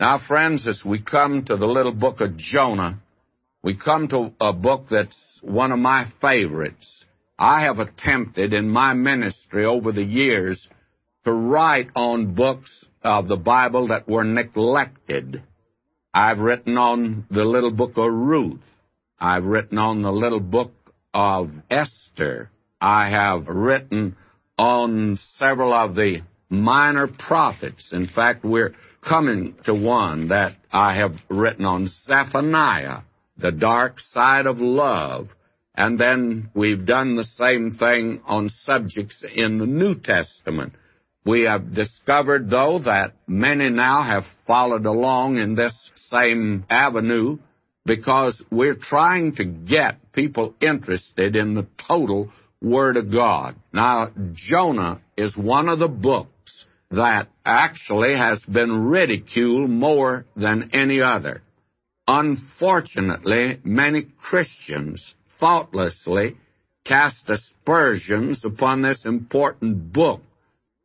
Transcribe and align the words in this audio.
Now, 0.00 0.18
friends, 0.18 0.66
as 0.66 0.82
we 0.82 1.02
come 1.02 1.44
to 1.44 1.58
the 1.58 1.66
little 1.66 1.92
book 1.92 2.22
of 2.22 2.38
Jonah, 2.38 3.02
we 3.62 3.76
come 3.76 4.08
to 4.08 4.32
a 4.40 4.54
book 4.54 4.86
that's 4.90 5.38
one 5.42 5.72
of 5.72 5.78
my 5.78 6.06
favorites. 6.22 7.04
I 7.38 7.64
have 7.64 7.80
attempted 7.80 8.54
in 8.54 8.70
my 8.70 8.94
ministry 8.94 9.66
over 9.66 9.92
the 9.92 10.02
years 10.02 10.66
to 11.26 11.32
write 11.34 11.90
on 11.94 12.34
books 12.34 12.86
of 13.02 13.28
the 13.28 13.36
Bible 13.36 13.88
that 13.88 14.08
were 14.08 14.24
neglected. 14.24 15.42
I've 16.14 16.38
written 16.38 16.78
on 16.78 17.26
the 17.30 17.44
little 17.44 17.70
book 17.70 17.98
of 17.98 18.10
Ruth. 18.10 18.62
I've 19.18 19.44
written 19.44 19.76
on 19.76 20.00
the 20.00 20.12
little 20.12 20.40
book 20.40 20.72
of 21.12 21.50
Esther. 21.70 22.48
I 22.80 23.10
have 23.10 23.48
written 23.48 24.16
on 24.56 25.18
several 25.34 25.74
of 25.74 25.94
the 25.94 26.22
minor 26.50 27.06
prophets. 27.06 27.92
In 27.92 28.06
fact, 28.06 28.44
we're 28.44 28.74
coming 29.00 29.56
to 29.64 29.74
one 29.74 30.28
that 30.28 30.56
I 30.70 30.96
have 30.96 31.14
written 31.28 31.64
on 31.64 31.88
Zephaniah, 31.88 33.02
the 33.38 33.52
dark 33.52 34.00
side 34.00 34.46
of 34.46 34.58
love. 34.58 35.28
And 35.74 35.98
then 35.98 36.50
we've 36.54 36.84
done 36.84 37.16
the 37.16 37.24
same 37.24 37.70
thing 37.70 38.20
on 38.26 38.50
subjects 38.50 39.24
in 39.34 39.58
the 39.58 39.66
New 39.66 39.94
Testament. 39.94 40.74
We 41.24 41.42
have 41.42 41.74
discovered, 41.74 42.50
though, 42.50 42.80
that 42.80 43.12
many 43.26 43.70
now 43.70 44.02
have 44.02 44.24
followed 44.46 44.86
along 44.86 45.38
in 45.38 45.54
this 45.54 45.90
same 45.94 46.64
avenue 46.68 47.38
because 47.86 48.42
we're 48.50 48.76
trying 48.76 49.34
to 49.36 49.44
get 49.44 50.12
people 50.12 50.54
interested 50.60 51.36
in 51.36 51.54
the 51.54 51.66
total 51.86 52.30
Word 52.62 52.96
of 52.96 53.10
God. 53.10 53.56
Now, 53.72 54.10
Jonah 54.34 55.00
is 55.16 55.36
one 55.36 55.68
of 55.68 55.78
the 55.78 55.88
books 55.88 56.30
that 56.90 57.28
actually 57.44 58.16
has 58.16 58.42
been 58.44 58.84
ridiculed 58.86 59.70
more 59.70 60.26
than 60.36 60.70
any 60.72 61.00
other. 61.00 61.42
Unfortunately, 62.06 63.60
many 63.62 64.06
Christians 64.20 65.14
thoughtlessly 65.38 66.36
cast 66.84 67.30
aspersions 67.30 68.44
upon 68.44 68.82
this 68.82 69.04
important 69.04 69.92
book 69.92 70.20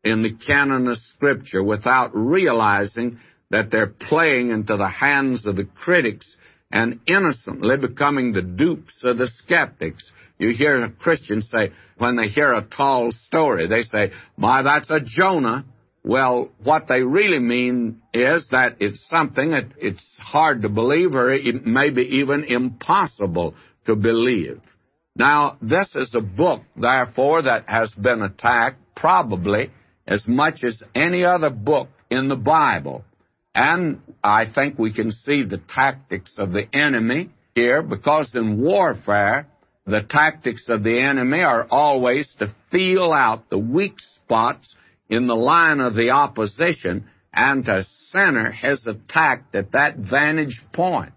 in 0.04 0.22
the 0.22 0.34
canon 0.34 0.88
of 0.88 0.98
Scripture 1.00 1.64
without 1.64 2.12
realizing 2.14 3.20
that 3.50 3.72
they're 3.72 3.88
playing 3.88 4.52
into 4.52 4.78
the 4.78 4.88
hands 4.88 5.46
of 5.46 5.56
the 5.56 5.66
critics 5.66 6.36
and 6.72 7.00
innocently 7.08 7.78
becoming 7.78 8.32
the 8.32 8.42
dupes 8.42 9.02
of 9.04 9.18
the 9.18 9.28
skeptics. 9.28 10.12
You 10.38 10.50
hear 10.50 10.84
a 10.84 10.92
Christian 10.92 11.42
say, 11.42 11.72
when 11.98 12.16
they 12.18 12.28
hear 12.28 12.54
a 12.54 12.62
tall 12.62 13.12
story, 13.12 13.68
they 13.68 13.84
say, 13.84 14.12
My, 14.38 14.62
that's 14.62 14.90
a 14.90 15.00
Jonah. 15.00 15.66
Well, 16.06 16.52
what 16.64 16.88
they 16.88 17.02
really 17.02 17.40
mean 17.40 18.00
is 18.14 18.48
that 18.52 18.78
it's 18.80 19.10
something 19.10 19.52
that 19.52 19.66
it's 19.80 20.18
hard 20.20 20.62
to 20.62 20.70
believe 20.70 21.16
or 21.16 21.32
it 21.32 21.66
may 21.66 21.90
be 21.90 22.04
even 22.20 22.44
impossible 22.44 23.56
to 23.88 23.96
believe. 23.96 24.62
Now, 25.16 25.58
this 25.64 25.96
is 25.96 26.14
a 26.14 26.22
book, 26.22 26.62
therefore, 26.76 27.42
that 27.42 27.68
has 27.68 27.92
been 27.96 28.22
attacked 28.22 28.78
probably 28.96 29.72
as 30.06 30.28
much 30.28 30.64
as 30.64 30.84
any 30.94 31.26
other 31.26 31.50
book 31.50 31.90
in 32.12 32.28
the 32.28 32.36
Bible. 32.36 33.04
And 33.56 34.00
I 34.24 34.46
think 34.46 34.78
we 34.78 34.94
can 34.94 35.12
see 35.12 35.44
the 35.44 35.58
tactics 35.58 36.36
of 36.38 36.52
the 36.52 36.68
enemy 36.72 37.32
here 37.56 37.82
because 37.82 38.30
in 38.36 38.62
warfare, 38.62 39.48
the 39.88 40.04
tactics 40.04 40.66
of 40.70 40.84
the 40.84 41.00
enemy 41.00 41.42
are 41.42 41.66
always 41.72 42.32
to 42.38 42.54
feel 42.70 43.12
out 43.12 43.50
the 43.50 43.58
weak 43.58 44.00
spots 44.00 44.76
in 45.10 45.28
the 45.28 45.36
line 45.36 45.80
of 45.80 45.94
the 45.94 46.10
opposition 46.10 47.06
and 47.34 47.66
to 47.66 47.86
center 48.10 48.52
his 48.52 48.86
attack 48.88 49.46
at 49.54 49.74
that 49.74 49.98
vantage 49.98 50.62
point. 50.74 51.12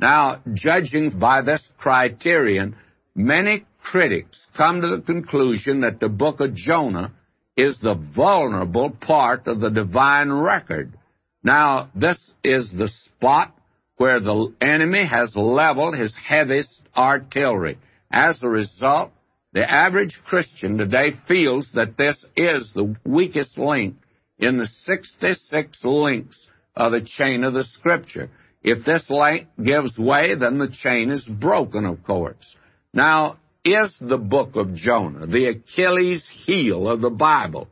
Now, 0.00 0.42
judging 0.54 1.18
by 1.18 1.42
this 1.42 1.68
criterion, 1.78 2.76
many 3.14 3.66
critics 3.82 4.46
come 4.56 4.80
to 4.80 4.88
the 4.88 5.02
conclusion 5.02 5.80
that 5.80 6.00
the 6.00 6.08
book 6.08 6.40
of 6.40 6.54
Jonah 6.54 7.12
is 7.56 7.78
the 7.80 7.94
vulnerable 7.94 8.90
part 8.90 9.46
of 9.46 9.60
the 9.60 9.70
divine 9.70 10.30
record. 10.30 10.96
Now, 11.42 11.90
this 11.94 12.32
is 12.44 12.70
the 12.70 12.88
spot 12.88 13.54
where 13.96 14.20
the 14.20 14.54
enemy 14.60 15.04
has 15.04 15.34
leveled 15.34 15.96
his 15.96 16.14
heaviest 16.16 16.82
artillery. 16.96 17.78
As 18.10 18.42
a 18.42 18.48
result, 18.48 19.10
the 19.52 19.68
average 19.68 20.20
Christian 20.24 20.78
today 20.78 21.12
feels 21.26 21.70
that 21.74 21.96
this 21.96 22.24
is 22.36 22.72
the 22.74 22.96
weakest 23.04 23.58
link 23.58 23.96
in 24.38 24.58
the 24.58 24.66
66 24.66 25.84
links 25.84 26.46
of 26.76 26.92
the 26.92 27.00
chain 27.00 27.44
of 27.44 27.54
the 27.54 27.64
Scripture. 27.64 28.30
If 28.62 28.84
this 28.84 29.08
link 29.08 29.48
gives 29.62 29.98
way, 29.98 30.34
then 30.34 30.58
the 30.58 30.68
chain 30.68 31.10
is 31.10 31.24
broken, 31.24 31.86
of 31.86 32.04
course. 32.04 32.56
Now, 32.92 33.38
is 33.64 33.96
the 34.00 34.18
book 34.18 34.56
of 34.56 34.74
Jonah 34.74 35.26
the 35.26 35.46
Achilles 35.46 36.28
heel 36.44 36.88
of 36.88 37.00
the 37.00 37.10
Bible? 37.10 37.68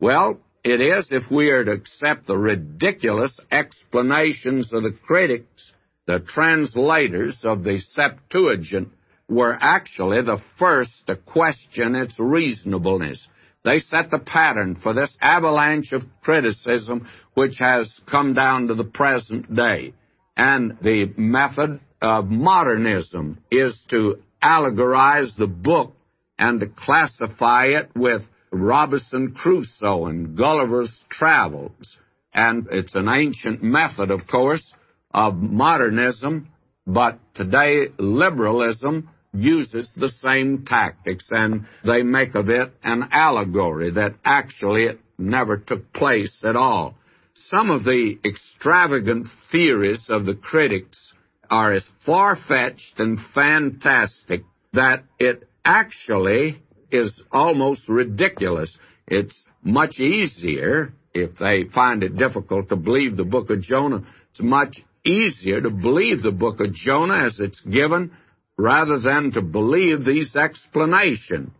Well, 0.00 0.40
it 0.64 0.80
is 0.80 1.08
if 1.10 1.30
we 1.30 1.50
are 1.50 1.64
to 1.64 1.72
accept 1.72 2.26
the 2.26 2.36
ridiculous 2.36 3.38
explanations 3.50 4.72
of 4.72 4.82
the 4.82 4.92
critics, 4.92 5.72
the 6.06 6.20
translators 6.20 7.40
of 7.44 7.64
the 7.64 7.80
Septuagint, 7.80 8.88
were 9.32 9.56
actually 9.58 10.22
the 10.22 10.38
first 10.58 11.06
to 11.06 11.16
question 11.16 11.94
its 11.94 12.18
reasonableness. 12.18 13.26
They 13.64 13.78
set 13.78 14.10
the 14.10 14.18
pattern 14.18 14.76
for 14.76 14.92
this 14.92 15.16
avalanche 15.20 15.92
of 15.92 16.02
criticism 16.22 17.08
which 17.34 17.58
has 17.58 18.00
come 18.10 18.34
down 18.34 18.68
to 18.68 18.74
the 18.74 18.84
present 18.84 19.54
day. 19.54 19.94
And 20.36 20.78
the 20.82 21.12
method 21.16 21.80
of 22.00 22.26
modernism 22.26 23.38
is 23.50 23.84
to 23.90 24.18
allegorize 24.42 25.36
the 25.36 25.46
book 25.46 25.92
and 26.38 26.60
to 26.60 26.66
classify 26.66 27.66
it 27.66 27.90
with 27.94 28.22
Robinson 28.50 29.32
Crusoe 29.32 30.06
and 30.06 30.36
Gulliver's 30.36 31.04
Travels. 31.08 31.98
And 32.34 32.66
it's 32.70 32.94
an 32.94 33.08
ancient 33.08 33.62
method, 33.62 34.10
of 34.10 34.26
course, 34.26 34.74
of 35.12 35.36
modernism, 35.36 36.48
but 36.86 37.18
today 37.34 37.88
liberalism 37.98 39.08
uses 39.32 39.92
the 39.96 40.08
same 40.08 40.64
tactics, 40.64 41.28
and 41.30 41.66
they 41.84 42.02
make 42.02 42.34
of 42.34 42.48
it 42.48 42.72
an 42.82 43.08
allegory 43.10 43.90
that 43.92 44.14
actually 44.24 44.84
it 44.84 45.00
never 45.18 45.56
took 45.56 45.92
place 45.92 46.42
at 46.44 46.56
all. 46.56 46.94
Some 47.34 47.70
of 47.70 47.84
the 47.84 48.18
extravagant 48.24 49.26
theories 49.50 50.06
of 50.08 50.26
the 50.26 50.34
critics 50.34 51.14
are 51.50 51.72
as 51.72 51.88
far 52.04 52.36
fetched 52.36 52.98
and 52.98 53.18
fantastic 53.34 54.42
that 54.72 55.04
it 55.18 55.48
actually 55.64 56.62
is 56.90 57.22
almost 57.30 57.88
ridiculous. 57.88 58.76
It's 59.06 59.46
much 59.62 59.98
easier, 59.98 60.92
if 61.14 61.38
they 61.38 61.64
find 61.64 62.02
it 62.02 62.16
difficult 62.16 62.68
to 62.68 62.76
believe 62.76 63.16
the 63.16 63.24
book 63.24 63.50
of 63.50 63.60
Jonah, 63.60 64.04
it's 64.30 64.42
much 64.42 64.82
easier 65.04 65.60
to 65.60 65.70
believe 65.70 66.22
the 66.22 66.32
book 66.32 66.60
of 66.60 66.72
Jonah 66.72 67.26
as 67.26 67.40
it's 67.40 67.60
given 67.60 68.12
rather 68.62 69.00
than 69.00 69.32
to 69.32 69.42
believe 69.42 70.04
these 70.04 70.36
explanations. 70.36 71.50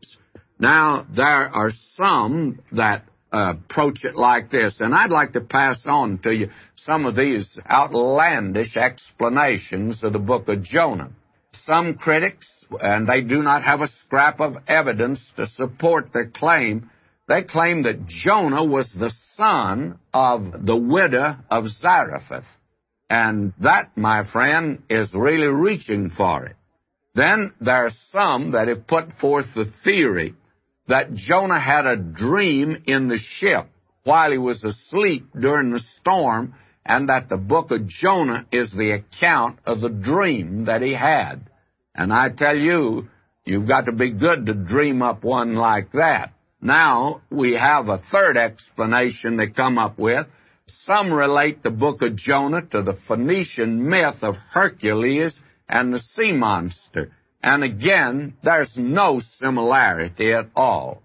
Now, 0.60 1.04
there 1.10 1.48
are 1.48 1.72
some 1.94 2.60
that 2.70 3.04
uh, 3.32 3.54
approach 3.56 4.04
it 4.04 4.14
like 4.14 4.52
this, 4.52 4.80
and 4.80 4.94
I'd 4.94 5.10
like 5.10 5.32
to 5.32 5.40
pass 5.40 5.82
on 5.84 6.18
to 6.18 6.32
you 6.32 6.50
some 6.76 7.04
of 7.06 7.16
these 7.16 7.58
outlandish 7.68 8.76
explanations 8.76 10.04
of 10.04 10.12
the 10.12 10.20
book 10.20 10.48
of 10.48 10.62
Jonah. 10.62 11.10
Some 11.64 11.94
critics, 11.94 12.46
and 12.80 13.08
they 13.08 13.20
do 13.20 13.42
not 13.42 13.64
have 13.64 13.80
a 13.80 13.88
scrap 13.88 14.40
of 14.40 14.58
evidence 14.68 15.20
to 15.36 15.46
support 15.46 16.12
their 16.12 16.28
claim, 16.28 16.88
they 17.26 17.42
claim 17.42 17.82
that 17.82 18.06
Jonah 18.06 18.64
was 18.64 18.92
the 18.92 19.12
son 19.34 19.98
of 20.14 20.64
the 20.64 20.76
widow 20.76 21.36
of 21.50 21.66
Zarephath. 21.66 22.44
And 23.10 23.54
that, 23.60 23.96
my 23.96 24.24
friend, 24.24 24.82
is 24.88 25.12
really 25.12 25.48
reaching 25.48 26.10
for 26.10 26.46
it. 26.46 26.56
Then 27.14 27.52
there 27.60 27.86
are 27.86 27.92
some 28.10 28.52
that 28.52 28.68
have 28.68 28.86
put 28.86 29.12
forth 29.20 29.46
the 29.54 29.70
theory 29.84 30.34
that 30.88 31.14
Jonah 31.14 31.60
had 31.60 31.86
a 31.86 31.96
dream 31.96 32.82
in 32.86 33.08
the 33.08 33.18
ship 33.18 33.66
while 34.04 34.32
he 34.32 34.38
was 34.38 34.64
asleep 34.64 35.26
during 35.38 35.70
the 35.70 35.80
storm, 36.00 36.54
and 36.84 37.08
that 37.08 37.28
the 37.28 37.36
book 37.36 37.70
of 37.70 37.86
Jonah 37.86 38.46
is 38.50 38.72
the 38.72 38.90
account 38.90 39.60
of 39.64 39.80
the 39.80 39.88
dream 39.88 40.64
that 40.64 40.82
he 40.82 40.94
had. 40.94 41.48
And 41.94 42.12
I 42.12 42.30
tell 42.30 42.56
you, 42.56 43.08
you've 43.44 43.68
got 43.68 43.84
to 43.86 43.92
be 43.92 44.10
good 44.10 44.46
to 44.46 44.54
dream 44.54 45.02
up 45.02 45.22
one 45.22 45.54
like 45.54 45.92
that. 45.92 46.32
Now, 46.60 47.22
we 47.30 47.52
have 47.52 47.88
a 47.88 48.02
third 48.10 48.36
explanation 48.36 49.36
they 49.36 49.48
come 49.48 49.78
up 49.78 49.98
with. 49.98 50.26
Some 50.84 51.12
relate 51.12 51.62
the 51.62 51.70
book 51.70 52.02
of 52.02 52.16
Jonah 52.16 52.62
to 52.62 52.82
the 52.82 52.98
Phoenician 53.06 53.88
myth 53.88 54.22
of 54.22 54.36
Hercules 54.50 55.38
and 55.68 55.92
the 55.92 55.98
sea 55.98 56.32
monster. 56.32 57.12
And 57.42 57.64
again, 57.64 58.34
there's 58.42 58.74
no 58.76 59.20
similarity 59.20 60.32
at 60.32 60.50
all. 60.54 61.02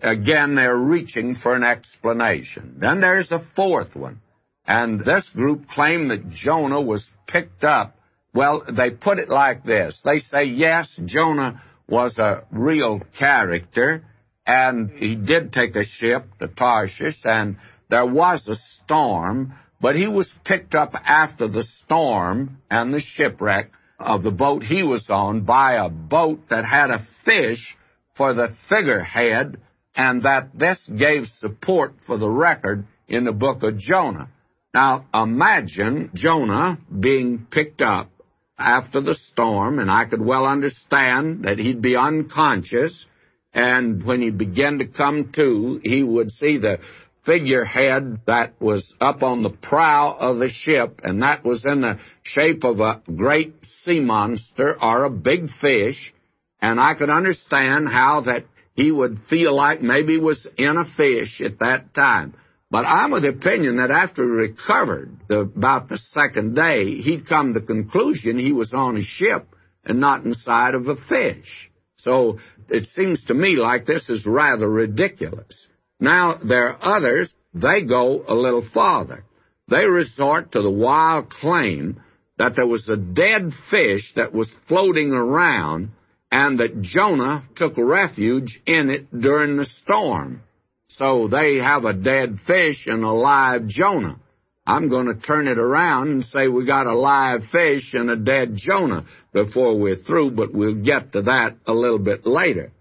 Again, 0.00 0.54
they're 0.54 0.76
reaching 0.76 1.34
for 1.34 1.54
an 1.54 1.64
explanation. 1.64 2.76
Then 2.78 3.00
there's 3.00 3.30
a 3.30 3.44
fourth 3.54 3.94
one. 3.94 4.20
And 4.66 5.00
this 5.00 5.28
group 5.30 5.68
claimed 5.68 6.10
that 6.10 6.30
Jonah 6.30 6.80
was 6.80 7.10
picked 7.26 7.64
up. 7.64 7.96
Well, 8.34 8.64
they 8.70 8.90
put 8.90 9.18
it 9.18 9.28
like 9.28 9.64
this. 9.64 10.00
They 10.04 10.18
say, 10.18 10.44
yes, 10.44 10.98
Jonah 11.04 11.62
was 11.88 12.16
a 12.16 12.44
real 12.50 13.00
character, 13.18 14.04
and 14.46 14.90
he 14.90 15.16
did 15.16 15.52
take 15.52 15.76
a 15.76 15.84
ship 15.84 16.26
to 16.38 16.48
Tarshish, 16.48 17.20
and 17.24 17.56
there 17.90 18.06
was 18.06 18.48
a 18.48 18.56
storm, 18.56 19.54
but 19.80 19.96
he 19.96 20.08
was 20.08 20.32
picked 20.44 20.74
up 20.74 20.94
after 20.94 21.48
the 21.48 21.64
storm 21.64 22.58
and 22.70 22.94
the 22.94 23.00
shipwreck 23.00 23.70
of 24.02 24.22
the 24.22 24.30
boat 24.30 24.62
he 24.62 24.82
was 24.82 25.08
on 25.10 25.42
by 25.42 25.74
a 25.74 25.88
boat 25.88 26.40
that 26.50 26.64
had 26.64 26.90
a 26.90 27.06
fish 27.24 27.76
for 28.16 28.34
the 28.34 28.54
figurehead, 28.68 29.58
and 29.94 30.22
that 30.22 30.50
this 30.54 30.86
gave 30.86 31.26
support 31.26 31.94
for 32.06 32.18
the 32.18 32.30
record 32.30 32.86
in 33.08 33.24
the 33.24 33.32
book 33.32 33.62
of 33.62 33.78
Jonah. 33.78 34.28
Now, 34.74 35.06
imagine 35.12 36.10
Jonah 36.14 36.78
being 36.98 37.46
picked 37.50 37.82
up 37.82 38.10
after 38.58 39.00
the 39.00 39.14
storm, 39.14 39.78
and 39.78 39.90
I 39.90 40.06
could 40.06 40.24
well 40.24 40.46
understand 40.46 41.44
that 41.44 41.58
he'd 41.58 41.82
be 41.82 41.96
unconscious, 41.96 43.06
and 43.52 44.02
when 44.02 44.22
he 44.22 44.30
began 44.30 44.78
to 44.78 44.86
come 44.86 45.32
to, 45.34 45.80
he 45.82 46.02
would 46.02 46.30
see 46.30 46.58
the 46.58 46.78
figurehead 47.24 48.20
that 48.26 48.60
was 48.60 48.94
up 49.00 49.22
on 49.22 49.42
the 49.42 49.50
prow 49.50 50.16
of 50.18 50.38
the 50.38 50.48
ship, 50.48 51.00
and 51.04 51.22
that 51.22 51.44
was 51.44 51.64
in 51.64 51.80
the 51.80 51.98
shape 52.22 52.64
of 52.64 52.80
a 52.80 53.02
great 53.14 53.54
sea 53.82 54.00
monster 54.00 54.76
or 54.82 55.04
a 55.04 55.10
big 55.10 55.48
fish, 55.60 56.12
and 56.60 56.80
I 56.80 56.94
could 56.94 57.10
understand 57.10 57.88
how 57.88 58.22
that 58.22 58.44
he 58.74 58.90
would 58.90 59.20
feel 59.28 59.54
like 59.54 59.82
maybe 59.82 60.18
was 60.18 60.46
in 60.56 60.76
a 60.76 60.84
fish 60.84 61.40
at 61.40 61.58
that 61.60 61.94
time. 61.94 62.34
But 62.70 62.86
I'm 62.86 63.12
of 63.12 63.22
the 63.22 63.28
opinion 63.28 63.76
that 63.76 63.90
after 63.90 64.24
he 64.24 64.30
recovered 64.30 65.14
the, 65.28 65.40
about 65.40 65.90
the 65.90 65.98
second 65.98 66.54
day, 66.54 66.94
he'd 66.94 67.28
come 67.28 67.52
to 67.52 67.60
the 67.60 67.66
conclusion 67.66 68.38
he 68.38 68.52
was 68.52 68.72
on 68.72 68.96
a 68.96 69.02
ship 69.02 69.46
and 69.84 70.00
not 70.00 70.24
inside 70.24 70.74
of 70.74 70.88
a 70.88 70.96
fish. 70.96 71.70
So 71.98 72.38
it 72.70 72.86
seems 72.86 73.24
to 73.26 73.34
me 73.34 73.56
like 73.56 73.84
this 73.84 74.08
is 74.08 74.24
rather 74.24 74.68
ridiculous. 74.68 75.66
Now, 76.02 76.34
there 76.44 76.70
are 76.70 76.96
others, 76.96 77.32
they 77.54 77.84
go 77.84 78.24
a 78.26 78.34
little 78.34 78.68
farther. 78.74 79.22
They 79.68 79.86
resort 79.86 80.50
to 80.50 80.60
the 80.60 80.68
wild 80.68 81.30
claim 81.30 82.02
that 82.38 82.56
there 82.56 82.66
was 82.66 82.88
a 82.88 82.96
dead 82.96 83.52
fish 83.70 84.12
that 84.16 84.32
was 84.32 84.50
floating 84.66 85.12
around 85.12 85.92
and 86.32 86.58
that 86.58 86.82
Jonah 86.82 87.44
took 87.54 87.74
refuge 87.78 88.60
in 88.66 88.90
it 88.90 89.16
during 89.16 89.56
the 89.56 89.64
storm. 89.64 90.42
So 90.88 91.28
they 91.28 91.58
have 91.58 91.84
a 91.84 91.94
dead 91.94 92.40
fish 92.48 92.88
and 92.88 93.04
a 93.04 93.12
live 93.12 93.68
Jonah. 93.68 94.18
I'm 94.66 94.88
going 94.88 95.06
to 95.06 95.24
turn 95.24 95.46
it 95.46 95.58
around 95.58 96.08
and 96.08 96.24
say 96.24 96.48
we 96.48 96.66
got 96.66 96.88
a 96.88 96.98
live 96.98 97.42
fish 97.52 97.94
and 97.94 98.10
a 98.10 98.16
dead 98.16 98.56
Jonah 98.56 99.06
before 99.32 99.78
we're 99.78 99.94
through, 99.94 100.32
but 100.32 100.52
we'll 100.52 100.82
get 100.82 101.12
to 101.12 101.22
that 101.22 101.58
a 101.64 101.72
little 101.72 102.00
bit 102.00 102.26
later. 102.26 102.72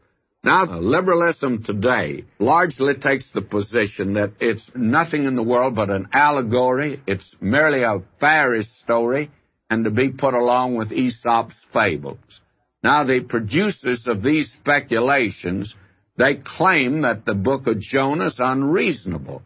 Now, 0.43 0.65
liberalism 0.65 1.63
today 1.63 2.25
largely 2.39 2.95
takes 2.95 3.29
the 3.31 3.43
position 3.43 4.15
that 4.15 4.31
it's 4.39 4.71
nothing 4.73 5.25
in 5.25 5.35
the 5.35 5.43
world 5.43 5.75
but 5.75 5.91
an 5.91 6.07
allegory, 6.13 6.99
it's 7.05 7.35
merely 7.39 7.83
a 7.83 8.01
fairy 8.19 8.63
story, 8.63 9.29
and 9.69 9.85
to 9.85 9.91
be 9.91 10.09
put 10.09 10.33
along 10.33 10.77
with 10.77 10.91
Aesop's 10.91 11.63
fables. 11.71 12.41
Now, 12.83 13.03
the 13.03 13.19
producers 13.19 14.07
of 14.07 14.23
these 14.23 14.51
speculations, 14.51 15.75
they 16.17 16.37
claim 16.43 17.03
that 17.03 17.23
the 17.23 17.35
book 17.35 17.67
of 17.67 17.79
Jonah 17.79 18.25
is 18.25 18.39
unreasonable, 18.39 19.43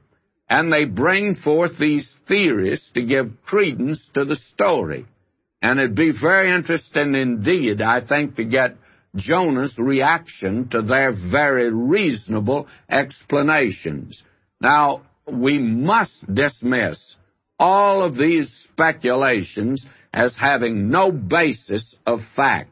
and 0.49 0.71
they 0.71 0.85
bring 0.85 1.35
forth 1.35 1.77
these 1.77 2.15
theories 2.25 2.89
to 2.93 3.01
give 3.01 3.43
credence 3.45 4.07
to 4.13 4.23
the 4.23 4.37
story. 4.37 5.05
And 5.61 5.77
it'd 5.77 5.95
be 5.95 6.13
very 6.13 6.55
interesting 6.55 7.15
indeed, 7.15 7.81
I 7.81 7.99
think, 7.99 8.37
to 8.37 8.45
get 8.45 8.77
Jonah's 9.15 9.77
reaction 9.77 10.67
to 10.69 10.81
their 10.81 11.11
very 11.11 11.71
reasonable 11.71 12.67
explanations. 12.89 14.23
Now, 14.59 15.03
we 15.31 15.57
must 15.57 16.33
dismiss 16.33 17.15
all 17.57 18.03
of 18.03 18.15
these 18.15 18.67
speculations 18.71 19.85
as 20.13 20.37
having 20.37 20.89
no 20.89 21.11
basis 21.11 21.95
of 22.05 22.21
fact, 22.35 22.69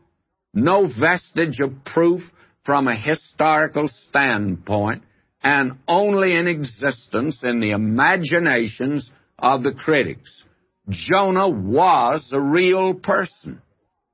no 0.54 0.88
vestige 0.88 1.60
of 1.60 1.84
proof 1.86 2.22
from 2.66 2.88
a 2.88 2.96
historical 2.96 3.90
standpoint, 3.90 5.04
and 5.42 5.74
only 5.88 6.36
in 6.36 6.48
existence 6.48 7.44
in 7.44 7.60
the 7.60 7.72
imaginations 7.72 9.12
of 9.38 9.64
the 9.64 9.74
critics. 9.74 10.46
Jonah 10.90 11.50
was 11.50 12.30
a 12.32 12.40
real 12.40 12.94
person. 12.94 13.62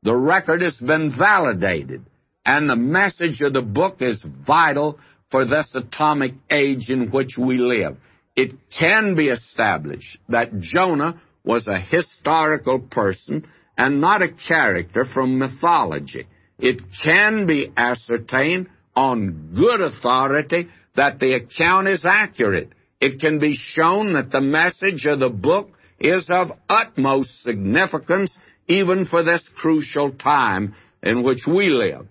The 0.02 0.16
record 0.16 0.62
has 0.62 0.78
been 0.78 1.16
validated. 1.16 2.06
And 2.46 2.70
the 2.70 2.76
message 2.76 3.42
of 3.42 3.54
the 3.54 3.62
book 3.62 3.98
is 4.02 4.24
vital 4.46 5.00
for 5.30 5.46
this 5.46 5.74
atomic 5.76 6.34
age 6.52 6.90
in 6.90 7.12
which 7.12 7.38
we 7.38 7.58
live. 7.58 7.98
It 8.36 8.54
can 8.78 9.16
be 9.16 9.28
established 9.28 10.18
that 10.30 10.60
Jonah 10.60 11.22
was 11.44 11.68
a 11.68 11.80
historical 11.80 12.80
person 12.80 13.48
and 13.78 14.02
not 14.02 14.22
a 14.22 14.30
character 14.32 15.06
from 15.06 15.38
mythology. 15.38 16.28
It 16.58 16.82
can 17.04 17.46
be 17.46 17.72
ascertained 17.76 18.68
on 18.96 19.54
good 19.56 19.82
authority 19.82 20.70
that 20.96 21.20
the 21.20 21.34
account 21.34 21.88
is 21.88 22.06
accurate. 22.06 22.70
It 23.00 23.20
can 23.20 23.40
be 23.40 23.54
shown 23.56 24.14
that 24.14 24.32
the 24.32 24.42
message 24.42 25.06
of 25.06 25.20
the 25.20 25.30
book 25.30 25.70
is 26.00 26.30
of 26.30 26.52
utmost 26.68 27.42
significance 27.44 28.38
even 28.68 29.06
for 29.06 29.24
this 29.24 29.50
crucial 29.56 30.12
time 30.12 30.76
in 31.02 31.24
which 31.24 31.46
we 31.48 31.70
live. 31.70 32.08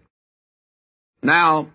Now, 1.23 1.71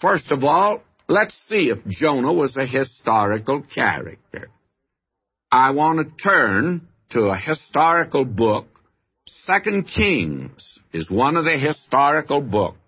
first 0.00 0.30
of 0.30 0.44
all, 0.44 0.82
let's 1.08 1.34
see 1.48 1.70
if 1.70 1.86
Jonah 1.86 2.32
was 2.32 2.56
a 2.56 2.66
historical 2.66 3.62
character. 3.62 4.48
I 5.50 5.72
want 5.72 5.98
to 5.98 6.22
turn 6.22 6.88
to 7.10 7.26
a 7.26 7.36
historical 7.36 8.24
book. 8.24 8.66
Second 9.26 9.84
Kings 9.84 10.78
is 10.92 11.10
one 11.10 11.36
of 11.36 11.44
the 11.44 11.58
historical 11.58 12.40
books, 12.40 12.78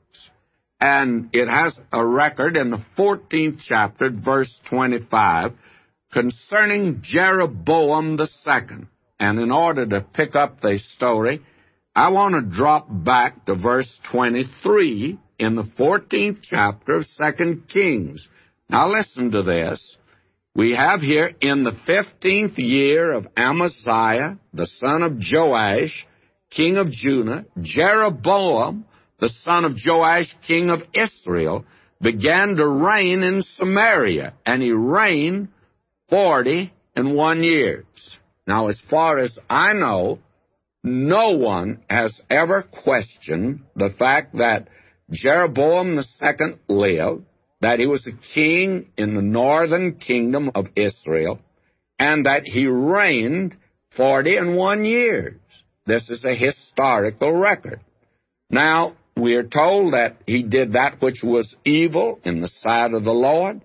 and 0.81 1.31
it 1.33 1.49
has 1.49 1.79
a 1.93 2.05
record 2.05 2.57
in 2.57 2.71
the 2.71 2.85
14th 2.97 3.59
chapter, 3.67 4.11
verse 4.11 4.61
25, 4.69 5.53
concerning 6.13 7.01
Jeroboam 7.03 8.19
second. 8.27 8.89
And 9.21 9.41
in 9.41 9.51
order 9.51 9.85
to 9.85 10.01
pick 10.01 10.37
up 10.37 10.61
the 10.61 10.79
story, 10.79 11.43
I 11.95 12.11
want 12.11 12.35
to 12.35 12.57
drop 12.57 12.87
back 12.89 13.47
to 13.47 13.57
verse 13.57 13.99
23 14.13 15.19
in 15.39 15.55
the 15.55 15.63
14th 15.63 16.41
chapter 16.43 16.99
of 16.99 17.07
2 17.37 17.63
Kings. 17.69 18.29
Now 18.69 18.89
listen 18.89 19.31
to 19.31 19.43
this. 19.43 19.97
We 20.55 20.75
have 20.75 21.01
here 21.01 21.31
in 21.41 21.63
the 21.63 21.77
15th 21.89 22.59
year 22.59 23.13
of 23.13 23.29
Amaziah, 23.37 24.39
the 24.53 24.67
son 24.67 25.03
of 25.03 25.19
Joash, 25.21 26.07
king 26.51 26.77
of 26.77 26.91
Judah, 26.91 27.47
Jeroboam, 27.61 28.85
the 29.21 29.29
son 29.29 29.65
of 29.65 29.75
Joash, 29.85 30.35
king 30.47 30.71
of 30.71 30.83
Israel, 30.93 31.65
began 32.01 32.57
to 32.57 32.67
reign 32.67 33.23
in 33.23 33.43
Samaria, 33.43 34.35
and 34.47 34.63
he 34.63 34.73
reigned 34.73 35.49
forty 36.09 36.73
and 36.95 37.15
one 37.15 37.43
years. 37.43 37.85
Now, 38.47 38.69
as 38.69 38.81
far 38.89 39.19
as 39.19 39.39
I 39.49 39.73
know, 39.73 40.21
no 40.83 41.37
one 41.37 41.83
has 41.91 42.21
ever 42.31 42.63
questioned 42.63 43.61
the 43.77 43.91
fact 43.91 44.39
that 44.39 44.69
Jeroboam 45.11 45.99
II 45.99 46.59
lived, 46.69 47.25
that 47.61 47.79
he 47.79 47.87
was 47.87 48.07
a 48.07 48.35
king 48.35 48.91
in 48.97 49.15
the 49.15 49.23
northern 49.23 49.95
kingdom 49.95 50.51
of 50.55 50.67
Israel, 50.77 51.41
and 51.99 52.27
that 52.27 52.43
he 52.45 52.67
reigned 52.67 53.57
forty 53.97 54.37
and 54.37 54.57
one 54.57 54.85
years. 54.85 55.41
This 55.87 56.11
is 56.11 56.25
a 56.25 56.35
historical 56.35 57.33
record. 57.33 57.81
Now, 58.51 58.97
we 59.17 59.35
are 59.35 59.49
told 59.49 59.95
that 59.95 60.17
he 60.27 60.43
did 60.43 60.75
that 60.75 61.01
which 61.01 61.23
was 61.25 61.57
evil 61.65 62.21
in 62.25 62.41
the 62.41 62.49
sight 62.49 62.93
of 62.93 63.05
the 63.05 63.13
Lord. 63.13 63.63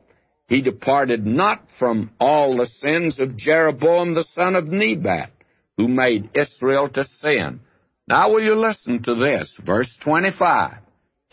He 0.47 0.61
departed 0.61 1.25
not 1.25 1.63
from 1.77 2.11
all 2.19 2.57
the 2.57 2.65
sins 2.65 3.19
of 3.19 3.37
Jeroboam 3.37 4.13
the 4.13 4.23
son 4.23 4.55
of 4.55 4.67
Nebat, 4.67 5.31
who 5.77 5.87
made 5.87 6.31
Israel 6.33 6.89
to 6.89 7.03
sin. 7.03 7.59
Now 8.07 8.31
will 8.31 8.43
you 8.43 8.55
listen 8.55 9.03
to 9.03 9.15
this, 9.15 9.57
verse 9.63 9.95
25 10.03 10.77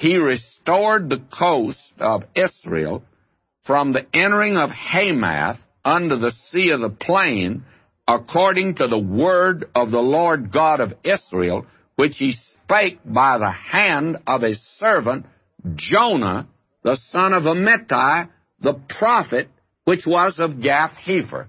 he 0.00 0.16
restored 0.16 1.11
the 1.11 1.23
coast 1.38 1.92
of 1.99 2.25
Israel 2.35 3.04
from 3.64 3.92
the 3.92 4.07
entering 4.14 4.57
of 4.57 4.71
Hamath 4.71 5.59
unto 5.85 6.16
the 6.16 6.30
sea 6.30 6.71
of 6.71 6.80
the 6.80 6.88
plain, 6.88 7.64
according 8.09 8.76
to 8.76 8.88
the 8.88 8.99
word 8.99 9.66
of 9.75 9.90
the 9.90 10.00
Lord 10.00 10.50
God 10.50 10.80
of 10.80 10.95
Israel, 11.04 11.66
which 11.97 12.16
he 12.16 12.33
spake 12.33 13.00
by 13.04 13.37
the 13.37 13.50
hand 13.50 14.16
of 14.26 14.40
his 14.40 14.62
servant 14.78 15.26
Jonah, 15.75 16.49
the 16.83 16.97
son 17.11 17.35
of 17.35 17.42
Amittai, 17.42 18.30
the 18.59 18.80
prophet, 18.99 19.49
which 19.85 20.07
was 20.07 20.38
of 20.38 20.62
Gath 20.62 20.95
Hepher. 20.97 21.47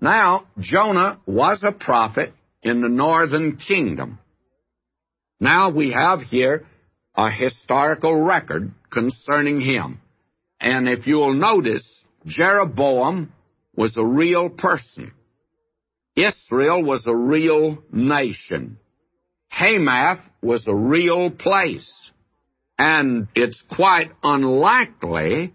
Now, 0.00 0.48
Jonah 0.58 1.20
was 1.26 1.62
a 1.62 1.70
prophet 1.70 2.32
in 2.60 2.80
the 2.80 2.88
northern 2.88 3.56
kingdom. 3.56 4.18
Now 5.38 5.70
we 5.70 5.92
have 5.92 6.22
here 6.22 6.66
a 7.16 7.30
historical 7.30 8.20
record 8.20 8.72
concerning 8.90 9.60
him. 9.60 10.00
And 10.60 10.88
if 10.88 11.06
you'll 11.06 11.34
notice, 11.34 12.04
Jeroboam 12.26 13.32
was 13.76 13.96
a 13.96 14.04
real 14.04 14.50
person. 14.50 15.12
Israel 16.16 16.82
was 16.84 17.06
a 17.06 17.14
real 17.14 17.82
nation. 17.92 18.78
Hamath 19.48 20.20
was 20.42 20.66
a 20.66 20.74
real 20.74 21.30
place. 21.30 22.10
And 22.78 23.28
it's 23.34 23.62
quite 23.70 24.10
unlikely 24.22 25.52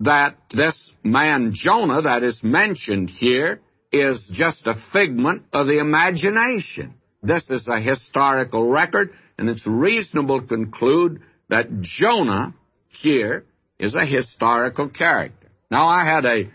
that 0.00 0.36
this 0.50 0.92
man 1.02 1.52
Jonah 1.54 2.02
that 2.02 2.22
is 2.22 2.40
mentioned 2.42 3.10
here 3.10 3.60
is 3.92 4.30
just 4.32 4.66
a 4.66 4.80
figment 4.92 5.44
of 5.52 5.66
the 5.66 5.78
imagination. 5.78 6.94
This 7.22 7.48
is 7.50 7.68
a 7.68 7.80
historical 7.80 8.68
record, 8.68 9.12
and 9.40 9.48
it's 9.48 9.66
reasonable 9.66 10.42
to 10.42 10.46
conclude 10.46 11.22
that 11.48 11.80
Jonah 11.80 12.54
here 12.88 13.46
is 13.78 13.94
a 13.94 14.04
historical 14.04 14.90
character. 14.90 15.48
Now, 15.70 15.88
I 15.88 16.04
had 16.04 16.26
a 16.26 16.50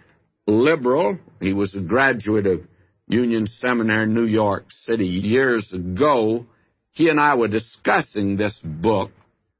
liberal, 0.45 1.17
he 1.41 1.51
was 1.51 1.73
a 1.73 1.81
graduate 1.81 2.45
of 2.45 2.61
Union 3.07 3.47
Seminary, 3.47 4.05
New 4.05 4.27
York 4.27 4.65
City, 4.69 5.07
years 5.07 5.73
ago. 5.73 6.45
He 6.91 7.09
and 7.09 7.19
I 7.19 7.33
were 7.33 7.47
discussing 7.47 8.37
this 8.37 8.61
book, 8.63 9.09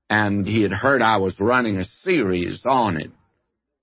and 0.08 0.46
he 0.46 0.62
had 0.62 0.72
heard 0.72 1.02
I 1.02 1.18
was 1.18 1.40
running 1.40 1.78
a 1.78 1.84
series 1.84 2.64
on 2.64 2.98
it. 2.98 3.10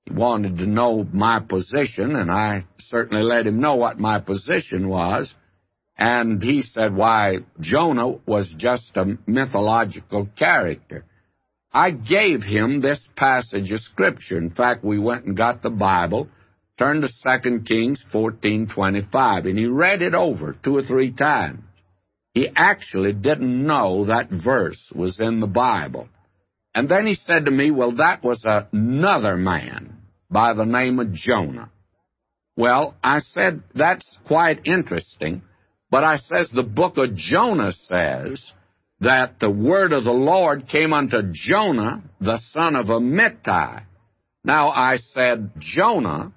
He 0.05 0.15
wanted 0.15 0.59
to 0.59 0.67
know 0.67 1.05
my 1.13 1.41
position, 1.41 2.15
and 2.15 2.31
I 2.31 2.65
certainly 2.79 3.25
let 3.25 3.49
him 3.49 3.61
know 3.61 3.75
what 3.75 3.99
my 3.99 4.21
position 4.21 4.89
was. 4.89 5.35
And 5.97 6.43
he 6.43 6.63
said, 6.63 6.95
why, 6.95 7.39
Jonah 7.61 8.19
was 8.27 8.53
just 8.57 8.97
a 8.97 9.19
mythological 9.27 10.29
character. 10.39 11.05
I 11.73 11.91
gave 11.91 12.43
him 12.43 12.81
this 12.81 13.09
passage 13.17 13.71
of 13.73 13.81
Scripture. 13.81 14.39
In 14.39 14.51
fact, 14.51 14.85
we 14.85 14.99
went 14.99 15.25
and 15.25 15.37
got 15.37 15.63
the 15.63 15.71
Bible, 15.71 16.29
turned 16.79 17.03
to 17.03 17.41
2 17.41 17.61
Kings 17.61 18.05
14.25, 18.13 19.49
and 19.49 19.59
he 19.59 19.67
read 19.67 20.03
it 20.03 20.15
over 20.15 20.57
two 20.63 20.77
or 20.77 20.83
three 20.83 21.13
times. 21.13 21.61
He 22.35 22.49
actually 22.55 23.13
didn't 23.13 23.67
know 23.67 24.07
that 24.07 24.31
verse 24.31 24.91
was 24.95 25.21
in 25.21 25.41
the 25.41 25.47
Bible. 25.47 26.09
And 26.75 26.89
then 26.89 27.07
he 27.07 27.15
said 27.15 27.45
to 27.45 27.51
me, 27.51 27.71
well, 27.71 27.97
that 27.97 28.23
was 28.23 28.43
another 28.45 29.37
man 29.37 29.99
by 30.31 30.55
the 30.55 30.65
name 30.65 30.99
of 30.99 31.13
Jonah. 31.13 31.71
Well, 32.57 32.95
I 33.03 33.19
said, 33.19 33.63
that's 33.75 34.19
quite 34.27 34.67
interesting. 34.67 35.43
But 35.93 36.05
I 36.05 36.17
says, 36.17 36.51
the 36.51 36.63
book 36.63 36.97
of 36.97 37.15
Jonah 37.17 37.73
says 37.73 38.43
that 39.01 39.39
the 39.39 39.51
word 39.51 39.93
of 39.93 40.05
the 40.05 40.11
Lord 40.11 40.67
came 40.67 40.95
unto 40.95 41.19
Jonah, 41.33 42.03
the 42.19 42.39
son 42.39 42.77
of 42.77 42.87
Amittai. 42.87 43.83
Now, 44.43 44.71
I 44.71 44.97
said, 44.97 45.51
Jonah 45.59 46.33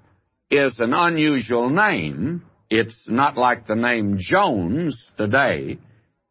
is 0.52 0.78
an 0.80 0.92
unusual 0.92 1.70
name. 1.70 2.44
It's 2.70 3.06
not 3.08 3.38
like 3.38 3.66
the 3.66 3.78
name 3.78 4.18
Jones 4.20 5.10
today. 5.16 5.78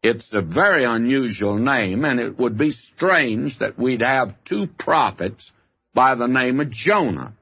It's 0.03 0.31
a 0.31 0.43
very 0.43 0.83
unusual 0.83 1.57
name, 1.57 2.05
and 2.05 2.19
it 2.19 2.37
would 2.37 2.59
be 2.59 2.69
strange 2.69 3.57
that 3.57 3.79
we'd 3.79 4.03
have 4.03 4.35
two 4.47 4.67
prophets 4.77 5.51
by 5.95 6.13
the 6.13 6.27
name 6.27 6.59
of 6.59 6.69
Jonah. 6.69 7.33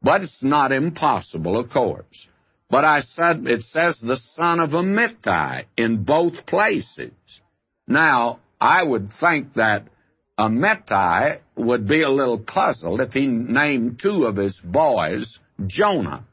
But 0.00 0.20
it's 0.20 0.40
not 0.40 0.70
impossible, 0.70 1.58
of 1.58 1.68
course. 1.68 2.28
But 2.72 2.86
I 2.86 3.02
said, 3.02 3.46
it 3.46 3.64
says 3.64 4.00
the 4.00 4.16
son 4.16 4.58
of 4.58 4.70
Amittai 4.70 5.66
in 5.76 6.04
both 6.04 6.46
places. 6.46 7.12
Now, 7.86 8.40
I 8.58 8.82
would 8.82 9.10
think 9.20 9.52
that 9.56 9.88
Amittai 10.40 11.40
would 11.54 11.86
be 11.86 12.00
a 12.00 12.08
little 12.08 12.38
puzzled 12.38 13.02
if 13.02 13.12
he 13.12 13.26
named 13.26 14.00
two 14.02 14.24
of 14.24 14.36
his 14.36 14.58
boys 14.64 15.38
Jonah. 15.66 16.24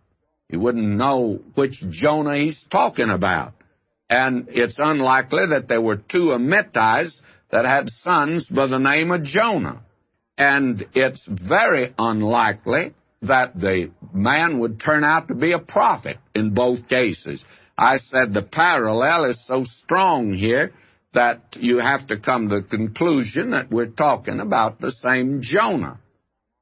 He 0.47 0.55
wouldn't 0.55 0.87
know 0.87 1.41
which 1.55 1.83
Jonah 1.89 2.37
he's 2.37 2.63
talking 2.71 3.09
about. 3.09 3.51
And 4.09 4.47
it's 4.47 4.77
unlikely 4.77 5.47
that 5.49 5.67
there 5.67 5.81
were 5.81 5.97
two 5.97 6.31
Amittais 6.31 7.19
that 7.51 7.65
had 7.65 7.89
sons 7.89 8.47
by 8.47 8.67
the 8.67 8.79
name 8.79 9.11
of 9.11 9.23
Jonah. 9.23 9.81
And 10.37 10.87
it's 10.95 11.27
very 11.27 11.93
unlikely 11.97 12.93
that 13.21 13.59
the 13.59 13.91
man 14.13 14.59
would 14.59 14.79
turn 14.79 15.03
out 15.03 15.27
to 15.27 15.35
be 15.35 15.51
a 15.51 15.59
prophet 15.59 16.17
in 16.33 16.53
both 16.53 16.87
cases. 16.87 17.43
I 17.77 17.97
said 17.97 18.33
the 18.33 18.41
parallel 18.41 19.25
is 19.25 19.45
so 19.45 19.63
strong 19.65 20.33
here 20.33 20.71
that 21.13 21.41
you 21.55 21.79
have 21.79 22.07
to 22.07 22.19
come 22.19 22.49
to 22.49 22.61
the 22.61 22.67
conclusion 22.67 23.51
that 23.51 23.71
we're 23.71 23.87
talking 23.87 24.39
about 24.39 24.79
the 24.79 24.91
same 24.91 25.41
Jonah. 25.41 25.99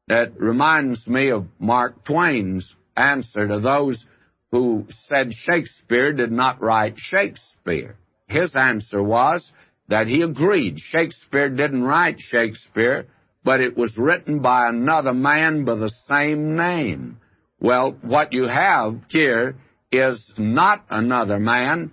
That 0.08 0.40
reminds 0.40 1.06
me 1.06 1.32
of 1.32 1.48
Mark 1.60 2.06
Twain's 2.06 2.76
answer 2.96 3.48
to 3.48 3.60
those 3.60 4.06
who 4.52 4.86
said 4.90 5.34
Shakespeare 5.34 6.14
did 6.14 6.32
not 6.32 6.62
write 6.62 6.98
Shakespeare. 6.98 7.98
His 8.28 8.54
answer 8.56 9.04
was 9.04 9.52
that 9.90 10.08
he 10.08 10.22
agreed 10.22 10.80
Shakespeare 10.80 11.50
didn't 11.50 11.84
write 11.84 12.20
Shakespeare, 12.20 13.08
but 13.48 13.62
it 13.62 13.78
was 13.78 13.98
written 13.98 14.42
by 14.42 14.68
another 14.68 15.14
man 15.14 15.64
by 15.64 15.76
the 15.76 15.94
same 16.06 16.58
name. 16.58 17.18
Well, 17.62 17.96
what 18.02 18.34
you 18.34 18.46
have 18.46 19.00
here 19.08 19.56
is 19.90 20.34
not 20.38 20.84
another 20.90 21.40
man 21.40 21.92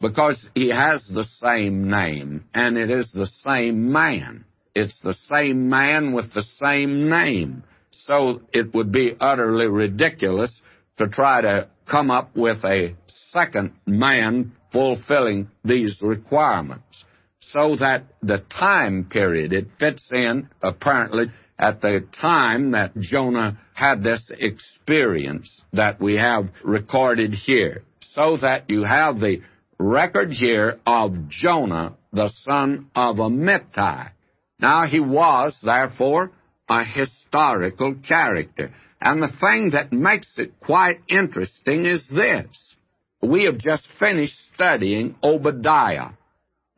because 0.00 0.48
he 0.52 0.68
has 0.70 1.06
the 1.06 1.22
same 1.22 1.88
name, 1.88 2.46
and 2.52 2.76
it 2.76 2.90
is 2.90 3.12
the 3.12 3.28
same 3.28 3.92
man. 3.92 4.46
It's 4.74 5.00
the 5.00 5.14
same 5.14 5.68
man 5.68 6.12
with 6.12 6.34
the 6.34 6.42
same 6.42 7.08
name. 7.08 7.62
So 7.92 8.40
it 8.52 8.74
would 8.74 8.90
be 8.90 9.14
utterly 9.20 9.68
ridiculous 9.68 10.60
to 10.98 11.06
try 11.06 11.40
to 11.40 11.68
come 11.88 12.10
up 12.10 12.36
with 12.36 12.64
a 12.64 12.96
second 13.06 13.74
man 13.86 14.56
fulfilling 14.72 15.50
these 15.64 16.02
requirements. 16.02 17.04
So 17.52 17.76
that 17.76 18.04
the 18.22 18.38
time 18.38 19.04
period, 19.04 19.52
it 19.52 19.68
fits 19.78 20.10
in 20.12 20.48
apparently 20.62 21.26
at 21.58 21.80
the 21.80 22.04
time 22.20 22.72
that 22.72 22.98
Jonah 22.98 23.58
had 23.72 24.02
this 24.02 24.30
experience 24.36 25.62
that 25.72 26.00
we 26.00 26.16
have 26.16 26.48
recorded 26.64 27.32
here. 27.32 27.82
So 28.00 28.36
that 28.38 28.68
you 28.68 28.82
have 28.82 29.20
the 29.20 29.42
record 29.78 30.32
here 30.32 30.80
of 30.86 31.28
Jonah, 31.28 31.96
the 32.12 32.30
son 32.30 32.90
of 32.96 33.16
Amittai. 33.16 34.10
Now 34.58 34.86
he 34.86 35.00
was, 35.00 35.56
therefore, 35.62 36.32
a 36.68 36.82
historical 36.82 37.94
character. 37.94 38.72
And 39.00 39.22
the 39.22 39.28
thing 39.28 39.70
that 39.70 39.92
makes 39.92 40.38
it 40.38 40.58
quite 40.58 41.00
interesting 41.08 41.84
is 41.84 42.08
this. 42.08 42.74
We 43.22 43.44
have 43.44 43.58
just 43.58 43.86
finished 44.00 44.52
studying 44.52 45.14
Obadiah. 45.22 46.10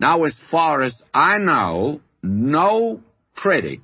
Now, 0.00 0.24
as 0.24 0.38
far 0.50 0.82
as 0.82 1.02
I 1.12 1.38
know, 1.38 2.00
no 2.22 3.00
critic 3.34 3.80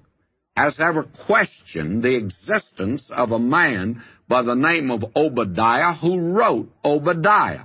has 0.57 0.79
ever 0.79 1.05
questioned 1.27 2.03
the 2.03 2.15
existence 2.17 3.11
of 3.11 3.33
a 3.33 3.39
man 3.39 4.03
by 4.29 4.43
the 4.43 4.55
name 4.55 4.91
of 4.91 5.05
Obadiah 5.17 5.95
who 5.95 6.19
wrote 6.19 6.71
Obadiah. 6.85 7.65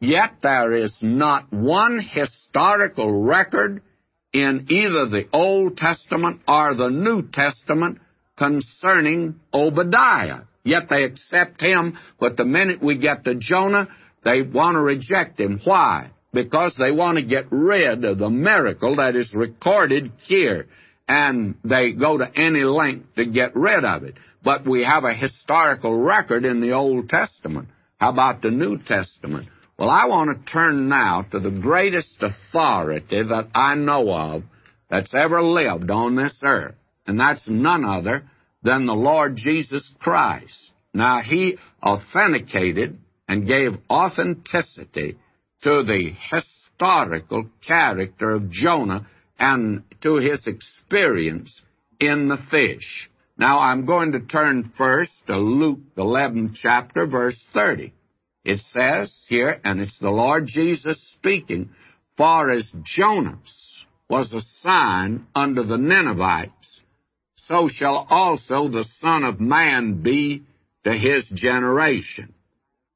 Yet 0.00 0.36
there 0.42 0.72
is 0.72 0.96
not 1.02 1.52
one 1.52 1.98
historical 2.00 3.22
record 3.22 3.82
in 4.32 4.66
either 4.68 5.06
the 5.06 5.28
Old 5.32 5.76
Testament 5.76 6.40
or 6.48 6.74
the 6.74 6.88
New 6.88 7.22
Testament 7.22 8.00
concerning 8.36 9.40
Obadiah. 9.52 10.42
Yet 10.64 10.88
they 10.88 11.04
accept 11.04 11.60
him, 11.60 11.98
but 12.18 12.36
the 12.36 12.44
minute 12.44 12.82
we 12.82 12.98
get 12.98 13.24
to 13.24 13.34
Jonah, 13.34 13.88
they 14.24 14.42
want 14.42 14.76
to 14.76 14.80
reject 14.80 15.38
him. 15.38 15.60
Why? 15.62 16.10
Because 16.34 16.74
they 16.76 16.90
want 16.90 17.18
to 17.18 17.24
get 17.24 17.46
rid 17.50 18.04
of 18.04 18.18
the 18.18 18.28
miracle 18.28 18.96
that 18.96 19.16
is 19.16 19.32
recorded 19.34 20.12
here. 20.22 20.66
And 21.08 21.54
they 21.64 21.92
go 21.92 22.18
to 22.18 22.30
any 22.34 22.64
length 22.64 23.14
to 23.16 23.24
get 23.24 23.56
rid 23.56 23.84
of 23.84 24.02
it. 24.04 24.14
But 24.42 24.66
we 24.66 24.84
have 24.84 25.04
a 25.04 25.14
historical 25.14 25.98
record 25.98 26.44
in 26.44 26.60
the 26.60 26.72
Old 26.72 27.08
Testament. 27.08 27.68
How 27.98 28.10
about 28.10 28.42
the 28.42 28.50
New 28.50 28.78
Testament? 28.78 29.48
Well, 29.78 29.88
I 29.88 30.06
want 30.06 30.30
to 30.46 30.52
turn 30.52 30.88
now 30.88 31.22
to 31.30 31.40
the 31.40 31.50
greatest 31.50 32.16
authority 32.20 33.22
that 33.22 33.48
I 33.54 33.74
know 33.74 34.10
of 34.10 34.42
that's 34.90 35.14
ever 35.14 35.42
lived 35.42 35.90
on 35.90 36.16
this 36.16 36.38
earth 36.44 36.74
and 37.06 37.18
that's 37.18 37.48
none 37.48 37.84
other 37.84 38.24
than 38.62 38.86
the 38.86 38.94
Lord 38.94 39.36
Jesus 39.36 39.90
Christ. 40.00 40.72
Now, 40.92 41.20
he 41.20 41.58
authenticated 41.82 42.98
and 43.28 43.46
gave 43.46 43.72
authenticity 43.90 45.18
to 45.64 45.82
the 45.82 46.12
historical 46.30 47.48
character 47.66 48.32
of 48.32 48.50
Jonah 48.50 49.06
and 49.38 49.82
to 50.02 50.16
his 50.16 50.46
experience 50.46 51.62
in 51.98 52.28
the 52.28 52.36
fish. 52.36 53.10
Now, 53.38 53.60
I'm 53.60 53.86
going 53.86 54.12
to 54.12 54.20
turn 54.20 54.72
first 54.76 55.12
to 55.26 55.38
Luke, 55.38 55.80
the 55.96 56.02
11th 56.02 56.56
chapter, 56.62 57.06
verse 57.06 57.42
30. 57.54 57.94
It 58.44 58.60
says 58.60 59.12
here, 59.28 59.58
and 59.64 59.80
it's 59.80 59.98
the 59.98 60.10
Lord 60.10 60.46
Jesus 60.46 61.00
speaking, 61.16 61.70
For 62.18 62.50
as 62.50 62.70
Jonas 62.84 63.86
was 64.08 64.32
a 64.34 64.42
sign 64.60 65.26
unto 65.34 65.64
the 65.64 65.78
Ninevites, 65.78 66.82
so 67.36 67.68
shall 67.68 68.06
also 68.10 68.68
the 68.68 68.84
Son 69.00 69.24
of 69.24 69.40
Man 69.40 70.02
be 70.02 70.42
to 70.84 70.92
his 70.92 71.26
generation. 71.32 72.33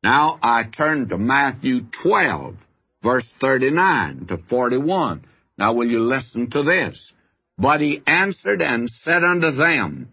Now 0.08 0.38
I 0.42 0.62
turn 0.64 1.10
to 1.10 1.18
Matthew 1.18 1.80
12, 2.02 2.54
verse 3.02 3.30
39 3.42 4.28
to 4.28 4.38
41. 4.38 5.26
Now 5.58 5.74
will 5.74 5.90
you 5.90 6.00
listen 6.00 6.48
to 6.52 6.62
this? 6.62 7.12
But 7.58 7.82
he 7.82 8.00
answered 8.06 8.62
and 8.62 8.88
said 8.88 9.22
unto 9.22 9.50
them, 9.50 10.08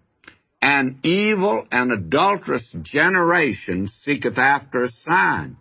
An 0.62 1.00
evil 1.04 1.66
and 1.72 1.94
adulterous 1.94 2.76
generation 2.82 3.88
seeketh 3.88 4.38
after 4.38 4.84
a 4.84 4.92
sign. 4.92 5.56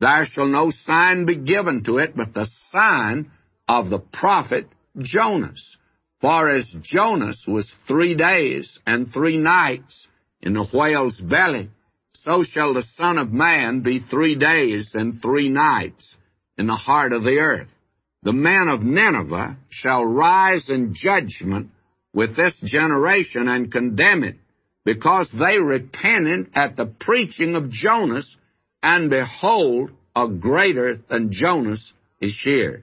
There 0.00 0.24
shall 0.24 0.48
no 0.48 0.72
sign 0.72 1.24
be 1.24 1.36
given 1.36 1.84
to 1.84 1.98
it 1.98 2.16
but 2.16 2.34
the 2.34 2.48
sign 2.72 3.30
of 3.68 3.88
the 3.88 4.00
prophet 4.00 4.66
Jonas. 4.98 5.76
For 6.20 6.50
as 6.50 6.74
Jonas 6.82 7.44
was 7.46 7.72
three 7.86 8.16
days 8.16 8.80
and 8.84 9.12
three 9.12 9.38
nights 9.38 10.08
in 10.42 10.54
the 10.54 10.66
whale's 10.74 11.20
belly, 11.20 11.70
so 12.22 12.42
shall 12.44 12.74
the 12.74 12.84
Son 12.96 13.18
of 13.18 13.32
Man 13.32 13.80
be 13.80 14.00
three 14.00 14.36
days 14.36 14.92
and 14.94 15.20
three 15.20 15.48
nights 15.48 16.16
in 16.58 16.66
the 16.66 16.74
heart 16.74 17.12
of 17.12 17.24
the 17.24 17.38
earth 17.38 17.68
the 18.22 18.32
men 18.32 18.68
of 18.68 18.82
Nineveh 18.82 19.56
shall 19.70 20.04
rise 20.04 20.68
in 20.68 20.94
judgment 20.94 21.70
with 22.12 22.36
this 22.36 22.54
generation 22.62 23.48
and 23.48 23.72
condemn 23.72 24.24
it, 24.24 24.36
because 24.84 25.30
they 25.32 25.58
repented 25.58 26.50
at 26.54 26.76
the 26.76 26.86
preaching 26.86 27.54
of 27.54 27.70
Jonas, 27.70 28.36
and 28.82 29.08
behold, 29.08 29.90
a 30.14 30.28
greater 30.28 31.00
than 31.08 31.32
Jonas 31.32 31.92
is 32.20 32.38
here. 32.44 32.82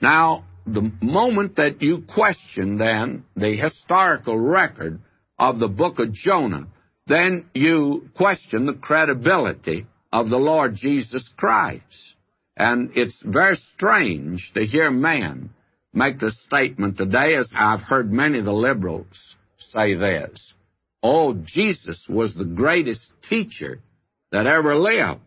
Now, 0.00 0.44
the 0.66 0.92
moment 1.02 1.56
that 1.56 1.82
you 1.82 2.02
question 2.02 2.78
then 2.78 3.24
the 3.36 3.54
historical 3.54 4.38
record 4.38 5.00
of 5.38 5.58
the 5.58 5.68
book 5.68 5.98
of 5.98 6.12
Jonah, 6.12 6.68
then 7.06 7.46
you 7.54 8.08
question 8.16 8.66
the 8.66 8.74
credibility 8.74 9.86
of 10.12 10.28
the 10.28 10.38
Lord 10.38 10.74
Jesus 10.74 11.28
Christ. 11.36 12.14
And 12.56 12.92
it's 12.94 13.20
very 13.22 13.56
strange 13.56 14.52
to 14.54 14.64
hear 14.64 14.90
man 14.90 15.50
make 15.92 16.18
the 16.18 16.30
statement 16.30 16.96
today, 16.96 17.34
as 17.36 17.50
I've 17.54 17.80
heard 17.80 18.12
many 18.12 18.40
of 18.40 18.44
the 18.44 18.52
liberals 18.52 19.36
say 19.58 19.94
this. 19.94 20.52
Oh, 21.02 21.34
Jesus 21.34 22.06
was 22.08 22.34
the 22.34 22.44
greatest 22.44 23.08
teacher 23.28 23.80
that 24.32 24.46
ever 24.46 24.74
lived. 24.74 25.20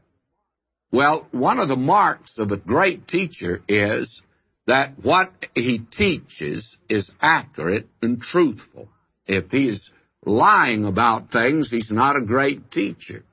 Well, 0.91 1.27
one 1.31 1.60
of 1.60 1.67
the 1.67 1.75
marks 1.75 2.38
of 2.38 2.51
a 2.51 2.57
great 2.57 3.07
teacher 3.07 3.62
is 3.67 4.22
that 4.65 4.93
what 5.01 5.31
he 5.53 5.79
teaches 5.79 6.77
is 6.89 7.10
accurate 7.22 7.88
and 8.01 8.22
truthful. 8.22 8.89
If 9.25 9.51
he's 9.51 9.89
lying 10.27 10.86
about 10.86 11.31
things, 11.31 11.69
he's 11.72 11.91
not 11.91 12.15
a 12.15 12.25
great 12.25 12.72
teacher 12.72 13.24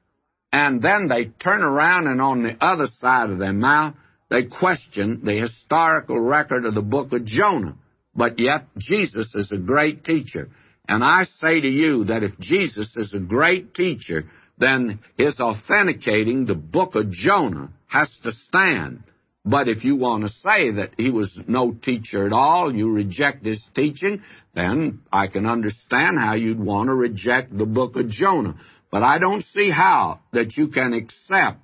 and 0.54 0.80
then 0.80 1.08
they 1.08 1.24
turn 1.24 1.64
around 1.64 2.06
and 2.06 2.20
on 2.20 2.44
the 2.44 2.56
other 2.60 2.86
side 2.86 3.28
of 3.30 3.40
their 3.40 3.52
mouth, 3.52 3.96
they 4.30 4.44
question 4.44 5.22
the 5.24 5.32
historical 5.32 6.20
record 6.20 6.64
of 6.64 6.76
the 6.76 6.80
book 6.80 7.12
of 7.12 7.24
Jonah. 7.24 7.74
But 8.14 8.38
yet, 8.38 8.66
Jesus 8.78 9.34
is 9.34 9.50
a 9.50 9.58
great 9.58 10.04
teacher. 10.04 10.50
And 10.88 11.02
I 11.02 11.24
say 11.24 11.60
to 11.60 11.68
you 11.68 12.04
that 12.04 12.22
if 12.22 12.38
Jesus 12.38 12.96
is 12.96 13.12
a 13.12 13.18
great 13.18 13.74
teacher, 13.74 14.26
then 14.56 15.00
his 15.18 15.40
authenticating 15.40 16.44
the 16.44 16.54
book 16.54 16.94
of 16.94 17.10
Jonah 17.10 17.70
has 17.88 18.16
to 18.22 18.30
stand. 18.30 19.02
But 19.44 19.68
if 19.68 19.84
you 19.84 19.96
want 19.96 20.24
to 20.24 20.30
say 20.30 20.70
that 20.72 20.92
he 20.96 21.10
was 21.10 21.38
no 21.46 21.72
teacher 21.72 22.26
at 22.26 22.32
all, 22.32 22.74
you 22.74 22.90
reject 22.90 23.44
his 23.44 23.62
teaching, 23.74 24.22
then 24.54 25.00
I 25.12 25.26
can 25.26 25.44
understand 25.44 26.18
how 26.18 26.34
you'd 26.34 26.58
want 26.58 26.88
to 26.88 26.94
reject 26.94 27.56
the 27.56 27.66
book 27.66 27.96
of 27.96 28.08
Jonah. 28.08 28.56
But 28.90 29.02
I 29.02 29.18
don't 29.18 29.44
see 29.44 29.70
how 29.70 30.20
that 30.32 30.56
you 30.56 30.68
can 30.68 30.94
accept 30.94 31.58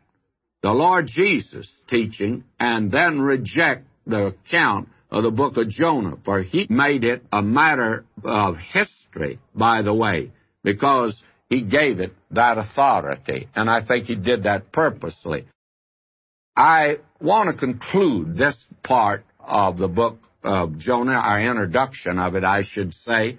the 0.62 0.72
Lord 0.72 1.06
Jesus' 1.06 1.80
teaching 1.88 2.44
and 2.58 2.90
then 2.90 3.20
reject 3.20 3.86
the 4.06 4.26
account 4.26 4.88
of 5.10 5.22
the 5.22 5.30
book 5.30 5.56
of 5.56 5.68
Jonah, 5.68 6.16
for 6.24 6.42
he 6.42 6.66
made 6.68 7.04
it 7.04 7.22
a 7.32 7.42
matter 7.42 8.04
of 8.22 8.56
history, 8.58 9.38
by 9.54 9.82
the 9.82 9.94
way, 9.94 10.32
because 10.62 11.22
he 11.48 11.62
gave 11.62 11.98
it 11.98 12.12
that 12.30 12.58
authority, 12.58 13.48
and 13.56 13.68
I 13.68 13.84
think 13.84 14.04
he 14.06 14.16
did 14.16 14.44
that 14.44 14.70
purposely. 14.70 15.46
I 16.56 16.98
want 17.20 17.50
to 17.50 17.56
conclude 17.56 18.36
this 18.36 18.66
part 18.82 19.24
of 19.38 19.76
the 19.76 19.88
book 19.88 20.18
of 20.42 20.78
Jonah, 20.78 21.12
our 21.12 21.40
introduction 21.40 22.18
of 22.18 22.34
it, 22.34 22.44
I 22.44 22.62
should 22.62 22.94
say, 22.94 23.38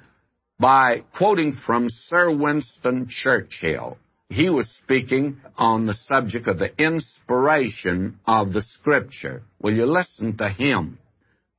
by 0.60 1.04
quoting 1.17 1.54
from 1.54 1.89
Sir 1.89 2.36
Winston 2.36 3.08
Churchill. 3.10 3.98
He 4.30 4.50
was 4.50 4.70
speaking 4.70 5.41
on 5.58 5.88
the 5.88 5.96
subject 5.96 6.48
of 6.48 6.60
the 6.60 6.72
inspiration 6.82 8.20
of 8.26 8.54
the 8.54 8.62
Scripture. 8.62 9.41
Will 9.60 9.74
you 9.74 9.86
listen 9.86 10.38
to 10.38 10.48
him? 10.48 11.00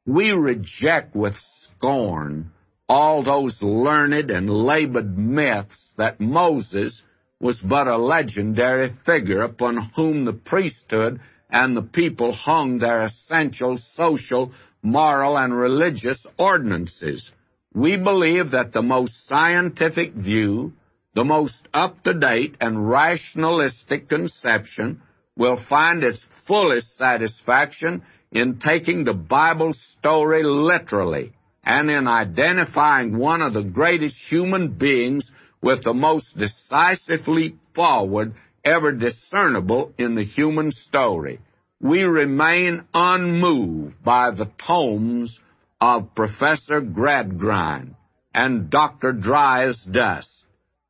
We 0.07 0.31
reject 0.31 1.15
with 1.15 1.35
scorn 1.61 2.53
all 2.89 3.25
those 3.25 3.61
learned 3.61 4.31
and 4.31 4.49
labored 4.49 5.19
myths 5.19 5.93
that 5.97 6.21
Moses 6.21 7.03
was 7.41 7.61
but 7.61 7.89
a 7.89 7.97
legendary 7.97 8.95
figure 9.05 9.43
upon 9.43 9.91
whom 9.97 10.25
the 10.25 10.33
priesthood 10.33 11.21
and 11.53 11.77
the 11.77 11.83
people 11.83 12.33
hung 12.33 12.79
their 12.79 13.03
essential 13.03 13.79
social, 13.95 14.53
moral, 14.83 15.39
and 15.39 15.57
religious 15.57 16.27
ordinances. 16.39 17.31
We 17.75 17.99
believe 17.99 18.51
that 18.53 18.73
the 18.73 18.83
most 18.83 19.29
scientific 19.29 20.15
view, 20.15 20.73
the 21.15 21.25
most 21.25 21.69
up 21.75 22.03
to 22.05 22.15
date 22.15 22.57
and 22.61 22.89
rationalistic 22.89 24.09
conception 24.09 25.03
will 25.37 25.63
find 25.69 26.03
its 26.03 26.25
fullest 26.47 26.97
satisfaction 26.97 28.03
in 28.33 28.59
taking 28.59 29.05
the 29.05 29.15
Bible 29.15 29.75
story 29.75 30.43
literally 30.43 31.33
and 31.63 31.91
in 31.91 32.09
identifying 32.09 33.17
one 33.17 33.43
of 33.43 33.53
the 33.53 33.63
greatest 33.63 34.17
human 34.29 34.73
beings 34.73 35.31
with 35.63 35.85
the 35.85 35.95
most 35.95 36.37
decisively 36.37 37.57
forward 37.75 38.35
ever 38.65 38.93
discernible 38.93 39.93
in 39.99 40.15
the 40.15 40.25
human 40.25 40.73
story. 40.73 41.41
We 41.81 42.03
remain 42.03 42.85
unmoved 42.95 44.03
by 44.05 44.31
the 44.31 44.51
tomes 44.67 45.39
of 45.81 46.15
Professor 46.15 46.81
Gradgrind 46.81 47.97
and 48.35 48.71
Dr. 48.71 49.13
Dryas 49.13 49.85
Dust, 49.85 50.45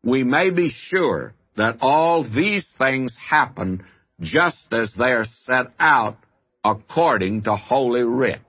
we 0.05 0.23
may 0.23 0.51
be 0.51 0.69
sure 0.71 1.35
that 1.57 1.79
all 1.81 2.25
these 2.25 2.73
things 2.79 3.17
happen 3.17 3.85
just 4.21 4.67
as 4.73 4.93
they 4.95 5.13
are 5.13 5.27
set 5.45 5.67
out 5.79 6.17
according 6.65 7.43
to 7.43 7.57
Holy 7.57 8.03
Writ. 8.03 8.41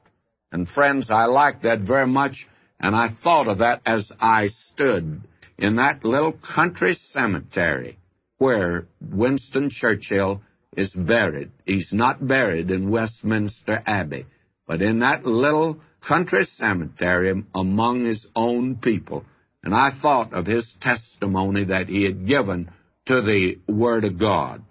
And 0.52 0.68
friends, 0.68 1.10
I 1.10 1.26
like 1.26 1.64
that 1.64 1.80
very 1.80 2.08
much, 2.08 2.48
and 2.80 2.96
I 2.96 3.10
thought 3.24 3.48
of 3.48 3.60
that 3.60 3.82
as 3.86 4.12
I 4.20 4.50
stood 4.50 5.22
in 5.58 5.78
that 5.78 6.06
little 6.06 6.34
country 6.34 6.96
cemetery 6.96 7.98
where 8.44 8.88
Winston 9.00 9.70
Churchill 9.70 10.42
is 10.76 10.92
buried. 10.92 11.50
He's 11.66 11.94
not 11.94 12.28
buried 12.28 12.72
in 12.72 12.92
Westminster 12.92 13.82
Abbey, 13.86 14.26
but 14.68 14.82
in 14.82 15.00
that 15.00 15.26
little 15.26 15.80
country 16.06 16.44
cemetery 16.52 17.42
among 17.56 18.04
his 18.04 18.28
own 18.36 18.76
people. 18.76 19.24
And 19.64 19.74
I 19.74 19.92
thought 20.02 20.34
of 20.34 20.46
his 20.46 20.70
testimony 20.82 21.64
that 21.66 21.88
he 21.88 22.04
had 22.04 22.28
given 22.28 22.70
to 23.06 23.22
the 23.22 23.60
Word 23.66 24.04
of 24.04 24.20
God. 24.20 24.62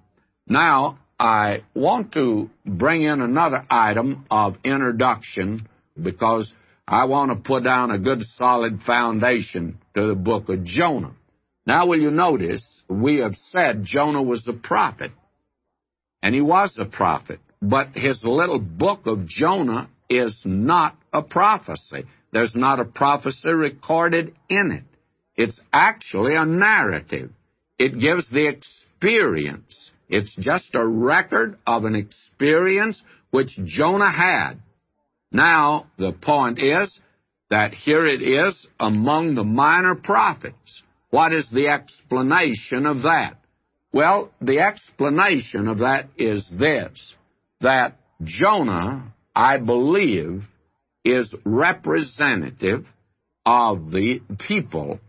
Now, 0.47 0.99
I 1.19 1.65
want 1.73 2.13
to 2.13 2.51
bring 2.67 3.05
in 3.05 3.23
another 3.23 3.65
item 3.71 4.27
of 4.31 4.59
introduction 4.65 5.67
because 5.99 6.53
I 6.87 7.07
want 7.07 7.31
to 7.31 7.37
put 7.37 7.65
down 7.65 7.91
a 7.91 7.99
good 7.99 8.21
solid 8.21 8.83
foundation 8.83 9.79
to 9.95 10.09
the 10.09 10.15
book 10.15 10.51
of 10.51 10.63
Jonah. 10.65 11.15
Now, 11.67 11.87
will 11.87 12.01
you 12.01 12.11
notice, 12.11 12.83
we 12.89 13.19
have 13.19 13.37
said 13.37 13.85
Jonah 13.85 14.23
was 14.23 14.47
a 14.49 14.53
prophet. 14.53 15.13
And 16.23 16.35
he 16.35 16.41
was 16.41 16.77
a 16.79 16.85
prophet. 16.85 17.41
But 17.61 17.91
his 17.95 18.25
little 18.25 18.59
book 18.59 19.07
of 19.07 19.27
Jonah 19.27 19.89
is 20.09 20.41
not 20.45 20.97
a 21.13 21.23
prophecy. 21.23 22.05
There's 22.33 22.55
not 22.55 22.81
a 22.81 22.85
prophecy 22.85 23.51
recorded 23.51 24.35
in 24.49 24.73
it. 24.73 24.85
It's 25.37 25.61
actually 25.73 26.35
a 26.35 26.45
narrative. 26.45 27.31
It 27.79 27.99
gives 27.99 28.29
the 28.31 28.49
experience. 28.49 29.91
It's 30.09 30.35
just 30.37 30.75
a 30.75 30.87
record 30.87 31.59
of 31.67 31.85
an 31.85 31.95
experience 31.95 33.01
which 33.31 33.59
Jonah 33.65 34.11
had. 34.11 34.55
Now, 35.31 35.87
the 35.97 36.13
point 36.13 36.59
is 36.59 37.01
that 37.49 37.73
here 37.73 38.05
it 38.05 38.23
is 38.23 38.67
among 38.79 39.35
the 39.35 39.45
minor 39.45 39.95
prophets. 39.95 40.83
What 41.13 41.33
is 41.35 41.49
the 41.51 41.69
explanation 41.69 42.87
of 42.87 43.03
that? 43.03 43.37
Well, 43.93 44.33
the 44.41 44.61
explanation 44.61 45.69
of 45.69 45.81
that 45.81 46.09
is 46.17 46.51
this 46.51 47.15
that 47.61 47.99
Jonah, 48.25 49.13
I 49.37 49.59
believe, 49.59 50.45
is 51.05 51.35
representative 51.45 52.87
of 53.45 53.91
the 53.91 54.23
people 54.49 55.01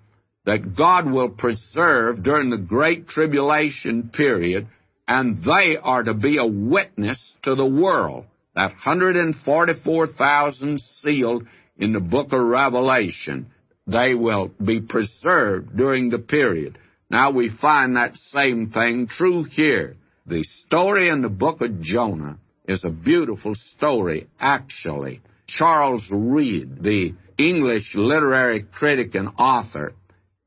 that 0.45 0.75
God 0.75 1.09
will 1.09 1.29
preserve 1.29 2.21
during 2.21 2.49
the 2.49 2.57
Great 2.57 3.07
Tribulation 3.07 4.09
period, 4.09 4.67
and 5.07 5.41
they 5.41 5.77
are 5.81 6.03
to 6.03 6.13
be 6.13 6.37
a 6.37 6.45
witness 6.45 7.33
to 7.43 7.55
the 7.55 7.65
world. 7.65 8.25
That 8.55 8.71
144,000 8.71 10.81
sealed 10.81 11.47
in 11.77 11.93
the 11.93 12.01
book 12.01 12.33
of 12.33 12.41
Revelation, 12.41 13.52
they 13.87 14.15
will 14.15 14.51
be 14.63 14.81
preserved 14.81 15.75
during 15.75 16.09
the 16.09 16.19
period. 16.19 16.77
Now 17.09 17.31
we 17.31 17.49
find 17.49 17.95
that 17.95 18.17
same 18.17 18.71
thing 18.71 19.07
true 19.07 19.43
here. 19.43 19.97
The 20.25 20.43
story 20.43 21.09
in 21.09 21.21
the 21.21 21.29
book 21.29 21.61
of 21.61 21.81
Jonah 21.81 22.37
is 22.65 22.83
a 22.83 22.89
beautiful 22.89 23.55
story, 23.55 24.27
actually. 24.39 25.21
Charles 25.47 26.09
Reade, 26.09 26.81
the 26.81 27.13
English 27.37 27.93
literary 27.95 28.63
critic 28.63 29.15
and 29.15 29.29
author, 29.37 29.93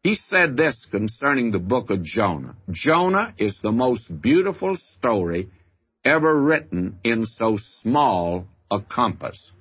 he 0.03 0.15
said 0.15 0.57
this 0.57 0.87
concerning 0.91 1.51
the 1.51 1.59
book 1.59 1.91
of 1.91 2.03
Jonah 2.05 2.55
Jonah 2.71 3.35
is 3.39 3.59
the 3.61 3.73
most 3.73 4.21
beautiful 4.23 4.77
story 4.77 5.51
ever 6.05 6.41
written 6.41 6.99
in 7.03 7.27
so 7.27 7.59
small 7.81 8.47
a 8.71 8.81
compass. 8.81 9.53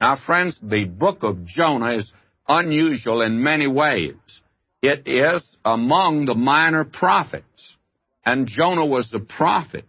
Now, 0.00 0.16
friends, 0.16 0.58
the 0.60 0.84
book 0.86 1.22
of 1.22 1.44
Jonah 1.44 1.94
is 1.94 2.12
unusual 2.48 3.22
in 3.22 3.42
many 3.42 3.66
ways. 3.66 4.14
It 4.82 5.04
is 5.06 5.56
among 5.64 6.26
the 6.26 6.34
minor 6.34 6.84
prophets, 6.84 7.76
and 8.24 8.46
Jonah 8.46 8.86
was 8.86 9.12
a 9.14 9.20
prophet, 9.20 9.86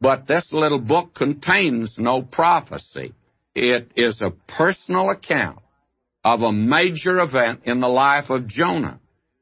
but 0.00 0.28
this 0.28 0.52
little 0.52 0.78
book 0.78 1.14
contains 1.14 1.96
no 1.98 2.22
prophecy. 2.22 3.12
It 3.54 3.90
is 3.96 4.20
a 4.20 4.30
personal 4.46 5.10
account 5.10 5.60
of 6.22 6.42
a 6.42 6.52
major 6.52 7.20
event 7.20 7.62
in 7.64 7.80
the 7.80 7.88
life 7.88 8.30
of 8.30 8.46
Jonah. 8.46 9.00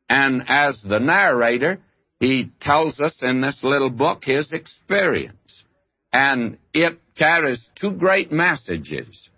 And 0.08 0.44
as 0.48 0.82
the 0.82 1.00
narrator, 1.00 1.80
he 2.20 2.50
tells 2.60 3.00
us 3.00 3.18
in 3.22 3.40
this 3.40 3.60
little 3.62 3.90
book 3.90 4.22
his 4.24 4.52
experience. 4.52 5.64
And 6.12 6.58
it 6.72 7.00
carries 7.16 7.68
two 7.74 7.92
great 7.92 8.30
messages. 8.30 9.28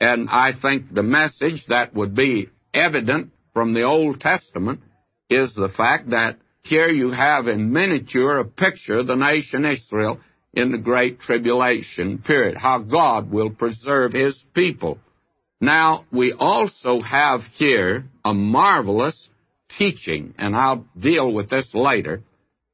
And 0.00 0.28
I 0.30 0.52
think 0.60 0.92
the 0.92 1.02
message 1.02 1.66
that 1.68 1.94
would 1.94 2.14
be 2.14 2.50
evident 2.74 3.32
from 3.52 3.74
the 3.74 3.82
Old 3.82 4.20
Testament 4.20 4.80
is 5.28 5.54
the 5.54 5.68
fact 5.68 6.10
that 6.10 6.38
here 6.62 6.88
you 6.88 7.10
have 7.10 7.48
in 7.48 7.72
miniature 7.72 8.38
a 8.38 8.44
picture 8.44 8.98
of 8.98 9.06
the 9.06 9.16
nation 9.16 9.64
Israel 9.64 10.20
in 10.52 10.72
the 10.72 10.78
Great 10.78 11.20
Tribulation 11.20 12.18
period, 12.18 12.56
how 12.58 12.80
God 12.80 13.30
will 13.30 13.50
preserve 13.50 14.12
His 14.12 14.44
people. 14.54 14.98
Now, 15.60 16.06
we 16.10 16.32
also 16.32 17.00
have 17.00 17.42
here 17.54 18.04
a 18.24 18.34
marvelous 18.34 19.28
teaching, 19.78 20.34
and 20.38 20.56
I'll 20.56 20.86
deal 20.98 21.32
with 21.32 21.50
this 21.50 21.72
later, 21.74 22.22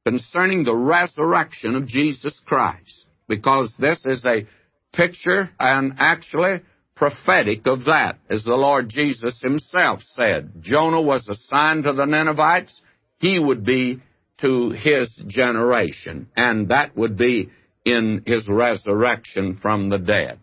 concerning 0.05 0.63
the 0.63 0.75
resurrection 0.75 1.75
of 1.75 1.87
Jesus 1.87 2.39
Christ, 2.45 3.05
because 3.27 3.75
this 3.77 4.01
is 4.05 4.23
a 4.25 4.47
picture 4.93 5.49
and 5.59 5.95
actually 5.99 6.61
prophetic 6.97 7.65
of 7.67 7.85
that, 7.85 8.17
as 8.29 8.43
the 8.43 8.55
Lord 8.55 8.89
Jesus 8.89 9.39
himself 9.41 10.01
said. 10.01 10.51
Jonah 10.61 11.01
was 11.01 11.27
a 11.27 11.35
sign 11.35 11.83
to 11.83 11.93
the 11.93 12.05
Ninevites, 12.05 12.81
he 13.19 13.39
would 13.39 13.63
be 13.63 14.01
to 14.41 14.71
his 14.71 15.15
generation, 15.27 16.27
and 16.35 16.69
that 16.69 16.95
would 16.97 17.17
be 17.17 17.49
in 17.85 18.23
his 18.25 18.47
resurrection 18.47 19.57
from 19.61 19.89
the 19.89 19.97
dead. 19.97 20.39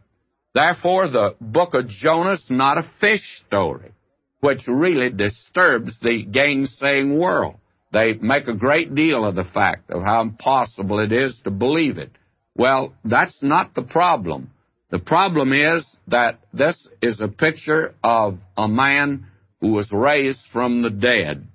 Therefore, 0.54 1.08
the 1.08 1.34
book 1.40 1.74
of 1.74 1.88
Jonah 1.88 2.34
is 2.34 2.46
not 2.48 2.78
a 2.78 2.90
fish 3.00 3.42
story, 3.46 3.92
which 4.40 4.66
really 4.68 5.10
disturbs 5.10 5.98
the 6.00 6.24
gainsaying 6.24 7.18
world. 7.18 7.56
They 7.92 8.14
make 8.14 8.48
a 8.48 8.54
great 8.54 8.94
deal 8.94 9.24
of 9.24 9.34
the 9.34 9.44
fact 9.44 9.90
of 9.90 10.02
how 10.02 10.22
impossible 10.22 11.00
it 11.00 11.12
is 11.12 11.40
to 11.44 11.50
believe 11.50 11.98
it. 11.98 12.10
Well, 12.56 12.94
that's 13.04 13.42
not 13.42 13.74
the 13.74 13.82
problem. 13.82 14.50
The 14.94 15.00
problem 15.00 15.52
is 15.52 15.85
that 16.07 16.38
this 16.52 16.87
is 17.02 17.18
a 17.18 17.26
picture 17.26 17.96
of 18.04 18.38
a 18.57 18.68
man 18.68 19.26
who 19.61 19.72
was 19.72 19.90
raised 19.90 20.46
from 20.52 20.83
the 20.83 20.90
dead 20.90 21.48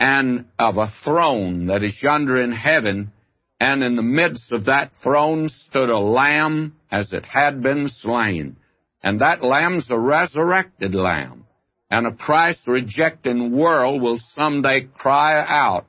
and 0.00 0.46
of 0.58 0.78
a 0.78 0.90
throne 1.04 1.66
that 1.66 1.84
is 1.84 2.02
yonder 2.02 2.40
in 2.40 2.50
heaven 2.50 3.12
and 3.60 3.84
in 3.84 3.94
the 3.94 4.02
midst 4.02 4.52
of 4.52 4.64
that 4.64 4.92
throne 5.02 5.50
stood 5.50 5.90
a 5.90 5.98
lamb 5.98 6.74
as 6.90 7.12
it 7.12 7.26
had 7.26 7.62
been 7.62 7.90
slain. 7.90 8.56
And 9.02 9.20
that 9.20 9.44
lamb's 9.44 9.90
a 9.90 9.98
resurrected 9.98 10.94
lamb. 10.94 11.44
And 11.90 12.06
a 12.06 12.14
Christ 12.14 12.66
rejecting 12.66 13.54
world 13.54 14.00
will 14.00 14.18
someday 14.30 14.88
cry 14.96 15.44
out, 15.46 15.84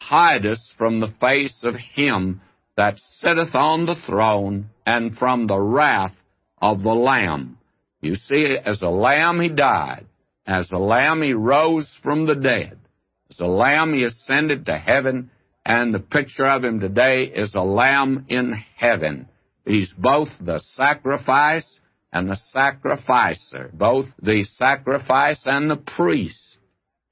Hide 0.00 0.46
us 0.46 0.72
from 0.78 1.00
the 1.00 1.12
face 1.20 1.64
of 1.64 1.74
him 1.74 2.42
that 2.76 3.00
sitteth 3.00 3.56
on 3.56 3.86
the 3.86 3.96
throne 4.06 4.70
and 4.86 5.18
from 5.18 5.48
the 5.48 5.60
wrath 5.60 6.14
of 6.60 6.82
the 6.82 6.94
Lamb. 6.94 7.58
You 8.00 8.14
see, 8.14 8.56
as 8.64 8.82
a 8.82 8.88
lamb 8.88 9.40
he 9.40 9.48
died. 9.48 10.06
As 10.46 10.70
a 10.70 10.78
lamb 10.78 11.22
he 11.22 11.32
rose 11.32 11.88
from 12.02 12.26
the 12.26 12.34
dead. 12.34 12.78
As 13.30 13.40
a 13.40 13.46
lamb 13.46 13.92
he 13.92 14.04
ascended 14.04 14.66
to 14.66 14.78
heaven 14.78 15.30
and 15.68 15.92
the 15.92 16.00
picture 16.00 16.46
of 16.46 16.64
him 16.64 16.80
today 16.80 17.24
is 17.24 17.54
a 17.54 17.62
lamb 17.62 18.24
in 18.28 18.54
heaven. 18.74 19.28
He's 19.66 19.92
both 19.92 20.30
the 20.40 20.60
sacrifice 20.60 21.78
and 22.10 22.30
the 22.30 22.36
sacrificer, 22.36 23.70
both 23.74 24.06
the 24.22 24.44
sacrifice 24.44 25.42
and 25.44 25.70
the 25.70 25.76
priest. 25.76 26.56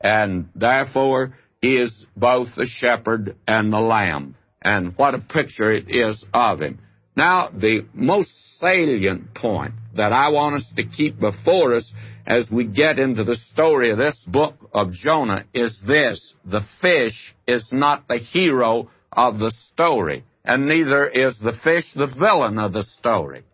And 0.01 0.49
therefore, 0.55 1.37
he 1.61 1.77
is 1.77 2.07
both 2.17 2.49
the 2.57 2.65
shepherd 2.65 3.37
and 3.47 3.71
the 3.71 3.81
lamb. 3.81 4.37
And 4.63 4.97
what 4.97 5.15
a 5.15 5.19
picture 5.19 5.71
it 5.71 5.85
is 5.89 6.25
of 6.33 6.61
him. 6.61 6.79
Now, 7.17 7.49
the 7.49 7.87
most 7.95 8.31
salient 8.59 9.35
point 9.35 9.73
that 9.95 10.13
I 10.13 10.29
want 10.29 10.57
us 10.57 10.71
to 10.77 10.85
keep 10.85 11.19
before 11.19 11.75
us 11.75 11.91
as 12.27 12.51
we 12.51 12.65
get 12.67 12.99
into 12.99 13.25
the 13.25 13.37
story 13.37 13.91
of 13.91 13.99
this 13.99 14.23
book 14.27 14.55
of 14.75 14.93
Jonah 14.93 15.45
is 15.55 15.81
this 15.87 16.35
the 16.45 16.61
fish 16.83 17.35
is 17.47 17.69
not 17.73 18.07
the 18.07 18.19
hero 18.19 18.91
of 19.11 19.39
the 19.39 19.53
story, 19.73 20.25
and 20.45 20.67
neither 20.67 21.07
is 21.07 21.39
the 21.39 21.55
fish 21.65 21.91
the 21.95 22.07
villain 22.19 22.59
of 22.59 22.75
the 22.75 22.83
story. 22.83 23.45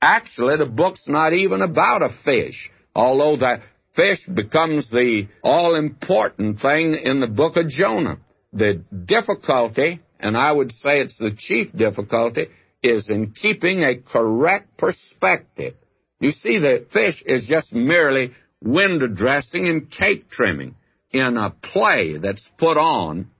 Actually, 0.00 0.56
the 0.56 0.66
book's 0.66 1.06
not 1.06 1.34
even 1.34 1.60
about 1.60 2.02
a 2.02 2.14
fish, 2.24 2.70
although 2.94 3.36
the 3.36 3.60
fish 3.94 4.24
becomes 4.26 4.88
the 4.88 5.28
all 5.42 5.74
important 5.74 6.60
thing 6.60 6.94
in 6.94 7.20
the 7.20 7.26
book 7.28 7.56
of 7.56 7.68
Jonah. 7.68 8.18
The 8.54 8.82
difficulty, 9.04 10.00
and 10.18 10.38
I 10.38 10.50
would 10.50 10.72
say 10.72 11.00
it's 11.00 11.18
the 11.18 11.36
chief 11.36 11.70
difficulty, 11.72 12.48
is 12.82 13.08
in 13.08 13.32
keeping 13.32 13.82
a 13.82 13.96
correct 13.96 14.76
perspective 14.76 15.74
you 16.20 16.32
see, 16.32 16.58
the 16.58 16.86
fish 16.92 17.22
is 17.24 17.46
just 17.46 17.72
merely 17.72 18.32
window 18.62 19.06
dressing 19.06 19.66
and 19.66 19.90
cake 19.90 20.30
trimming 20.30 20.74
in 21.10 21.38
a 21.38 21.50
play 21.50 22.18
that's 22.18 22.46
put 22.58 22.76
on. 22.76 23.30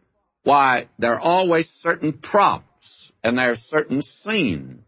Why, 0.44 0.88
there 0.98 1.12
are 1.14 1.20
always 1.20 1.68
certain 1.80 2.14
props 2.14 3.12
and 3.22 3.36
there 3.36 3.52
are 3.52 3.56
certain 3.56 4.00
scenes. 4.00 4.80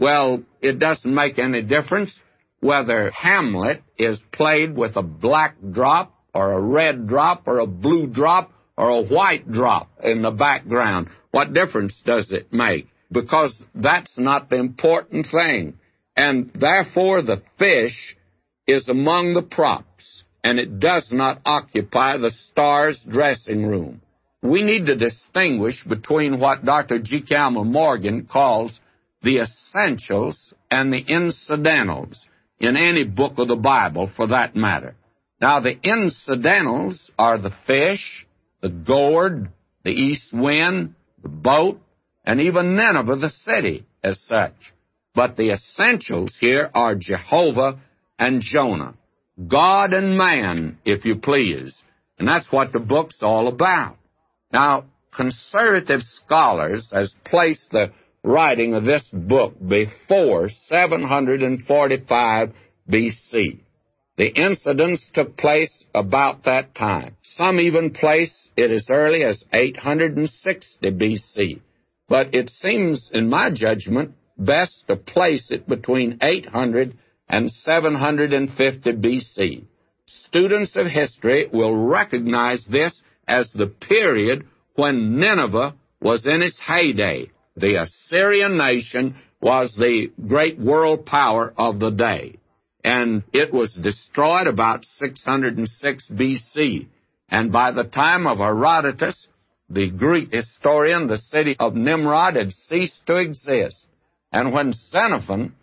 Well, 0.00 0.42
it 0.60 0.80
doesn't 0.80 1.14
make 1.14 1.38
any 1.38 1.62
difference 1.62 2.18
whether 2.58 3.12
Hamlet 3.12 3.82
is 3.96 4.20
played 4.32 4.76
with 4.76 4.96
a 4.96 5.02
black 5.02 5.56
drop 5.70 6.12
or 6.34 6.52
a 6.52 6.60
red 6.60 7.06
drop 7.06 7.44
or 7.46 7.60
a 7.60 7.66
blue 7.66 8.08
drop 8.08 8.50
or 8.76 8.90
a 8.90 9.04
white 9.04 9.50
drop 9.50 9.90
in 10.02 10.22
the 10.22 10.32
background. 10.32 11.08
What 11.30 11.54
difference 11.54 12.02
does 12.04 12.32
it 12.32 12.52
make? 12.52 12.88
Because 13.12 13.62
that's 13.74 14.16
not 14.16 14.48
the 14.48 14.56
important 14.56 15.26
thing. 15.30 15.78
And 16.16 16.50
therefore, 16.54 17.22
the 17.22 17.42
fish 17.58 18.16
is 18.66 18.88
among 18.88 19.34
the 19.34 19.42
props, 19.42 20.24
and 20.42 20.58
it 20.58 20.78
does 20.80 21.10
not 21.12 21.40
occupy 21.44 22.16
the 22.16 22.30
star's 22.30 23.04
dressing 23.08 23.66
room. 23.66 24.00
We 24.42 24.62
need 24.62 24.86
to 24.86 24.96
distinguish 24.96 25.84
between 25.84 26.40
what 26.40 26.64
Dr. 26.64 26.98
G. 26.98 27.22
Campbell 27.22 27.64
Morgan 27.64 28.26
calls 28.30 28.78
the 29.22 29.38
essentials 29.38 30.52
and 30.70 30.92
the 30.92 30.98
incidentals 30.98 32.26
in 32.58 32.76
any 32.76 33.04
book 33.04 33.34
of 33.38 33.48
the 33.48 33.56
Bible, 33.56 34.10
for 34.14 34.28
that 34.28 34.56
matter. 34.56 34.94
Now, 35.40 35.60
the 35.60 35.76
incidentals 35.82 37.10
are 37.18 37.38
the 37.38 37.52
fish, 37.66 38.26
the 38.60 38.68
gourd, 38.68 39.50
the 39.84 39.90
east 39.90 40.32
wind, 40.32 40.94
the 41.22 41.28
boat, 41.28 41.80
and 42.24 42.40
even 42.40 42.76
Nineveh, 42.76 43.16
the 43.16 43.30
city, 43.30 43.84
as 44.02 44.20
such. 44.20 44.54
But 45.14 45.36
the 45.36 45.50
essentials 45.50 46.36
here 46.40 46.70
are 46.74 46.94
Jehovah 46.94 47.80
and 48.18 48.40
Jonah. 48.40 48.94
God 49.48 49.92
and 49.92 50.16
man, 50.16 50.78
if 50.84 51.04
you 51.04 51.16
please. 51.16 51.82
And 52.18 52.28
that's 52.28 52.50
what 52.50 52.72
the 52.72 52.80
book's 52.80 53.18
all 53.22 53.48
about. 53.48 53.96
Now, 54.52 54.84
conservative 55.14 56.02
scholars 56.02 56.90
has 56.92 57.14
placed 57.24 57.70
the 57.70 57.92
writing 58.22 58.74
of 58.74 58.84
this 58.84 59.08
book 59.12 59.54
before 59.66 60.48
745 60.48 62.52
BC. 62.88 63.58
The 64.16 64.28
incidents 64.28 65.10
took 65.12 65.36
place 65.36 65.84
about 65.94 66.44
that 66.44 66.74
time. 66.74 67.16
Some 67.22 67.58
even 67.58 67.90
place 67.90 68.48
it 68.56 68.70
as 68.70 68.86
early 68.90 69.24
as 69.24 69.42
860 69.52 70.90
BC. 70.90 71.60
But 72.08 72.34
it 72.34 72.50
seems, 72.50 73.10
in 73.12 73.28
my 73.28 73.50
judgment, 73.50 74.14
best 74.38 74.84
to 74.88 74.96
place 74.96 75.50
it 75.50 75.68
between 75.68 76.18
800 76.22 76.96
and 77.28 77.50
750 77.50 78.92
BC. 78.92 79.64
Students 80.06 80.76
of 80.76 80.86
history 80.86 81.48
will 81.52 81.74
recognize 81.74 82.66
this 82.66 83.00
as 83.26 83.50
the 83.52 83.66
period 83.66 84.46
when 84.74 85.18
Nineveh 85.18 85.74
was 86.00 86.24
in 86.26 86.42
its 86.42 86.58
heyday. 86.58 87.30
The 87.56 87.82
Assyrian 87.82 88.56
nation 88.58 89.16
was 89.40 89.74
the 89.74 90.10
great 90.26 90.58
world 90.58 91.06
power 91.06 91.52
of 91.56 91.80
the 91.80 91.90
day. 91.90 92.38
And 92.84 93.22
it 93.32 93.52
was 93.52 93.74
destroyed 93.74 94.46
about 94.46 94.84
606 94.84 96.10
BC. 96.10 96.88
And 97.28 97.52
by 97.52 97.70
the 97.70 97.84
time 97.84 98.26
of 98.26 98.38
Herodotus, 98.38 99.28
the 99.72 99.90
Greek 99.90 100.32
historian, 100.32 101.06
the 101.06 101.18
city 101.18 101.56
of 101.58 101.74
Nimrod 101.74 102.36
had 102.36 102.52
ceased 102.52 103.06
to 103.06 103.16
exist. 103.16 103.86
And 104.30 104.52
when 104.52 104.72
Xenophon 104.72 105.54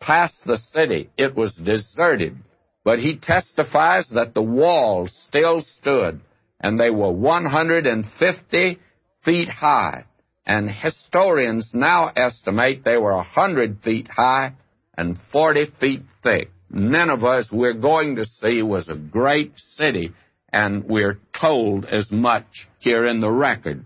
passed 0.00 0.44
the 0.46 0.58
city, 0.58 1.10
it 1.18 1.34
was 1.34 1.54
deserted. 1.54 2.36
But 2.84 2.98
he 2.98 3.18
testifies 3.18 4.08
that 4.10 4.32
the 4.32 4.42
walls 4.42 5.12
still 5.28 5.62
stood, 5.62 6.20
and 6.60 6.80
they 6.80 6.90
were 6.90 7.12
150 7.12 8.78
feet 9.24 9.48
high. 9.48 10.04
And 10.46 10.70
historians 10.70 11.72
now 11.74 12.10
estimate 12.16 12.84
they 12.84 12.96
were 12.96 13.16
100 13.16 13.82
feet 13.82 14.08
high 14.08 14.54
and 14.96 15.18
40 15.30 15.66
feet 15.78 16.02
thick. 16.22 16.50
Nineveh, 16.70 17.38
as 17.40 17.52
we're 17.52 17.74
going 17.74 18.16
to 18.16 18.24
see, 18.24 18.62
was 18.62 18.88
a 18.88 18.96
great 18.96 19.52
city, 19.58 20.12
and 20.52 20.84
we're 20.84 21.18
told 21.38 21.84
as 21.84 22.10
much 22.10 22.68
here 22.78 23.06
in 23.06 23.20
the 23.20 23.30
record. 23.30 23.84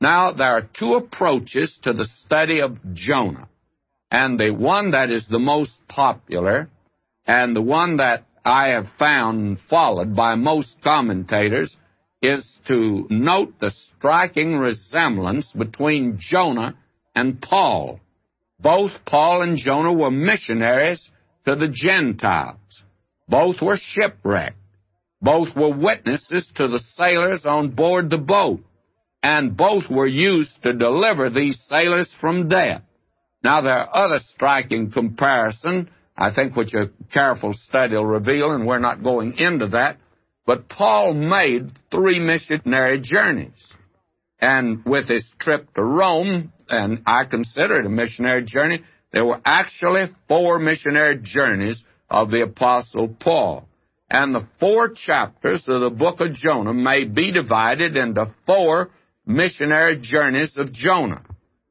Now, 0.00 0.32
there 0.32 0.52
are 0.52 0.68
two 0.78 0.94
approaches 0.94 1.78
to 1.82 1.92
the 1.92 2.04
study 2.04 2.60
of 2.60 2.78
Jonah. 2.94 3.48
And 4.10 4.38
the 4.38 4.50
one 4.50 4.92
that 4.92 5.10
is 5.10 5.28
the 5.28 5.38
most 5.38 5.80
popular, 5.88 6.70
and 7.26 7.54
the 7.54 7.62
one 7.62 7.98
that 7.98 8.24
I 8.44 8.68
have 8.68 8.86
found 8.98 9.58
followed 9.68 10.16
by 10.16 10.34
most 10.36 10.76
commentators, 10.82 11.76
is 12.22 12.58
to 12.66 13.06
note 13.10 13.54
the 13.60 13.70
striking 13.70 14.56
resemblance 14.56 15.52
between 15.52 16.18
Jonah 16.18 16.76
and 17.14 17.40
Paul. 17.40 18.00
Both 18.58 18.92
Paul 19.04 19.42
and 19.42 19.56
Jonah 19.56 19.92
were 19.92 20.10
missionaries 20.10 21.10
to 21.44 21.54
the 21.54 21.68
Gentiles. 21.68 22.56
Both 23.28 23.60
were 23.60 23.76
shipwrecked. 23.76 24.56
Both 25.20 25.56
were 25.56 25.74
witnesses 25.74 26.50
to 26.56 26.68
the 26.68 26.78
sailors 26.78 27.44
on 27.44 27.70
board 27.70 28.10
the 28.10 28.18
boat. 28.18 28.60
And 29.22 29.56
both 29.56 29.90
were 29.90 30.06
used 30.06 30.62
to 30.62 30.72
deliver 30.72 31.28
these 31.28 31.60
sailors 31.68 32.12
from 32.20 32.48
death. 32.48 32.82
Now, 33.42 33.60
there 33.60 33.78
are 33.78 33.96
other 33.96 34.20
striking 34.20 34.90
comparisons, 34.90 35.88
I 36.16 36.32
think, 36.32 36.56
which 36.56 36.74
a 36.74 36.90
careful 37.12 37.52
study 37.54 37.96
will 37.96 38.06
reveal, 38.06 38.52
and 38.52 38.66
we're 38.66 38.78
not 38.78 39.02
going 39.02 39.34
into 39.36 39.68
that. 39.68 39.98
But 40.46 40.68
Paul 40.68 41.14
made 41.14 41.72
three 41.90 42.20
missionary 42.20 43.00
journeys. 43.00 43.72
And 44.40 44.84
with 44.84 45.08
his 45.08 45.30
trip 45.38 45.72
to 45.74 45.82
Rome, 45.82 46.52
and 46.68 47.02
I 47.06 47.24
consider 47.24 47.80
it 47.80 47.86
a 47.86 47.90
missionary 47.90 48.44
journey, 48.44 48.84
there 49.12 49.24
were 49.24 49.40
actually 49.44 50.06
four 50.28 50.58
missionary 50.58 51.18
journeys 51.22 51.82
of 52.08 52.30
the 52.30 52.42
Apostle 52.42 53.08
Paul. 53.08 53.67
And 54.10 54.34
the 54.34 54.46
four 54.58 54.90
chapters 54.90 55.64
of 55.68 55.80
the 55.82 55.90
book 55.90 56.20
of 56.20 56.32
Jonah 56.32 56.72
may 56.72 57.04
be 57.04 57.30
divided 57.30 57.96
into 57.96 58.32
four 58.46 58.90
missionary 59.26 59.98
journeys 60.00 60.56
of 60.56 60.72
Jonah. 60.72 61.22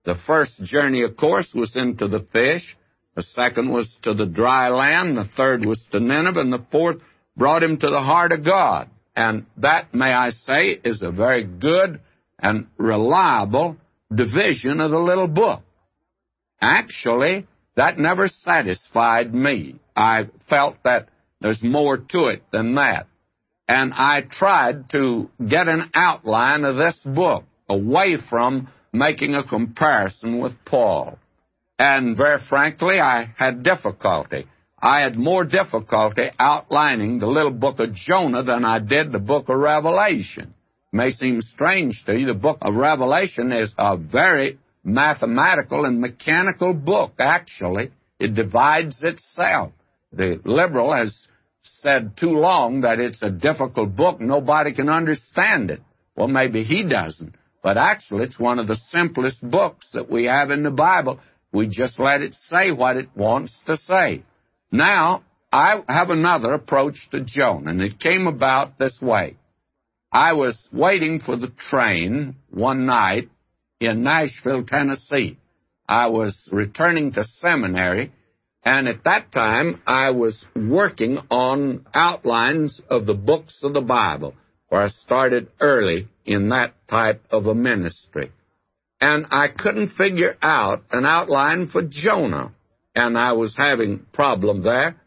The 0.06 0.16
first 0.16 0.64
journey, 0.64 1.04
of 1.04 1.18
course, 1.18 1.52
was 1.54 1.76
into 1.76 2.08
the 2.08 2.26
fish. 2.32 2.78
The 3.16 3.24
second 3.24 3.72
was 3.72 3.98
to 4.04 4.14
the 4.14 4.28
dry 4.28 4.70
land. 4.70 5.18
The 5.18 5.26
third 5.26 5.66
was 5.66 5.86
to 5.92 6.00
Nineveh. 6.00 6.40
And 6.40 6.54
the 6.54 6.66
fourth 6.72 6.98
brought 7.36 7.64
him 7.64 7.78
to 7.78 7.90
the 7.90 8.02
heart 8.02 8.32
of 8.32 8.46
God. 8.46 8.90
And 9.16 9.48
that, 9.58 9.96
may 9.96 10.14
I 10.14 10.30
say, 10.30 10.80
is 10.84 11.02
a 11.02 11.12
very 11.12 11.44
good 11.44 12.00
and 12.38 12.68
reliable 12.78 13.78
division 14.14 14.80
of 14.80 14.92
the 14.92 15.00
little 15.00 15.28
book. 15.28 15.62
Actually, 16.62 17.48
that 17.76 17.98
never 17.98 18.28
satisfied 18.28 19.34
me. 19.34 19.80
I 19.96 20.30
felt 20.48 20.78
that 20.84 21.10
there's 21.42 21.64
more 21.64 21.98
to 21.98 22.26
it 22.28 22.44
than 22.52 22.76
that. 22.76 23.08
And 23.68 23.94
I 23.94 24.22
tried 24.22 24.90
to 24.92 25.30
get 25.46 25.68
an 25.68 25.92
outline 25.94 26.64
of 26.64 26.78
this 26.78 27.00
book 27.04 27.44
away 27.68 28.18
from 28.30 28.70
making 28.94 29.36
a 29.36 29.44
comparison 29.44 30.40
with 30.40 30.54
Paul. 30.66 31.20
And 31.78 32.18
very 32.18 32.40
frankly, 32.40 33.00
I 33.00 33.32
had 33.38 33.64
difficulty. 33.64 34.48
I 34.80 35.02
had 35.02 35.16
more 35.18 35.44
difficulty 35.44 36.30
outlining 36.40 37.20
the 37.20 37.28
little 37.28 37.52
book 37.52 37.80
of 37.80 37.94
Jonah 37.94 38.44
than 38.44 38.64
I 38.64 38.80
did 38.80 39.12
the 39.12 39.20
book 39.20 39.50
of 39.50 39.58
Revelation. 39.58 40.54
It 40.94 40.96
may 40.96 41.12
seem 41.12 41.42
strange 41.42 42.04
to 42.06 42.18
you, 42.18 42.28
the 42.28 42.34
book 42.34 42.60
of 42.62 42.76
Revelation 42.76 43.52
is 43.52 43.74
a 43.78 43.98
very 43.98 44.60
mathematical 44.84 45.86
and 45.86 46.00
mechanical 46.00 46.74
book, 46.74 47.14
actually. 47.20 47.92
It 48.20 48.34
divides 48.34 49.04
itself. 49.04 49.74
The 50.18 50.42
liberal 50.44 50.94
has 50.94 51.28
said 51.64 52.18
too 52.18 52.32
long 52.32 52.82
that 52.82 53.00
it's 53.00 53.22
a 53.22 53.30
difficult 53.30 53.96
book, 53.96 54.20
nobody 54.20 54.74
can 54.74 54.90
understand 54.90 55.70
it. 55.70 55.82
Well, 56.16 56.28
maybe 56.28 56.64
he 56.64 56.84
doesn't. 56.84 57.36
But 57.62 57.78
actually, 57.78 58.24
it's 58.24 58.40
one 58.40 58.60
of 58.60 58.68
the 58.68 58.76
simplest 58.76 59.48
books 59.48 59.90
that 59.94 60.10
we 60.10 60.26
have 60.26 60.50
in 60.50 60.64
the 60.64 60.72
Bible. 60.72 61.20
We 61.52 61.68
just 61.68 62.00
let 62.00 62.22
it 62.22 62.34
say 62.34 62.72
what 62.72 62.98
it 62.98 63.10
wants 63.16 63.62
to 63.68 63.78
say. 63.78 64.24
Now, 64.72 65.24
I 65.52 65.82
have 65.88 66.10
another 66.10 66.54
approach 66.54 67.10
to 67.12 67.22
Jonah, 67.22 67.72
and 67.72 67.82
it 67.82 68.00
came 68.00 68.28
about 68.28 68.80
this 68.80 69.00
way. 69.02 69.38
I 70.12 70.34
was 70.34 70.68
waiting 70.72 71.20
for 71.20 71.36
the 71.36 71.52
train 71.70 72.36
one 72.50 72.86
night 72.86 73.30
in 73.80 74.04
Nashville, 74.04 74.66
Tennessee. 74.66 75.38
I 75.88 76.08
was 76.08 76.50
returning 76.52 77.14
to 77.14 77.24
seminary, 77.24 78.12
and 78.68 78.90
at 78.90 79.06
that 79.06 79.32
time 79.32 79.82
I 79.88 80.10
was 80.10 80.46
working 80.54 81.20
on 81.32 81.86
outlines 81.94 82.82
of 82.90 83.06
the 83.06 83.14
books 83.14 83.62
of 83.64 83.74
the 83.74 83.82
Bible, 83.82 84.36
where 84.68 84.82
I 84.82 84.90
started 84.90 85.48
early 85.62 86.10
in 86.26 86.50
that 86.50 86.74
type 86.90 87.22
of 87.32 87.46
a 87.46 87.56
ministry. 87.56 88.34
And 89.00 89.26
I 89.32 89.48
couldn't 89.48 89.96
figure 89.96 90.36
out 90.42 90.84
an 90.92 91.06
outline 91.06 91.68
for 91.68 91.82
Jonah, 91.82 92.52
and 92.94 93.18
I 93.18 93.32
was 93.34 93.56
having 93.56 94.06
problem 94.12 94.64
there. 94.64 95.00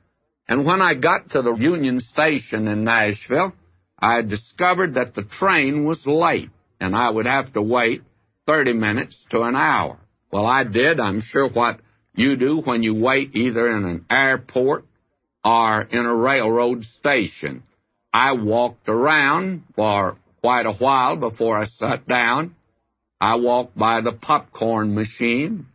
And 0.49 0.65
when 0.65 0.81
I 0.81 0.95
got 0.95 1.29
to 1.33 1.43
the 1.43 1.55
Union 1.55 2.01
Station 2.01 2.67
in 2.67 2.85
Nashville, 2.85 3.53
I 3.99 4.23
discovered 4.23 4.95
that 4.95 5.15
the 5.15 5.25
train 5.25 5.85
was 5.85 6.07
late, 6.07 6.49
and 6.81 6.97
I 6.97 7.11
would 7.11 7.27
have 7.27 7.53
to 7.53 7.61
wait 7.61 8.01
30 8.47 8.73
minutes 8.73 9.23
to 9.33 9.43
an 9.43 9.55
hour. 9.55 9.99
Well, 10.33 10.47
I 10.47 10.65
did. 10.65 10.99
I'm 10.99 11.21
sure 11.21 11.47
what 11.47 11.81
you 12.15 12.37
do 12.37 12.61
when 12.61 12.83
you 12.83 12.95
wait 12.95 13.35
either 13.35 13.77
in 13.77 13.85
an 13.85 14.07
airport 14.11 14.85
or 15.45 15.83
in 15.83 16.07
a 16.07 16.15
railroad 16.15 16.85
station. 16.85 17.63
I 18.13 18.35
walked 18.35 18.89
around 18.89 19.65
for 19.77 20.17
quite 20.41 20.67
a 20.67 20.73
while 20.73 21.17
before 21.17 21.57
I 21.57 21.67
sat 21.67 22.07
down. 22.07 22.57
I 23.21 23.37
walked 23.37 23.77
by 23.77 24.01
the 24.01 24.13
popcorn 24.13 24.95
machine. 24.95 25.67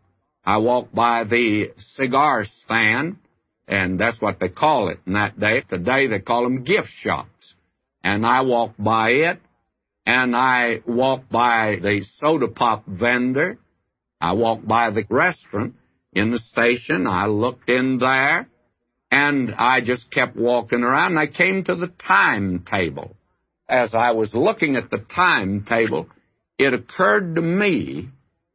I 0.44 0.58
walked 0.58 0.94
by 0.94 1.24
the 1.24 1.72
cigar 1.78 2.46
stand, 2.46 3.18
and 3.68 4.00
that's 4.00 4.22
what 4.22 4.40
they 4.40 4.50
call 4.50 4.90
it 4.90 5.00
in 5.08 5.14
that 5.14 5.40
day. 5.40 5.62
Today 5.62 6.08
they 6.08 6.20
call 6.20 6.44
them 6.44 6.64
gift 6.64 6.90
shops. 6.90 7.56
And 8.04 8.26
I 8.26 8.42
walked 8.42 8.82
by 8.84 9.10
it 9.12 9.40
and 10.06 10.36
I 10.36 10.82
walked 10.86 11.32
by 11.32 11.78
the 11.82 12.04
soda 12.18 12.48
pop 12.48 12.86
vendor. 12.86 13.58
I 14.22 14.34
walked 14.34 14.68
by 14.68 14.92
the 14.92 15.06
restaurant 15.10 15.74
in 16.16 16.32
the 16.32 16.40
station. 16.40 17.06
I 17.06 17.28
looked 17.28 17.70
in 17.70 18.00
there, 18.00 18.48
and 19.12 19.54
I 19.56 19.82
just 19.82 20.10
kept 20.10 20.36
walking 20.36 20.84
around. 20.84 21.12
And 21.12 21.20
I 21.20 21.28
came 21.28 21.64
to 21.66 21.76
the 21.76 21.88
timetable. 21.88 23.16
As 23.68 23.94
I 23.94 24.12
was 24.12 24.34
looking 24.34 24.76
at 24.76 24.90
the 24.90 25.00
timetable, 25.00 26.08
it 26.58 26.74
occurred 26.74 27.36
to 27.36 27.42
me 27.42 28.10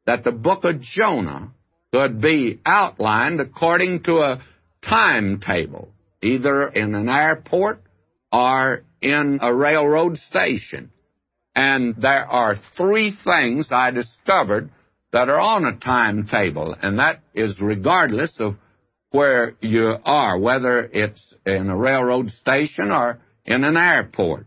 that 0.07 0.25
the 0.25 0.33
book 0.33 0.65
of 0.65 0.81
Jonah 0.81 1.53
could 1.93 2.21
be 2.21 2.61
outlined 2.65 3.41
according 3.41 4.05
to 4.05 4.19
a 4.19 4.43
timetable, 4.83 5.89
either 6.23 6.69
in 6.69 6.95
an 6.95 7.09
airport 7.09 7.81
or 8.33 8.85
in 9.03 9.41
a 9.43 9.55
railroad 9.55 10.17
station. 10.17 10.91
And 11.55 11.97
there 11.97 12.27
are 12.27 12.57
three 12.77 13.17
things 13.25 13.69
I 13.73 13.91
discovered 13.91 14.71
that 15.13 15.29
are 15.29 15.41
on 15.41 15.65
a 15.65 15.77
timetable, 15.77 16.77
and 16.81 16.99
that 16.99 17.21
is 17.35 17.61
regardless 17.61 18.37
of 18.39 18.57
where 19.11 19.57
you 19.61 19.95
are, 20.05 20.39
whether 20.39 20.81
it's 20.85 21.35
in 21.45 21.69
a 21.69 21.77
railroad 21.77 22.31
station 22.31 22.91
or 22.91 23.19
in 23.45 23.65
an 23.65 23.77
airport. 23.77 24.47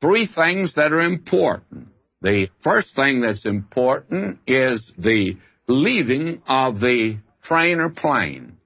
Three 0.00 0.28
things 0.32 0.74
that 0.76 0.92
are 0.92 1.00
important. 1.00 1.88
The 2.22 2.48
first 2.62 2.94
thing 2.94 3.20
that's 3.20 3.44
important 3.44 4.38
is 4.46 4.92
the 4.96 5.36
leaving 5.66 6.42
of 6.46 6.80
the 6.80 7.18
train 7.42 7.80
or 7.80 7.90
plane. 7.90 8.58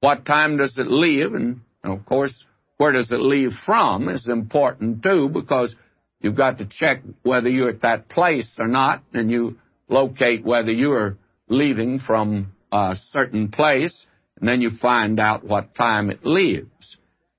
What 0.00 0.24
time 0.24 0.56
does 0.56 0.76
it 0.78 0.86
leave? 0.86 1.32
And 1.34 1.60
of 1.84 2.06
course, 2.06 2.46
where 2.78 2.92
does 2.92 3.10
it 3.10 3.20
leave 3.20 3.52
from 3.64 4.08
is 4.08 4.28
important 4.28 5.02
too 5.02 5.28
because 5.28 5.74
you've 6.20 6.36
got 6.36 6.58
to 6.58 6.66
check 6.66 7.02
whether 7.22 7.48
you're 7.48 7.70
at 7.70 7.82
that 7.82 8.08
place 8.08 8.56
or 8.58 8.68
not, 8.68 9.02
and 9.12 9.30
you 9.30 9.58
locate 9.88 10.44
whether 10.44 10.72
you 10.72 10.92
are 10.92 11.18
leaving 11.48 11.98
from 11.98 12.52
a 12.72 12.96
certain 13.10 13.48
place, 13.48 14.06
and 14.38 14.48
then 14.48 14.60
you 14.60 14.70
find 14.70 15.18
out 15.20 15.44
what 15.44 15.74
time 15.74 16.10
it 16.10 16.24
leaves. 16.24 16.96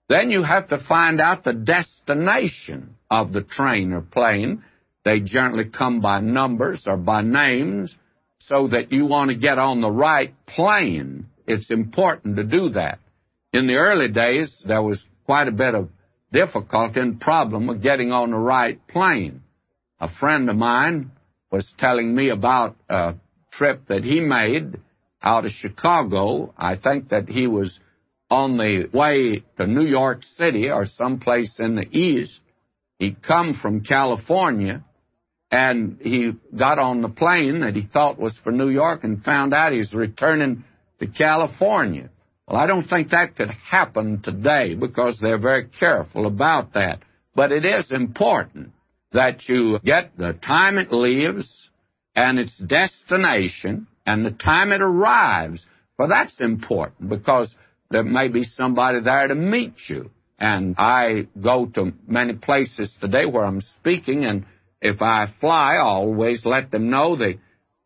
Then 0.10 0.32
you 0.32 0.44
have 0.44 0.70
to 0.70 0.78
find 0.78 1.20
out 1.20 1.44
the 1.44 1.54
destination 1.54 2.96
of 3.12 3.34
the 3.34 3.42
train 3.42 3.92
or 3.92 4.02
plane. 4.02 4.64
They 5.04 5.20
generally 5.20 5.70
come 5.70 6.00
by 6.00 6.22
numbers 6.22 6.84
or 6.88 6.98
by 6.98 7.22
names 7.22 7.96
so 8.40 8.70
that 8.70 8.92
you 8.92 9.06
want 9.06 9.32
to 9.32 9.38
get 9.38 9.58
on 9.58 9.82
the 9.82 9.92
right 9.92 10.34
plane. 10.46 11.28
It's 11.46 11.70
important 11.70 12.38
to 12.38 12.44
do 12.44 12.70
that. 12.70 13.00
In 13.54 13.68
the 13.68 13.76
early 13.76 14.08
days, 14.08 14.64
there 14.66 14.82
was 14.82 15.06
quite 15.26 15.48
a 15.48 15.52
bit 15.52 15.76
of 15.76 15.90
difficulty 16.32 17.00
and 17.00 17.20
problem 17.20 17.70
of 17.70 17.82
getting 17.82 18.12
on 18.12 18.32
the 18.32 18.38
right 18.38 18.86
plane. 18.88 19.42
A 20.00 20.10
friend 20.10 20.50
of 20.50 20.56
mine 20.56 21.12
was 21.52 21.74
telling 21.78 22.14
me 22.14 22.30
about 22.30 22.76
a 22.90 23.16
trip 23.52 23.88
that 23.88 24.04
he 24.04 24.20
made 24.20 24.80
out 25.22 25.46
of 25.46 25.52
Chicago. 25.52 26.54
I 26.58 26.76
think 26.78 27.10
that 27.10 27.30
he 27.30 27.48
was 27.48 27.80
on 28.30 28.58
the 28.58 28.90
way 28.94 29.44
to 29.58 29.68
New 29.68 29.86
York 29.86 30.24
City 30.24 30.70
or 30.70 30.86
someplace 30.86 31.58
in 31.60 31.76
the 31.76 31.88
east. 31.92 32.40
He'd 33.00 33.22
come 33.22 33.58
from 33.62 33.82
California 33.82 34.84
and 35.50 36.00
he 36.02 36.34
got 36.56 36.78
on 36.78 37.02
the 37.02 37.10
plane 37.10 37.62
that 37.62 37.76
he 37.76 37.84
thought 37.84 38.20
was 38.20 38.38
for 38.44 38.52
New 38.52 38.70
York 38.70 39.04
and 39.04 39.24
found 39.24 39.54
out 39.54 39.72
he's 39.72 39.94
returning 39.94 40.66
to 41.00 41.08
California. 41.08 42.10
Well, 42.48 42.58
I 42.58 42.68
don't 42.68 42.88
think 42.88 43.10
that 43.10 43.36
could 43.36 43.50
happen 43.50 44.22
today 44.22 44.74
because 44.74 45.20
they're 45.22 45.40
very 45.40 45.66
careful 45.66 46.26
about 46.26 46.74
that. 46.74 47.00
But 47.36 47.52
it 47.52 47.66
is 47.66 47.92
important 47.92 48.72
that 49.12 49.48
you 49.48 49.80
get 49.84 50.18
the 50.18 50.34
time 50.34 50.78
it 50.78 50.92
leaves 50.92 51.70
and 52.16 52.40
its 52.40 52.58
destination 52.58 53.88
and 54.06 54.26
the 54.26 54.32
time 54.32 54.72
it 54.72 54.82
arrives. 54.82 55.66
Well, 55.98 56.10
that's 56.10 56.40
important 56.40 57.10
because 57.10 57.54
there 57.90 58.04
may 58.04 58.28
be 58.28 58.44
somebody 58.44 59.02
there 59.02 59.28
to 59.28 59.36
meet 59.36 59.76
you. 59.88 60.12
And 60.40 60.76
I 60.78 61.28
go 61.42 61.66
to 61.66 61.94
many 62.08 62.34
places 62.34 62.96
today 63.02 63.26
where 63.26 63.44
I'm 63.44 63.62
speaking, 63.62 64.24
and 64.24 64.46
if 64.82 65.02
I 65.02 65.34
fly, 65.40 65.76
I 65.76 65.80
always 65.80 66.46
let 66.46 66.70
them 66.70 66.92
know 66.92 67.16
the 67.16 67.40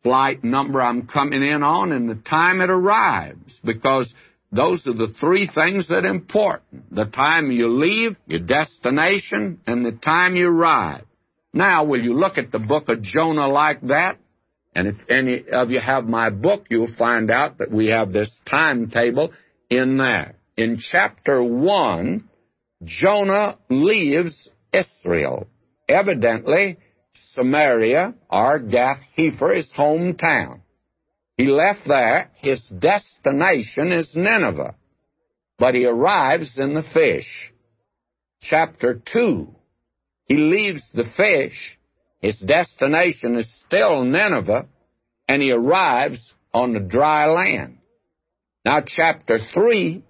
flight 0.04 0.44
number 0.44 0.82
I'm 0.82 1.08
coming 1.08 1.44
in 1.44 1.64
on 1.64 1.92
and 1.92 2.10
the 2.10 2.16
time 2.16 2.60
it 2.60 2.70
arrives 2.70 3.60
because 3.64 4.14
those 4.52 4.86
are 4.86 4.94
the 4.94 5.14
three 5.20 5.48
things 5.48 5.88
that 5.88 6.04
are 6.04 6.14
important. 6.14 6.94
The 6.94 7.06
time 7.06 7.52
you 7.52 7.70
leave, 7.70 8.18
your 8.26 8.40
destination, 8.40 9.62
and 9.66 9.86
the 9.86 9.94
time 9.94 10.36
you 10.36 10.50
arrive. 10.50 11.06
Now, 11.54 11.84
will 11.84 12.02
you 12.02 12.14
look 12.14 12.38
at 12.38 12.52
the 12.52 12.60
book 12.60 12.90
of 12.90 13.02
Jonah 13.02 13.48
like 13.48 13.82
that? 13.88 14.18
And 14.74 14.88
if 14.88 14.96
any 15.10 15.44
of 15.52 15.70
you 15.70 15.80
have 15.80 16.06
my 16.06 16.30
book, 16.30 16.66
you'll 16.70 16.96
find 16.96 17.30
out 17.30 17.58
that 17.58 17.72
we 17.72 17.88
have 17.88 18.14
this 18.14 18.34
timetable 18.50 19.34
in 19.70 19.98
there. 19.98 20.36
In 20.56 20.78
chapter 20.78 21.44
1, 21.44 22.30
Jonah 22.84 23.58
leaves 23.70 24.50
Israel. 24.72 25.48
Evidently, 25.90 26.78
Samaria, 27.14 28.16
or 28.30 28.60
Gath 28.60 29.02
Hepher, 29.18 29.58
is 29.58 29.70
hometown. 29.78 30.62
He 31.36 31.48
left 31.48 31.82
there. 31.86 32.32
His 32.36 32.66
destination 32.68 33.92
is 33.92 34.16
Nineveh. 34.16 34.76
But 35.60 35.76
he 35.76 35.86
arrives 35.86 36.58
in 36.58 36.74
the 36.74 36.84
fish. 36.84 37.52
Chapter 38.42 39.02
2, 39.14 39.54
he 40.32 40.38
leaves 40.38 40.90
the 40.94 41.04
fish. 41.18 41.78
His 42.22 42.40
destination 42.40 43.36
is 43.36 43.54
still 43.66 44.06
Nineveh, 44.06 44.66
and 45.28 45.42
he 45.42 45.52
arrives 45.52 46.34
on 46.54 46.72
the 46.72 46.80
dry 46.80 47.26
land. 47.26 47.80
Now, 48.64 48.82
chapter 48.86 49.40
3, 49.54 50.02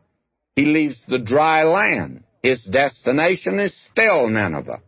he 0.56 0.66
leaves 0.66 1.04
the 1.08 1.18
dry 1.18 1.64
land. 1.64 2.24
His 2.44 2.64
destination 2.64 3.58
is 3.58 3.76
still 3.90 4.30
Nineveh. 4.30 4.84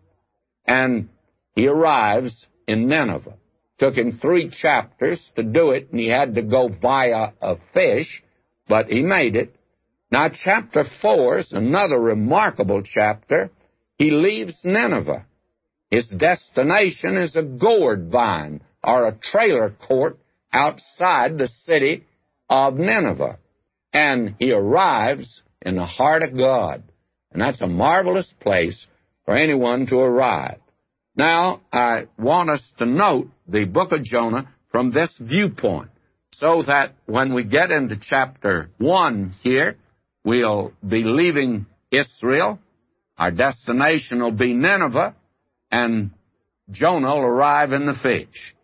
And 0.67 1.09
he 1.55 1.67
arrives 1.67 2.45
in 2.67 2.87
Nineveh. 2.87 3.37
Took 3.79 3.95
him 3.95 4.11
three 4.11 4.51
chapters 4.51 5.19
to 5.35 5.41
do 5.41 5.71
it, 5.71 5.87
and 5.89 5.99
he 5.99 6.09
had 6.09 6.35
to 6.35 6.43
go 6.43 6.69
via 6.79 7.29
a 7.41 7.55
fish, 7.73 8.21
but 8.67 8.85
he 8.85 9.01
made 9.01 9.35
it. 9.35 9.55
Now, 10.11 10.29
chapter 10.29 10.83
4 11.01 11.39
is 11.39 11.53
another 11.53 11.99
remarkable 11.99 12.83
chapter 12.83 13.49
he 13.97 14.11
leaves 14.11 14.59
Nineveh. 14.63 15.25
His 15.89 16.07
destination 16.07 17.17
is 17.17 17.35
a 17.35 17.43
gourd 17.43 18.09
vine 18.11 18.61
or 18.83 19.07
a 19.07 19.15
trailer 19.15 19.69
court 19.69 20.17
outside 20.51 21.37
the 21.37 21.47
city 21.65 22.05
of 22.49 22.75
Nineveh. 22.75 23.39
And 23.93 24.35
he 24.39 24.51
arrives 24.51 25.43
in 25.61 25.75
the 25.75 25.85
heart 25.85 26.23
of 26.23 26.35
God. 26.35 26.83
And 27.31 27.41
that's 27.41 27.61
a 27.61 27.67
marvelous 27.67 28.31
place 28.41 28.87
for 29.25 29.35
anyone 29.35 29.85
to 29.87 29.97
arrive. 29.97 30.59
Now, 31.15 31.61
I 31.71 32.07
want 32.17 32.49
us 32.49 32.73
to 32.79 32.85
note 32.85 33.29
the 33.47 33.65
book 33.65 33.91
of 33.91 34.03
Jonah 34.03 34.49
from 34.71 34.91
this 34.91 35.15
viewpoint 35.19 35.91
so 36.33 36.63
that 36.63 36.95
when 37.05 37.33
we 37.35 37.43
get 37.43 37.69
into 37.69 37.97
chapter 38.01 38.71
1 38.79 39.35
here, 39.41 39.77
we'll 40.25 40.73
be 40.85 41.03
leaving 41.03 41.67
Israel 41.91 42.59
our 43.17 43.31
destination 43.31 44.21
will 44.21 44.31
be 44.31 44.53
Nineveh, 44.53 45.15
and 45.71 46.11
Jonah 46.71 47.15
will 47.15 47.25
arrive 47.25 47.71
in 47.71 47.85
the 47.85 47.93
fish. 47.93 48.55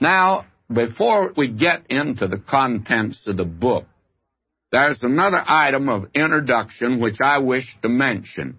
Now, 0.00 0.46
before 0.72 1.32
we 1.36 1.48
get 1.48 1.86
into 1.90 2.26
the 2.26 2.38
contents 2.38 3.26
of 3.26 3.36
the 3.36 3.44
book, 3.44 3.84
there's 4.72 5.02
another 5.02 5.42
item 5.46 5.88
of 5.88 6.10
introduction 6.14 7.00
which 7.00 7.18
I 7.22 7.38
wish 7.38 7.76
to 7.82 7.88
mention. 7.88 8.58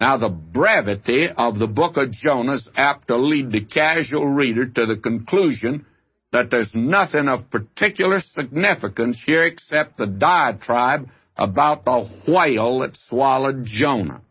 Now, 0.00 0.18
the 0.18 0.28
brevity 0.28 1.28
of 1.34 1.58
the 1.58 1.66
book 1.66 1.96
of 1.96 2.12
Jonah 2.12 2.54
is 2.54 2.68
apt 2.76 3.08
to 3.08 3.16
lead 3.16 3.50
the 3.50 3.64
casual 3.64 4.26
reader 4.26 4.66
to 4.66 4.86
the 4.86 4.96
conclusion 4.96 5.86
that 6.32 6.50
there's 6.50 6.74
nothing 6.74 7.28
of 7.28 7.50
particular 7.50 8.20
significance 8.20 9.20
here 9.24 9.44
except 9.44 9.96
the 9.96 10.06
diatribe 10.06 11.08
about 11.36 11.84
the 11.84 12.08
whale 12.28 12.80
that 12.80 12.96
swallowed 12.96 13.64
Jonah. 13.64 14.22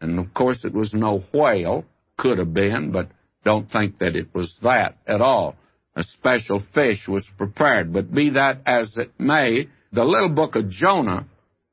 And 0.00 0.18
of 0.18 0.32
course, 0.34 0.64
it 0.64 0.74
was 0.74 0.94
no 0.94 1.24
whale, 1.32 1.84
could 2.16 2.38
have 2.38 2.54
been, 2.54 2.92
but 2.92 3.08
don't 3.44 3.70
think 3.70 3.98
that 3.98 4.16
it 4.16 4.34
was 4.34 4.58
that 4.62 4.96
at 5.06 5.20
all. 5.20 5.56
A 5.96 6.02
special 6.02 6.62
fish 6.74 7.08
was 7.08 7.28
prepared. 7.36 7.92
But 7.92 8.12
be 8.12 8.30
that 8.30 8.60
as 8.66 8.96
it 8.96 9.12
may, 9.18 9.68
the 9.92 10.04
little 10.04 10.28
book 10.28 10.54
of 10.54 10.68
Jonah 10.68 11.26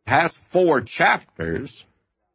has 0.08 0.36
four 0.52 0.82
chapters, 0.82 1.86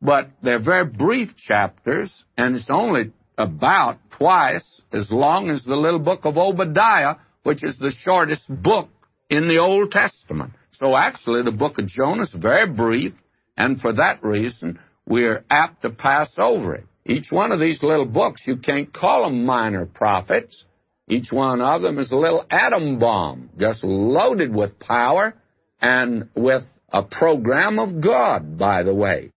but 0.03 0.31
they're 0.43 0.63
very 0.63 0.85
brief 0.85 1.37
chapters, 1.37 2.25
and 2.37 2.57
it's 2.57 2.71
only 2.71 3.13
about 3.39 3.99
twice 4.11 4.83
as 4.93 5.11
long 5.11 5.51
as 5.51 5.65
the 5.65 5.77
little 5.77 5.99
book 5.99 6.25
of 6.25 6.37
Obadiah, 6.37 7.17
which 7.43 7.65
is 7.65 7.79
the 7.79 7.93
shortest 7.93 8.47
book 8.63 8.89
in 9.31 9.49
the 9.49 9.59
Old 9.59 9.91
Testament. 9.91 10.53
So 10.73 10.97
actually, 10.97 11.43
the 11.43 11.53
book 11.53 11.79
of 11.79 11.87
Jonah 11.87 12.23
is 12.23 12.33
very 12.33 12.69
brief, 12.69 13.13
and 13.57 13.81
for 13.81 13.93
that 13.95 14.23
reason, 14.23 14.79
we're 15.07 15.45
apt 15.51 15.83
to 15.83 15.91
pass 15.91 16.33
over 16.39 16.75
it. 16.75 16.87
Each 17.05 17.31
one 17.31 17.53
of 17.53 17.61
these 17.61 17.83
little 17.83 18.07
books, 18.07 18.43
you 18.47 18.57
can't 18.57 18.93
call 18.93 19.25
them 19.25 19.45
minor 19.45 19.87
prophets. 19.87 20.65
Each 21.09 21.33
one 21.33 21.61
of 21.61 21.83
them 21.83 21.99
is 21.99 22.11
a 22.13 22.17
little 22.17 22.45
atom 22.51 22.99
bomb, 22.99 23.51
just 23.59 23.83
loaded 23.83 24.55
with 24.55 24.79
power 24.79 25.35
and 25.81 26.29
with 26.37 26.63
a 26.93 27.03
program 27.03 27.79
of 27.79 28.01
God, 28.01 28.59
by 28.59 28.83
the 28.83 28.95
way. 28.95 29.33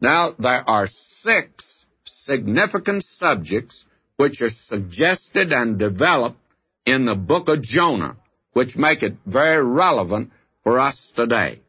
Now, 0.00 0.34
there 0.38 0.68
are 0.68 0.88
six 1.22 1.84
significant 2.04 3.04
subjects 3.04 3.84
which 4.16 4.40
are 4.42 4.50
suggested 4.66 5.52
and 5.52 5.78
developed 5.78 6.38
in 6.84 7.06
the 7.06 7.14
book 7.14 7.48
of 7.48 7.62
Jonah, 7.62 8.16
which 8.52 8.76
make 8.76 9.02
it 9.02 9.14
very 9.26 9.64
relevant 9.64 10.30
for 10.62 10.78
us 10.78 11.12
today. 11.16 11.60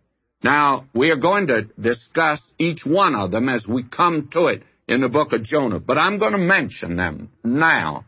Now, 0.43 0.85
we 0.93 1.11
are 1.11 1.17
going 1.17 1.47
to 1.47 1.63
discuss 1.79 2.39
each 2.57 2.85
one 2.85 3.15
of 3.15 3.31
them 3.31 3.49
as 3.49 3.67
we 3.67 3.83
come 3.83 4.29
to 4.31 4.47
it 4.47 4.63
in 4.87 5.01
the 5.01 5.09
book 5.09 5.33
of 5.33 5.43
Jonah, 5.43 5.79
but 5.79 5.97
I'm 5.97 6.17
going 6.17 6.31
to 6.31 6.37
mention 6.37 6.95
them 6.95 7.29
now. 7.43 8.05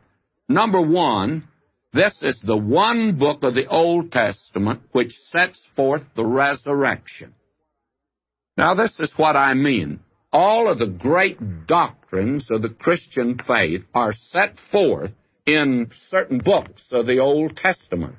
Number 0.47 0.81
one, 0.81 1.47
this 1.93 2.17
is 2.21 2.39
the 2.39 2.57
one 2.57 3.17
book 3.17 3.43
of 3.43 3.53
the 3.53 3.67
Old 3.67 4.11
Testament 4.11 4.81
which 4.93 5.13
sets 5.13 5.67
forth 5.75 6.03
the 6.15 6.25
resurrection. 6.25 7.33
Now, 8.57 8.75
this 8.75 8.97
is 8.99 9.13
what 9.17 9.35
I 9.35 9.53
mean. 9.53 9.99
All 10.31 10.69
of 10.69 10.79
the 10.79 10.87
great 10.87 11.67
doctrines 11.67 12.49
of 12.49 12.61
the 12.61 12.69
Christian 12.69 13.37
faith 13.45 13.83
are 13.93 14.13
set 14.13 14.57
forth 14.71 15.11
in 15.45 15.91
certain 16.09 16.39
books 16.39 16.87
of 16.91 17.05
the 17.05 17.19
Old 17.19 17.57
Testament, 17.57 18.15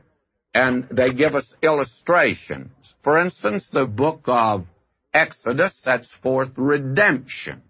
and 0.54 0.86
they 0.90 1.10
give 1.10 1.34
us 1.34 1.54
illustrations. 1.62 2.70
For 3.02 3.18
instance, 3.18 3.68
the 3.72 3.86
book 3.86 4.22
of 4.26 4.66
Exodus 5.14 5.74
sets 5.82 6.08
forth 6.22 6.50
redemption, 6.56 7.62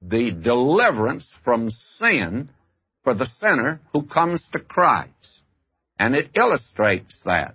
the 0.00 0.30
deliverance 0.30 1.28
from 1.44 1.70
sin 1.70 2.50
for 3.04 3.14
the 3.14 3.26
sinner 3.26 3.80
who 3.92 4.02
comes 4.02 4.48
to 4.52 4.60
Christ. 4.60 5.42
And 5.98 6.14
it 6.14 6.30
illustrates 6.34 7.20
that. 7.24 7.54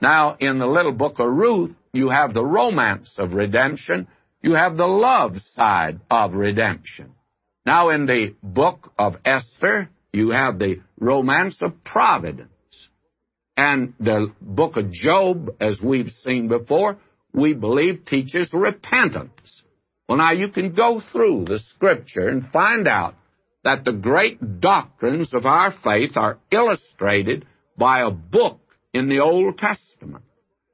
Now, 0.00 0.36
in 0.38 0.58
the 0.58 0.66
little 0.66 0.92
book 0.92 1.18
of 1.18 1.30
Ruth, 1.30 1.70
you 1.92 2.08
have 2.08 2.34
the 2.34 2.44
romance 2.44 3.14
of 3.18 3.34
redemption, 3.34 4.08
you 4.42 4.54
have 4.54 4.76
the 4.76 4.86
love 4.86 5.36
side 5.54 6.00
of 6.10 6.34
redemption. 6.34 7.14
Now, 7.64 7.90
in 7.90 8.06
the 8.06 8.34
book 8.42 8.92
of 8.98 9.16
Esther, 9.24 9.88
you 10.12 10.30
have 10.30 10.58
the 10.58 10.80
romance 10.98 11.58
of 11.60 11.84
providence. 11.84 12.51
And 13.56 13.94
the 14.00 14.32
book 14.40 14.76
of 14.76 14.90
Job, 14.90 15.50
as 15.60 15.80
we've 15.80 16.10
seen 16.10 16.48
before, 16.48 16.98
we 17.32 17.54
believe 17.54 18.04
teaches 18.04 18.50
repentance. 18.52 19.62
Well, 20.08 20.18
now 20.18 20.32
you 20.32 20.48
can 20.48 20.74
go 20.74 21.00
through 21.12 21.46
the 21.46 21.58
scripture 21.58 22.28
and 22.28 22.50
find 22.50 22.86
out 22.88 23.14
that 23.64 23.84
the 23.84 23.92
great 23.92 24.60
doctrines 24.60 25.32
of 25.34 25.46
our 25.46 25.72
faith 25.84 26.16
are 26.16 26.38
illustrated 26.50 27.46
by 27.76 28.00
a 28.00 28.10
book 28.10 28.60
in 28.92 29.08
the 29.08 29.20
Old 29.20 29.58
Testament. 29.58 30.24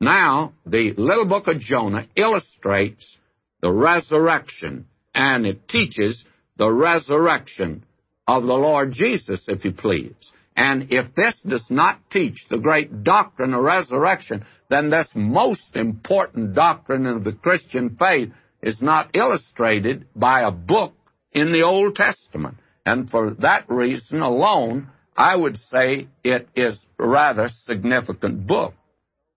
Now, 0.00 0.54
the 0.64 0.94
little 0.96 1.26
book 1.26 1.48
of 1.48 1.60
Jonah 1.60 2.06
illustrates 2.16 3.18
the 3.60 3.72
resurrection, 3.72 4.86
and 5.14 5.46
it 5.46 5.68
teaches 5.68 6.24
the 6.56 6.70
resurrection 6.70 7.84
of 8.26 8.44
the 8.44 8.54
Lord 8.54 8.92
Jesus, 8.92 9.44
if 9.48 9.64
you 9.64 9.72
please. 9.72 10.14
And 10.58 10.88
if 10.90 11.14
this 11.14 11.40
does 11.46 11.70
not 11.70 12.00
teach 12.10 12.48
the 12.50 12.58
great 12.58 13.04
doctrine 13.04 13.54
of 13.54 13.62
resurrection, 13.62 14.44
then 14.68 14.90
this 14.90 15.08
most 15.14 15.76
important 15.76 16.54
doctrine 16.54 17.06
of 17.06 17.22
the 17.22 17.32
Christian 17.32 17.96
faith 17.96 18.32
is 18.60 18.82
not 18.82 19.14
illustrated 19.14 20.06
by 20.16 20.42
a 20.42 20.50
book 20.50 20.94
in 21.30 21.52
the 21.52 21.62
Old 21.62 21.94
Testament. 21.94 22.56
And 22.84 23.08
for 23.08 23.34
that 23.34 23.66
reason 23.68 24.20
alone, 24.20 24.88
I 25.16 25.36
would 25.36 25.58
say 25.58 26.08
it 26.24 26.48
is 26.56 26.84
a 26.98 27.06
rather 27.06 27.48
significant 27.48 28.48
book. 28.48 28.74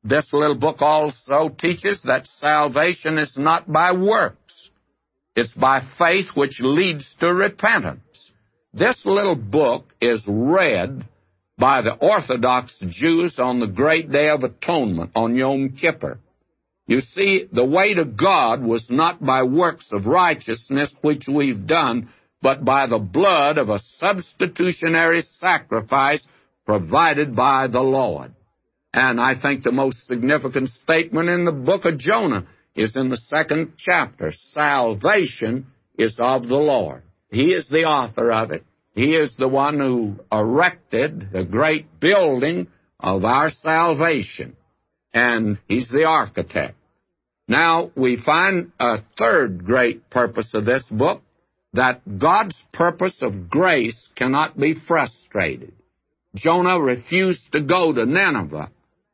This 0.04 0.34
little 0.34 0.58
book 0.58 0.82
also 0.82 1.50
teaches 1.50 2.02
that 2.06 2.26
salvation 2.26 3.20
is 3.20 3.38
not 3.38 3.72
by 3.72 3.92
works. 3.92 4.72
It's 5.36 5.54
by 5.54 5.84
faith 6.00 6.30
which 6.34 6.62
leads 6.62 7.16
to 7.20 7.32
repentance. 7.32 8.32
This 8.74 9.06
little 9.06 9.36
book 9.36 9.86
is 10.02 10.24
read 10.28 11.06
by 11.58 11.82
the 11.82 11.94
Orthodox 11.94 12.78
Jews 12.88 13.38
on 13.40 13.60
the 13.60 13.68
great 13.68 14.12
day 14.12 14.30
of 14.30 14.44
atonement 14.44 15.12
on 15.16 15.36
Yom 15.36 15.76
Kippur. 15.80 16.20
You 16.88 17.00
see, 17.00 17.48
the 17.52 17.66
way 17.66 17.94
to 17.94 18.06
God 18.06 18.64
was 18.64 18.90
not 18.90 19.24
by 19.24 19.44
works 19.44 19.90
of 19.92 20.08
righteousness 20.08 20.94
which 21.02 21.28
we've 21.28 21.66
done, 21.66 22.10
but 22.42 22.66
by 22.66 22.88
the 22.88 23.00
blood 23.00 23.58
of 23.58 23.70
a 23.70 23.80
substitutionary 23.80 25.22
sacrifice 25.38 26.26
provided 26.66 27.36
by 27.36 27.68
the 27.68 27.82
Lord. 27.82 28.34
And 28.94 29.22
I 29.22 29.40
think 29.40 29.64
the 29.64 29.72
most 29.72 30.06
significant 30.06 30.70
statement 30.70 31.30
in 31.30 31.46
the 31.46 31.52
book 31.52 31.86
of 31.86 31.98
Jonah 31.98 32.48
is 32.76 32.96
in 32.96 33.10
the 33.10 33.18
second 33.18 33.74
chapter. 33.78 34.32
Salvation 34.32 35.68
is 35.98 36.18
of 36.20 36.48
the 36.48 36.58
Lord. 36.58 37.04
He 37.30 37.54
is 37.54 37.70
the 37.70 37.86
author 37.86 38.32
of 38.32 38.52
it. 38.52 38.66
He 38.94 39.16
is 39.16 39.36
the 39.38 39.48
one 39.48 39.80
who 39.80 40.16
erected 40.32 41.32
the 41.32 41.46
great 41.46 42.00
building 42.00 42.68
of 43.00 43.24
our 43.24 43.50
salvation. 43.50 44.56
And 45.14 45.58
He's 45.68 45.90
the 45.90 46.06
architect. 46.06 46.76
Now, 47.48 47.92
we 47.96 48.18
find 48.18 48.72
a 48.80 49.00
third 49.18 49.66
great 49.66 50.10
purpose 50.10 50.54
of 50.54 50.66
this 50.66 50.84
book 50.90 51.22
that 51.74 52.02
God's 52.20 52.62
purpose 52.74 53.20
of 53.22 53.50
grace 53.50 54.10
cannot 54.16 54.58
be 54.58 54.74
frustrated. 54.74 55.74
Jonah 56.36 56.80
refused 56.80 57.52
to 57.52 57.62
go 57.62 57.92
to 57.94 58.06
Nineveh 58.06 58.72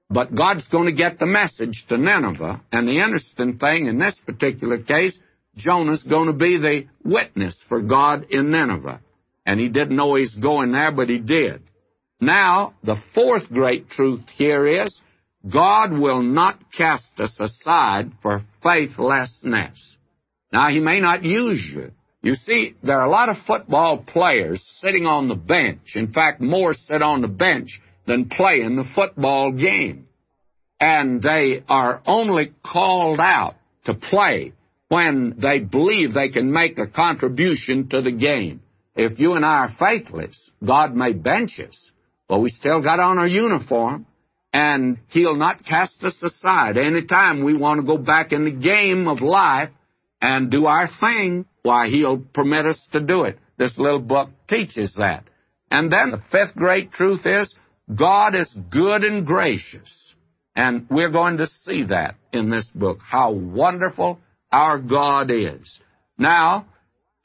but 0.10 0.34
God's 0.34 0.68
going 0.70 0.86
to 0.86 0.94
get 0.94 1.20
the 1.20 1.26
message 1.26 1.86
to 1.90 1.98
Nineveh. 1.98 2.62
And 2.72 2.88
the 2.88 3.00
interesting 3.00 3.58
thing 3.58 3.88
in 3.88 4.00
this 4.00 4.16
particular 4.26 4.82
case, 4.82 5.18
Jonah's 5.56 6.04
going 6.04 6.28
to 6.28 6.34
be 6.34 6.58
the 6.58 6.86
witness 7.04 7.62
for 7.68 7.82
God 7.82 8.28
in 8.30 8.52
Nineveh. 8.52 9.02
And 9.48 9.62
he 9.62 9.70
didn't 9.70 9.96
know 9.96 10.16
he's 10.16 10.36
going 10.36 10.74
there, 10.74 10.92
but 10.92 11.08
he 11.08 11.20
did. 11.20 11.64
Now, 12.20 12.74
the 12.84 12.98
fourth 13.16 13.50
great 13.50 13.90
truth 13.90 14.26
here 14.36 14.68
is 14.68 15.00
God 15.50 15.98
will 15.98 16.22
not 16.22 16.60
cast 16.78 17.20
us 17.22 17.38
aside 17.40 18.12
for 18.22 18.44
faithlessness. 18.62 19.98
Now, 20.52 20.68
he 20.68 20.82
may 20.82 21.00
not 21.00 21.24
use 21.24 21.66
you. 21.74 21.92
You 22.22 22.34
see, 22.34 22.76
there 22.84 23.00
are 23.00 23.06
a 23.06 23.10
lot 23.10 23.30
of 23.30 23.38
football 23.48 24.00
players 24.00 24.62
sitting 24.82 25.06
on 25.06 25.30
the 25.30 25.36
bench. 25.36 25.96
In 25.96 26.12
fact, 26.12 26.42
more 26.42 26.74
sit 26.74 27.02
on 27.02 27.22
the 27.22 27.30
bench 27.30 27.80
than 28.06 28.28
play 28.28 28.60
in 28.62 28.76
the 28.76 28.90
football 28.96 29.54
game. 29.54 30.08
And 30.78 31.22
they 31.22 31.64
are 31.70 32.02
only 32.06 32.54
called 32.66 33.22
out 33.22 33.56
to 33.86 33.94
play 33.94 34.52
when 34.90 35.36
they 35.38 35.60
believe 35.60 36.14
they 36.14 36.30
can 36.30 36.52
make 36.52 36.78
a 36.78 36.88
contribution 36.88 37.88
to 37.90 38.02
the 38.02 38.12
game. 38.12 38.62
If 38.98 39.20
you 39.20 39.34
and 39.34 39.46
I 39.46 39.68
are 39.68 39.76
faithless, 39.78 40.50
God 40.66 40.96
may 40.96 41.14
bench 41.14 41.60
us, 41.60 41.92
but 42.28 42.40
we 42.40 42.50
still 42.50 42.82
got 42.82 43.00
on 43.00 43.20
our 43.20 43.28
uniform, 43.28 44.08
and 44.52 44.98
He'll 45.10 45.36
not 45.36 45.64
cast 45.64 46.04
us 46.04 46.20
aside. 46.24 46.78
Anytime 46.78 47.44
we 47.44 47.56
want 47.56 47.80
to 47.80 47.86
go 47.86 48.00
back 48.00 48.32
in 48.32 48.46
the 48.46 48.52
game 48.52 49.08
of 49.08 49.22
life 49.22 49.70
and 50.20 50.50
do 50.50 50.66
our 50.66 50.90
thing, 51.00 51.46
why, 51.62 51.90
He'll 51.90 52.18
permit 52.18 52.66
us 52.66 52.88
to 52.92 53.00
do 53.00 53.26
it. 53.26 53.38
This 53.58 53.78
little 53.78 54.00
book 54.00 54.32
teaches 54.50 54.96
that. 54.98 55.26
And 55.70 55.92
then 55.92 56.10
the 56.10 56.22
fifth 56.32 56.56
great 56.56 56.92
truth 56.92 57.26
is 57.26 57.54
God 57.94 58.34
is 58.34 58.52
good 58.72 59.04
and 59.04 59.28
gracious. 59.28 60.16
And 60.56 60.88
we're 60.90 61.12
going 61.12 61.38
to 61.38 61.46
see 61.46 61.84
that 61.84 62.16
in 62.34 62.50
this 62.50 62.68
book, 62.74 62.98
how 63.08 63.32
wonderful 63.34 64.20
our 64.52 64.80
God 64.80 65.30
is. 65.30 65.80
Now, 66.18 66.66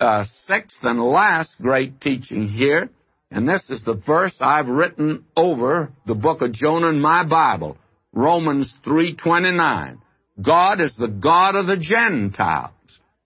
uh, 0.03 0.25
sixth 0.47 0.79
and 0.83 1.01
last 1.01 1.61
great 1.61 2.01
teaching 2.01 2.49
here, 2.49 2.91
and 3.31 3.49
this 3.49 3.71
is 3.71 3.83
the 3.85 3.95
verse 3.95 4.37
I've 4.41 4.69
written 4.69 5.25
over 5.37 5.93
the 6.07 6.15
book 6.15 6.43
of 6.43 6.53
Jonah 6.53 6.89
in 6.89 7.01
my 7.01 7.25
Bible, 7.25 7.79
Romans 8.13 8.75
3.29. 8.85 9.99
God 10.41 10.81
is 10.81 10.95
the 10.97 11.09
God 11.09 11.55
of 11.55 11.67
the 11.67 11.77
Gentiles. 11.77 12.73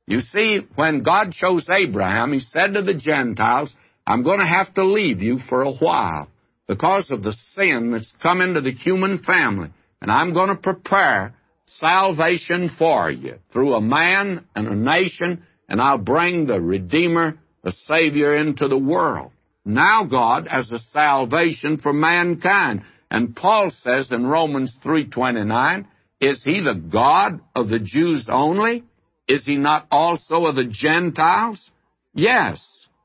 You 0.06 0.20
see, 0.20 0.66
when 0.76 1.02
God 1.02 1.32
chose 1.32 1.68
Abraham, 1.72 2.32
he 2.32 2.40
said 2.40 2.74
to 2.74 2.82
the 2.82 2.94
Gentiles, 2.94 3.74
I'm 4.06 4.22
going 4.22 4.38
to 4.38 4.46
have 4.46 4.72
to 4.74 4.84
leave 4.84 5.22
you 5.22 5.38
for 5.38 5.62
a 5.62 5.72
while 5.72 6.28
because 6.68 7.10
of 7.10 7.22
the 7.22 7.32
sin 7.54 7.92
that's 7.92 8.12
come 8.22 8.40
into 8.40 8.60
the 8.60 8.72
human 8.72 9.22
family. 9.22 9.70
And 10.00 10.10
I'm 10.10 10.32
going 10.32 10.50
to 10.50 10.56
prepare 10.62 11.34
salvation 11.66 12.70
for 12.78 13.10
you 13.10 13.38
through 13.52 13.74
a 13.74 13.80
man 13.80 14.44
and 14.54 14.68
a 14.68 14.74
nation, 14.76 15.44
and 15.68 15.80
I'll 15.80 15.98
bring 15.98 16.46
the 16.46 16.60
Redeemer, 16.60 17.38
the 17.62 17.72
Savior 17.72 18.36
into 18.36 18.68
the 18.68 18.78
world. 18.78 19.32
Now 19.64 20.04
God 20.04 20.46
has 20.46 20.70
a 20.70 20.78
salvation 20.78 21.78
for 21.78 21.92
mankind. 21.92 22.82
And 23.10 23.34
Paul 23.34 23.70
says 23.70 24.10
in 24.10 24.26
Romans 24.26 24.76
3.29, 24.84 25.86
is 26.20 26.42
he 26.44 26.60
the 26.60 26.74
God 26.74 27.40
of 27.54 27.68
the 27.68 27.78
Jews 27.78 28.28
only? 28.30 28.84
Is 29.28 29.44
he 29.44 29.56
not 29.56 29.86
also 29.90 30.46
of 30.46 30.54
the 30.54 30.64
Gentiles? 30.64 31.70
Yes, 32.14 32.60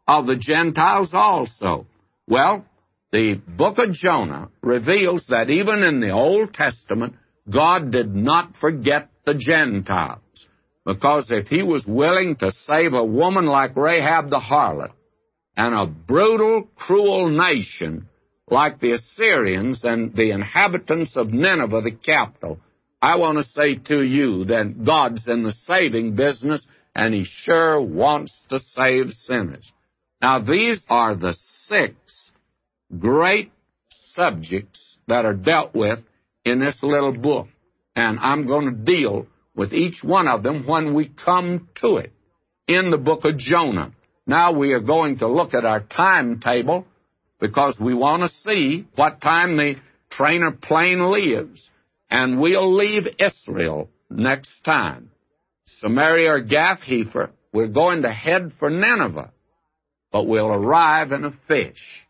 of 0.07 0.27
the 0.27 0.37
Gentiles 0.37 1.11
also. 1.13 1.87
Well, 2.27 2.65
the 3.11 3.35
book 3.35 3.77
of 3.77 3.93
Jonah 3.93 4.49
reveals 4.61 5.25
that 5.29 5.49
even 5.49 5.83
in 5.83 5.99
the 5.99 6.11
Old 6.11 6.53
Testament, 6.53 7.15
God 7.49 7.91
did 7.91 8.15
not 8.15 8.55
forget 8.55 9.09
the 9.25 9.35
Gentiles. 9.35 10.20
Because 10.85 11.27
if 11.29 11.47
he 11.47 11.63
was 11.63 11.85
willing 11.85 12.35
to 12.37 12.51
save 12.51 12.93
a 12.93 13.05
woman 13.05 13.45
like 13.45 13.75
Rahab 13.75 14.29
the 14.29 14.39
harlot 14.39 14.91
and 15.55 15.75
a 15.75 15.85
brutal, 15.85 16.67
cruel 16.75 17.29
nation 17.29 18.07
like 18.47 18.79
the 18.79 18.93
Assyrians 18.93 19.81
and 19.83 20.15
the 20.15 20.31
inhabitants 20.31 21.15
of 21.15 21.31
Nineveh, 21.31 21.81
the 21.81 21.91
capital, 21.91 22.59
I 23.01 23.17
want 23.17 23.37
to 23.37 23.43
say 23.43 23.75
to 23.75 24.03
you 24.03 24.45
that 24.45 24.83
God's 24.83 25.27
in 25.27 25.43
the 25.43 25.53
saving 25.53 26.15
business 26.15 26.65
and 26.95 27.13
He 27.13 27.25
sure 27.25 27.81
wants 27.81 28.43
to 28.49 28.59
save 28.59 29.11
sinners. 29.11 29.71
Now, 30.21 30.39
these 30.39 30.85
are 30.89 31.15
the 31.15 31.35
six 31.65 31.95
great 32.99 33.51
subjects 33.89 34.97
that 35.07 35.25
are 35.25 35.33
dealt 35.33 35.73
with 35.73 35.99
in 36.45 36.59
this 36.59 36.81
little 36.83 37.13
book. 37.13 37.47
And 37.95 38.19
I'm 38.19 38.45
going 38.47 38.65
to 38.65 38.71
deal 38.71 39.27
with 39.61 39.73
each 39.73 40.03
one 40.03 40.27
of 40.27 40.41
them 40.41 40.65
when 40.65 40.95
we 40.95 41.07
come 41.07 41.69
to 41.75 41.97
it 41.97 42.11
in 42.65 42.89
the 42.89 42.97
book 42.97 43.25
of 43.25 43.37
Jonah. 43.37 43.91
Now 44.25 44.53
we 44.53 44.73
are 44.73 44.79
going 44.79 45.19
to 45.19 45.27
look 45.27 45.53
at 45.53 45.65
our 45.65 45.81
timetable 45.81 46.87
because 47.39 47.79
we 47.79 47.93
want 47.93 48.23
to 48.23 48.29
see 48.29 48.87
what 48.95 49.21
time 49.21 49.57
the 49.57 49.75
trainer 50.09 50.51
plane 50.51 51.11
leaves. 51.11 51.69
And 52.09 52.41
we'll 52.41 52.73
leave 52.73 53.03
Israel 53.19 53.87
next 54.09 54.63
time. 54.63 55.11
Samaria 55.67 56.31
or 56.31 56.41
Gath 56.41 56.79
Hepher, 56.79 57.29
we're 57.53 57.67
going 57.67 58.01
to 58.01 58.11
head 58.11 58.53
for 58.57 58.71
Nineveh, 58.71 59.31
but 60.11 60.25
we'll 60.25 60.51
arrive 60.51 61.11
in 61.11 61.23
a 61.23 61.37
fish. 61.47 62.07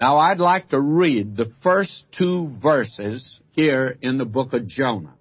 Now 0.00 0.16
I'd 0.16 0.40
like 0.40 0.70
to 0.70 0.80
read 0.80 1.36
the 1.36 1.52
first 1.62 2.06
two 2.16 2.50
verses 2.62 3.42
here 3.50 3.94
in 4.00 4.16
the 4.16 4.24
book 4.24 4.54
of 4.54 4.66
Jonah. 4.66 5.16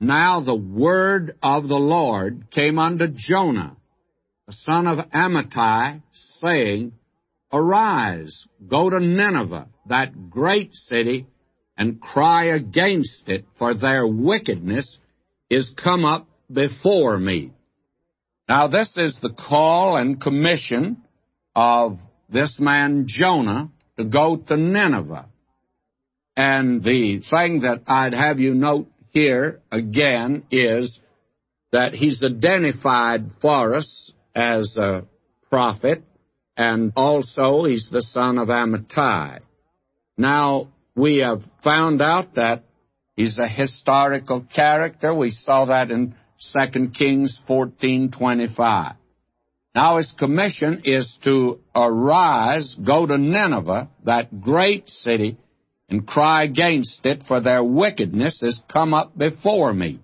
Now 0.00 0.40
the 0.40 0.54
word 0.54 1.36
of 1.42 1.66
the 1.66 1.78
Lord 1.78 2.50
came 2.50 2.78
unto 2.78 3.08
Jonah, 3.08 3.76
the 4.46 4.52
son 4.52 4.86
of 4.86 4.98
Amittai, 5.10 6.02
saying, 6.12 6.92
Arise, 7.52 8.46
go 8.68 8.90
to 8.90 9.00
Nineveh, 9.00 9.68
that 9.86 10.30
great 10.30 10.74
city, 10.74 11.26
and 11.76 12.00
cry 12.00 12.46
against 12.46 13.28
it, 13.28 13.44
for 13.58 13.74
their 13.74 14.06
wickedness 14.06 14.98
is 15.50 15.72
come 15.82 16.04
up 16.04 16.28
before 16.52 17.18
me. 17.18 17.52
Now 18.48 18.68
this 18.68 18.96
is 18.96 19.18
the 19.20 19.32
call 19.32 19.96
and 19.96 20.20
commission 20.20 21.02
of 21.54 21.98
this 22.28 22.58
man 22.60 23.04
Jonah 23.08 23.70
to 23.98 24.04
go 24.04 24.36
to 24.36 24.56
Nineveh. 24.56 25.28
And 26.36 26.82
the 26.82 27.20
thing 27.30 27.60
that 27.62 27.82
I'd 27.86 28.14
have 28.14 28.38
you 28.38 28.54
note 28.54 28.86
here 29.10 29.60
again 29.70 30.44
is 30.50 31.00
that 31.72 31.94
he's 31.94 32.22
identified 32.22 33.30
for 33.40 33.74
us 33.74 34.12
as 34.34 34.76
a 34.76 35.04
prophet, 35.50 36.02
and 36.56 36.92
also 36.96 37.64
he's 37.64 37.88
the 37.90 38.02
son 38.02 38.38
of 38.38 38.48
Amittai. 38.48 39.40
Now, 40.16 40.68
we 40.94 41.18
have 41.18 41.42
found 41.62 42.02
out 42.02 42.34
that 42.34 42.64
he's 43.16 43.38
a 43.38 43.48
historical 43.48 44.44
character. 44.54 45.14
We 45.14 45.30
saw 45.30 45.66
that 45.66 45.90
in 45.90 46.14
2 46.40 46.88
Kings 46.90 47.40
14:25. 47.48 48.96
Now 49.74 49.96
his 49.98 50.12
commission 50.12 50.82
is 50.84 51.18
to 51.22 51.60
arise, 51.74 52.74
go 52.74 53.06
to 53.06 53.16
Nineveh, 53.16 53.88
that 54.04 54.40
great 54.40 54.88
city, 54.88 55.36
and 55.88 56.06
cry 56.06 56.44
against 56.44 57.04
it, 57.06 57.22
for 57.26 57.40
their 57.40 57.64
wickedness 57.64 58.40
has 58.42 58.60
come 58.70 58.92
up 58.92 59.16
before 59.16 59.72
me. 59.72 60.00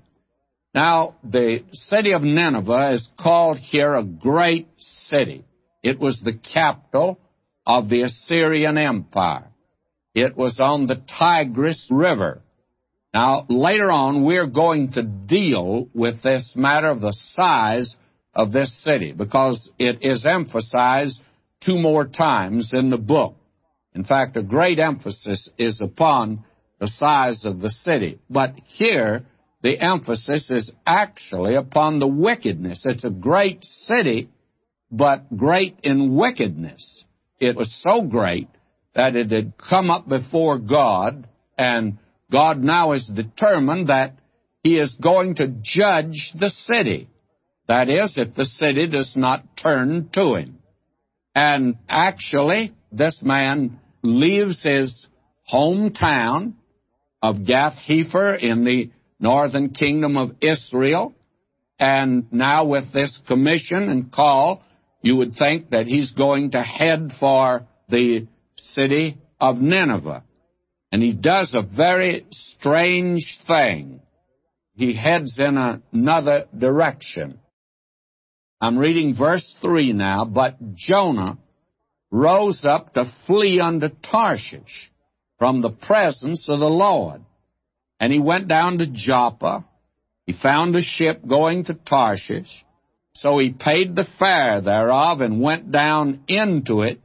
Now, 0.74 1.16
the 1.22 1.61
city 1.72 2.12
of 2.12 2.22
Nineveh 2.22 2.93
is 2.93 3.09
called 3.18 3.59
here 3.59 3.95
a 3.95 4.03
great 4.03 4.68
city. 4.78 5.45
It 5.82 6.01
was 6.01 6.20
the 6.20 6.35
capital 6.35 7.20
of 7.66 7.89
the 7.89 8.03
Assyrian 8.03 8.78
Empire. 8.78 9.47
It 10.14 10.37
was 10.37 10.59
on 10.59 10.87
the 10.87 11.01
Tigris 11.18 11.89
River. 11.91 12.41
Now, 13.12 13.45
later 13.49 13.93
on, 13.93 14.24
we're 14.24 14.49
going 14.49 14.93
to 14.93 15.03
deal 15.03 15.89
with 15.95 16.22
this 16.22 16.55
matter 16.57 16.89
of 16.89 17.01
the 17.01 17.12
size 17.12 17.95
of 18.35 18.51
this 18.51 18.82
city 18.82 19.12
because 19.12 19.70
it 19.78 19.99
is 20.03 20.24
emphasized 20.28 21.20
two 21.64 21.78
more 21.78 22.07
times 22.07 22.72
in 22.74 22.91
the 22.91 22.99
book. 22.99 23.37
In 23.95 24.05
fact, 24.05 24.37
a 24.37 24.43
great 24.43 24.79
emphasis 24.79 25.49
is 25.57 25.81
upon 25.81 26.45
the 26.81 26.89
size 26.89 27.45
of 27.45 27.61
the 27.61 27.71
city. 27.71 28.19
But 28.29 28.55
here, 28.67 29.25
the 29.63 29.81
emphasis 29.81 30.51
is 30.51 30.71
actually 30.85 31.55
upon 31.55 31.99
the 31.99 32.09
wickedness. 32.09 32.85
It's 32.85 33.05
a 33.05 33.11
great 33.11 33.65
city, 33.65 34.29
but 34.91 35.35
great 35.37 35.79
in 35.83 36.17
wickedness. 36.17 37.05
It 37.39 37.57
was 37.57 37.75
so 37.83 38.03
great 38.03 38.49
that 38.95 39.17
it 39.17 39.31
had 39.31 39.55
come 39.57 39.91
up 39.91 40.09
before 40.09 40.59
God, 40.59 41.29
and 41.57 41.99
God 42.31 42.59
now 42.59 42.93
is 42.93 43.07
determined 43.07 43.89
that 43.89 44.15
He 44.63 44.79
is 44.79 44.95
going 44.95 45.37
to 45.37 45.55
judge 45.63 46.33
the 46.39 46.51
city. 46.51 47.09
That 47.69 47.89
is, 47.89 48.17
if 48.19 48.35
the 48.35 48.45
city 48.45 48.89
does 48.89 49.15
not 49.17 49.57
turn 49.57 50.11
to 50.13 50.35
Him. 50.35 50.59
And 51.35 51.77
actually, 51.89 52.73
this 52.93 53.23
man 53.23 53.81
leaves 54.05 54.63
his 54.63 55.07
hometown 55.53 56.55
of 57.23 57.47
Gath 57.47 57.77
Hepher 57.89 58.39
in 58.39 58.65
the 58.65 58.91
northern 59.19 59.71
kingdom 59.71 60.17
of 60.17 60.37
Israel, 60.41 61.15
and 61.79 62.31
now 62.33 62.67
with 62.67 62.93
this 62.93 63.19
commission 63.27 63.89
and 63.89 64.13
call, 64.13 64.63
you 65.03 65.17
would 65.17 65.35
think 65.35 65.71
that 65.71 65.87
he's 65.87 66.13
going 66.13 66.53
to 66.53 66.63
head 66.63 67.13
for 67.19 67.67
the 67.89 68.27
city 68.57 69.19
of 69.41 69.59
Nineveh. 69.59 70.23
And 70.93 71.03
he 71.03 71.13
does 71.13 71.55
a 71.55 71.63
very 71.63 72.27
strange 72.31 73.39
thing. 73.49 74.01
He 74.75 74.95
heads 74.95 75.39
in 75.39 75.57
another 75.93 76.45
direction. 76.57 77.41
I'm 78.61 78.79
reading 78.79 79.15
verse 79.17 79.57
3 79.61 79.93
now, 79.93 80.25
but 80.25 80.75
Jonah 80.75 81.39
rose 82.15 82.65
up 82.65 82.95
to 82.95 83.12
flee 83.27 83.59
unto 83.59 83.89
Tarshish 83.89 84.93
from 85.37 85.62
the 85.62 85.71
presence 85.71 86.49
of 86.49 86.61
the 86.61 86.71
Lord. 86.71 87.23
And 87.99 88.12
he 88.12 88.21
went 88.21 88.47
down 88.47 88.79
to 88.79 88.87
Joppa. 88.87 89.65
He 90.25 90.33
found 90.33 90.77
a 90.77 90.83
ship 90.83 91.27
going 91.27 91.65
to 91.65 91.75
Tarshish. 91.75 92.65
So 93.15 93.39
he 93.39 93.53
paid 93.53 93.97
the 93.97 94.07
fare 94.19 94.61
thereof 94.61 95.23
and 95.23 95.43
went 95.43 95.73
down 95.73 96.23
into 96.29 96.83
it 96.83 97.01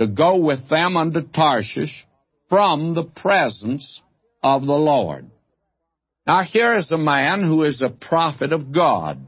to 0.00 0.06
go 0.06 0.38
with 0.38 0.70
them 0.70 0.96
unto 0.96 1.20
Tarshish 1.20 2.06
from 2.48 2.94
the 2.94 3.04
presence 3.04 4.00
of 4.42 4.62
the 4.62 4.72
Lord. 4.72 5.30
Now 6.26 6.42
here 6.42 6.74
is 6.76 6.90
a 6.90 6.98
man 6.98 7.42
who 7.42 7.62
is 7.64 7.82
a 7.82 7.90
prophet 7.90 8.52
of 8.52 8.72
God. 8.72 9.18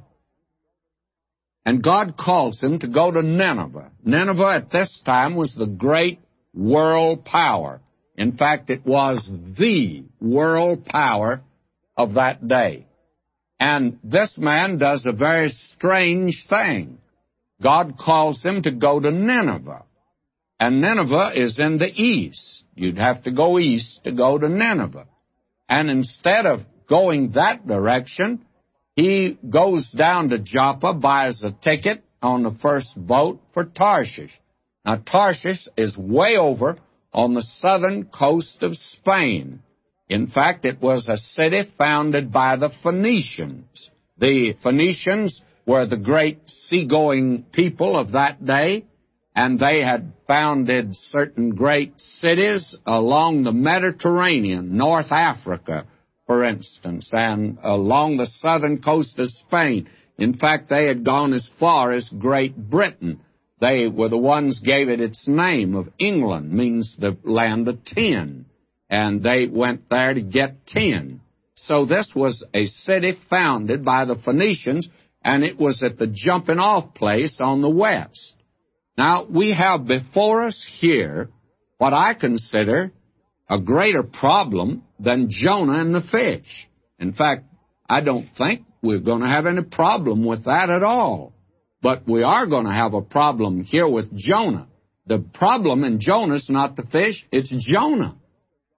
And 1.69 1.83
God 1.83 2.16
calls 2.16 2.62
him 2.62 2.79
to 2.79 2.89
go 2.89 3.11
to 3.11 3.21
Nineveh. 3.21 3.91
Nineveh 4.03 4.55
at 4.55 4.71
this 4.71 5.03
time 5.05 5.37
was 5.37 5.55
the 5.55 5.66
great 5.66 6.19
world 6.55 7.27
power. 7.27 7.83
In 8.16 8.39
fact, 8.39 8.71
it 8.71 8.87
was 8.87 9.31
the 9.59 10.05
world 10.19 10.87
power 10.87 11.43
of 11.95 12.14
that 12.14 12.49
day. 12.49 12.87
And 13.61 13.99
this 14.03 14.39
man 14.39 14.79
does 14.79 15.05
a 15.05 15.12
very 15.12 15.51
strange 15.51 16.47
thing. 16.49 16.97
God 17.62 17.99
calls 17.99 18.43
him 18.43 18.62
to 18.62 18.71
go 18.71 18.99
to 18.99 19.11
Nineveh. 19.11 19.85
And 20.59 20.81
Nineveh 20.81 21.33
is 21.35 21.59
in 21.59 21.77
the 21.77 21.93
east. 21.95 22.64
You'd 22.77 22.97
have 22.97 23.25
to 23.25 23.31
go 23.31 23.59
east 23.59 24.05
to 24.05 24.12
go 24.12 24.39
to 24.39 24.49
Nineveh. 24.49 25.07
And 25.69 25.91
instead 25.91 26.47
of 26.47 26.61
going 26.89 27.33
that 27.33 27.66
direction, 27.66 28.47
he 28.99 29.38
goes 29.49 29.92
down 29.92 30.30
to 30.30 30.40
Joppa, 30.40 30.92
buys 30.92 31.44
a 31.44 31.53
ticket 31.53 32.03
on 32.20 32.42
the 32.42 32.51
first 32.61 32.94
boat 32.96 33.40
for 33.55 33.64
Tarshish. 33.64 34.36
Now, 34.84 34.96
Tarshish 34.96 35.68
is 35.76 35.96
way 35.96 36.36
over 36.36 36.78
on 37.12 37.34
the 37.34 37.42
southern 37.42 38.07
coast 38.07 38.64
of 38.64 38.76
Spain. 38.76 39.62
In 40.09 40.26
fact, 40.26 40.64
it 40.64 40.80
was 40.80 41.07
a 41.07 41.16
city 41.16 41.62
founded 41.78 42.32
by 42.32 42.57
the 42.57 42.72
Phoenicians. 42.82 43.88
The 44.18 44.57
Phoenicians 44.64 45.42
were 45.64 45.86
the 45.86 45.96
great 45.96 46.40
seagoing 46.46 47.44
people 47.53 47.96
of 47.96 48.12
that 48.12 48.44
day, 48.44 48.84
and 49.32 49.61
they 49.61 49.80
had 49.80 50.12
founded 50.26 50.96
certain 50.96 51.51
great 51.51 51.92
cities 52.01 52.76
along 52.84 53.44
the 53.44 53.53
Mediterranean, 53.53 54.76
North 54.76 55.12
Africa, 55.12 55.86
for 56.29 56.45
instance, 56.45 57.11
and 57.14 57.57
along 57.62 58.18
the 58.18 58.26
southern 58.26 58.83
coast 58.83 59.18
of 59.18 59.31
Spain. 59.31 59.89
In 60.18 60.35
fact, 60.35 60.68
they 60.68 60.85
had 60.85 61.03
gone 61.03 61.33
as 61.33 61.51
far 61.59 61.91
as 61.91 62.11
Great 62.11 62.55
Britain. 62.55 63.20
They 63.62 63.89
were 63.89 64.11
the 64.11 64.18
ones 64.18 64.61
gave 64.61 64.91
it 64.91 65.01
its 65.01 65.26
name 65.26 65.74
of 65.74 65.89
England, 65.99 66.53
means 66.53 66.95
the 66.99 67.16
land 67.24 67.66
of 67.66 67.83
tin. 67.83 68.45
And 68.91 69.22
they 69.22 69.47
went 69.47 69.89
there 69.89 70.12
to 70.12 70.20
get 70.20 70.66
tin. 70.66 71.22
So 71.55 71.87
this 71.87 72.11
was 72.14 72.45
a 72.53 72.66
city 72.66 73.16
founded 73.31 73.83
by 73.83 74.05
the 74.05 74.16
Phoenicians, 74.16 74.87
and 75.24 75.43
it 75.43 75.59
was 75.59 75.83
at 75.83 75.97
the 75.97 76.07
jumping 76.07 76.59
off 76.59 76.93
place 76.93 77.39
on 77.41 77.62
the 77.62 77.70
west. 77.70 78.35
Now, 78.99 79.24
we 79.24 79.55
have 79.55 79.87
before 79.87 80.45
us 80.45 80.68
here 80.79 81.31
what 81.79 81.95
I 81.95 82.12
consider 82.12 82.93
a 83.49 83.61
greater 83.61 84.03
problem 84.03 84.82
than 84.99 85.28
Jonah 85.30 85.80
and 85.80 85.94
the 85.94 86.03
fish. 86.03 86.68
In 86.99 87.12
fact, 87.12 87.44
I 87.88 88.03
don't 88.03 88.28
think 88.36 88.62
we're 88.82 89.01
going 89.01 89.20
to 89.20 89.28
have 89.28 89.46
any 89.46 89.62
problem 89.62 90.24
with 90.24 90.44
that 90.44 90.68
at 90.70 90.82
all. 90.82 91.32
But 91.80 92.09
we 92.09 92.22
are 92.22 92.46
going 92.46 92.66
to 92.66 92.72
have 92.72 92.94
a 92.94 93.01
problem 93.01 93.62
here 93.64 93.88
with 93.88 94.14
Jonah. 94.16 94.68
The 95.07 95.18
problem 95.18 95.84
in 95.84 96.01
Jonah 96.01 96.34
is 96.34 96.51
not 96.51 96.76
the 96.76 96.82
fish, 96.82 97.26
it's 97.32 97.51
Jonah. 97.51 98.16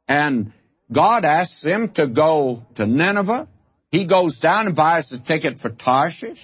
And 0.06 0.52
God 0.92 1.24
asks 1.24 1.64
him 1.64 1.92
to 1.94 2.08
go 2.08 2.62
to 2.76 2.86
Nineveh. 2.86 3.48
He 3.90 4.06
goes 4.06 4.38
down 4.38 4.66
and 4.66 4.76
buys 4.76 5.10
a 5.12 5.18
ticket 5.18 5.58
for 5.58 5.70
Tarshish. 5.70 6.40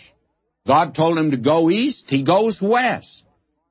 God 0.66 0.94
told 0.94 1.18
him 1.18 1.30
to 1.30 1.36
go 1.36 1.70
east. 1.70 2.06
He 2.08 2.24
goes 2.24 2.60
west. 2.60 3.22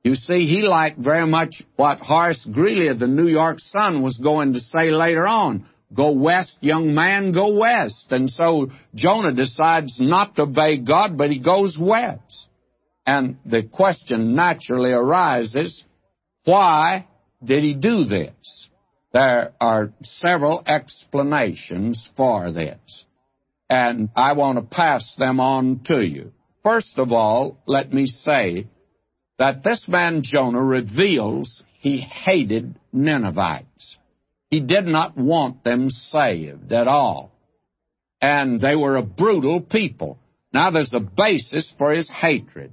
You 0.06 0.14
see, 0.14 0.46
he 0.46 0.62
liked 0.62 1.00
very 1.00 1.26
much 1.26 1.64
what 1.74 1.98
Horace 1.98 2.46
Greeley 2.48 2.86
of 2.86 3.00
the 3.00 3.08
New 3.08 3.26
York 3.26 3.58
Sun 3.58 4.04
was 4.04 4.16
going 4.16 4.52
to 4.52 4.60
say 4.60 4.92
later 4.92 5.26
on. 5.26 5.66
Go 5.92 6.12
west, 6.12 6.58
young 6.60 6.94
man, 6.94 7.32
go 7.32 7.58
west. 7.58 8.06
And 8.10 8.30
so 8.30 8.70
Jonah 8.94 9.32
decides 9.32 9.98
not 9.98 10.36
to 10.36 10.42
obey 10.42 10.78
God, 10.78 11.18
but 11.18 11.30
he 11.30 11.40
goes 11.40 11.76
west. 11.76 12.46
And 13.04 13.38
the 13.44 13.64
question 13.64 14.36
naturally 14.36 14.92
arises, 14.92 15.82
why 16.44 17.08
did 17.44 17.64
he 17.64 17.74
do 17.74 18.04
this? 18.04 18.68
There 19.12 19.54
are 19.60 19.90
several 20.04 20.62
explanations 20.68 22.08
for 22.16 22.52
this. 22.52 23.04
And 23.68 24.10
I 24.14 24.34
want 24.34 24.58
to 24.58 24.76
pass 24.76 25.16
them 25.18 25.40
on 25.40 25.80
to 25.86 26.00
you. 26.00 26.30
First 26.62 26.96
of 26.96 27.10
all, 27.10 27.58
let 27.66 27.92
me 27.92 28.06
say 28.06 28.68
that 29.38 29.62
this 29.62 29.86
man 29.88 30.22
Jonah 30.22 30.62
reveals 30.62 31.62
he 31.78 31.98
hated 31.98 32.78
Ninevites. 32.92 33.98
He 34.50 34.60
did 34.60 34.86
not 34.86 35.16
want 35.16 35.64
them 35.64 35.90
saved 35.90 36.72
at 36.72 36.88
all. 36.88 37.32
And 38.20 38.60
they 38.60 38.74
were 38.74 38.96
a 38.96 39.02
brutal 39.02 39.60
people. 39.60 40.18
Now 40.52 40.70
there's 40.70 40.90
the 40.90 41.00
basis 41.00 41.72
for 41.76 41.92
his 41.92 42.08
hatred. 42.08 42.72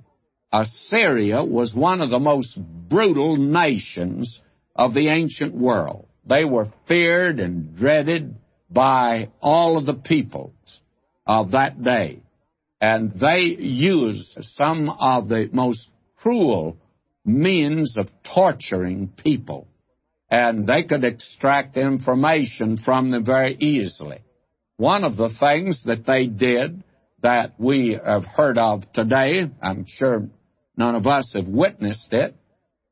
Assyria 0.51 1.43
was 1.43 1.73
one 1.73 1.99
of 1.99 2.11
the 2.11 2.19
most 2.19 2.57
brutal 2.89 3.37
nations 3.37 4.41
of 4.75 4.93
the 4.93 5.09
ancient 5.09 5.53
world. 5.53 6.07
They 6.25 6.45
were 6.45 6.71
feared 6.87 7.39
and 7.39 7.75
dreaded 7.75 8.35
by 8.69 9.29
all 9.41 9.77
of 9.77 9.85
the 9.85 9.95
peoples 9.95 10.81
of 11.25 11.51
that 11.51 11.83
day. 11.83 12.19
And 12.79 13.13
they 13.19 13.41
used 13.41 14.37
some 14.41 14.89
of 14.89 15.27
the 15.27 15.49
most 15.51 15.87
cruel 16.23 16.77
means 17.25 17.97
of 17.97 18.07
torturing 18.33 19.11
people. 19.21 19.67
And 20.29 20.65
they 20.65 20.83
could 20.83 21.03
extract 21.03 21.77
information 21.77 22.77
from 22.77 23.11
them 23.11 23.25
very 23.25 23.55
easily. 23.55 24.19
One 24.77 25.03
of 25.03 25.17
the 25.17 25.29
things 25.29 25.83
that 25.83 26.05
they 26.07 26.25
did 26.25 26.83
that 27.21 27.53
we 27.59 27.99
have 28.03 28.25
heard 28.25 28.57
of 28.57 28.91
today, 28.93 29.43
I'm 29.61 29.85
sure 29.85 30.27
none 30.75 30.95
of 30.95 31.05
us 31.05 31.33
have 31.35 31.47
witnessed 31.47 32.11
it, 32.13 32.35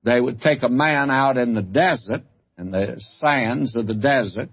they 0.03 0.19
would 0.19 0.41
take 0.41 0.63
a 0.63 0.69
man 0.69 1.09
out 1.09 1.37
in 1.37 1.53
the 1.53 1.61
desert, 1.61 2.23
in 2.57 2.71
the 2.71 2.95
sands 2.99 3.75
of 3.75 3.87
the 3.87 3.93
desert, 3.93 4.49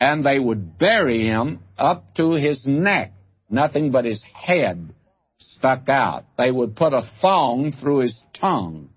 and 0.00 0.24
they 0.24 0.38
would 0.38 0.78
bury 0.78 1.26
him 1.26 1.60
up 1.78 2.14
to 2.16 2.32
his 2.32 2.66
neck 2.66 3.12
nothing 3.50 3.90
but 3.90 4.04
his 4.04 4.22
head 4.34 4.94
stuck 5.40 5.88
out. 5.88 6.24
They 6.38 6.50
would 6.50 6.76
put 6.76 6.92
a 6.92 7.08
thong 7.20 7.72
through 7.72 8.00
his 8.00 8.22
tongue 8.38 8.90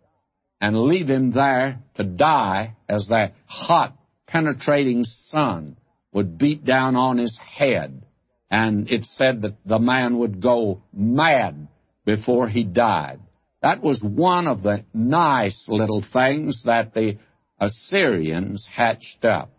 and 0.61 0.77
leave 0.77 1.09
him 1.09 1.31
there 1.31 1.79
to 1.95 2.03
die 2.03 2.75
as 2.87 3.07
the 3.07 3.31
hot, 3.45 3.97
penetrating 4.27 5.03
sun 5.03 5.77
would 6.13 6.37
beat 6.37 6.63
down 6.63 6.95
on 6.95 7.17
his 7.17 7.37
head. 7.37 8.05
And 8.49 8.89
it 8.91 9.05
said 9.05 9.41
that 9.41 9.55
the 9.65 9.79
man 9.79 10.19
would 10.19 10.41
go 10.41 10.83
mad 10.93 11.67
before 12.05 12.47
he 12.47 12.63
died. 12.63 13.19
That 13.61 13.81
was 13.81 14.03
one 14.03 14.47
of 14.47 14.61
the 14.61 14.85
nice 14.93 15.65
little 15.67 16.03
things 16.13 16.63
that 16.65 16.93
the 16.93 17.17
Assyrians 17.59 18.67
hatched 18.69 19.25
up. 19.25 19.51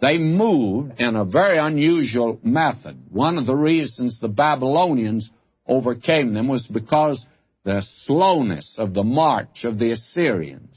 They 0.00 0.18
moved 0.18 1.00
in 1.00 1.16
a 1.16 1.24
very 1.24 1.58
unusual 1.58 2.38
method. 2.42 2.98
One 3.10 3.38
of 3.38 3.46
the 3.46 3.56
reasons 3.56 4.20
the 4.20 4.28
Babylonians 4.28 5.30
overcame 5.66 6.34
them 6.34 6.48
was 6.48 6.66
because 6.66 7.24
the 7.64 7.82
slowness 8.04 8.76
of 8.78 8.94
the 8.94 9.04
march 9.04 9.64
of 9.64 9.78
the 9.78 9.90
Assyrians. 9.90 10.68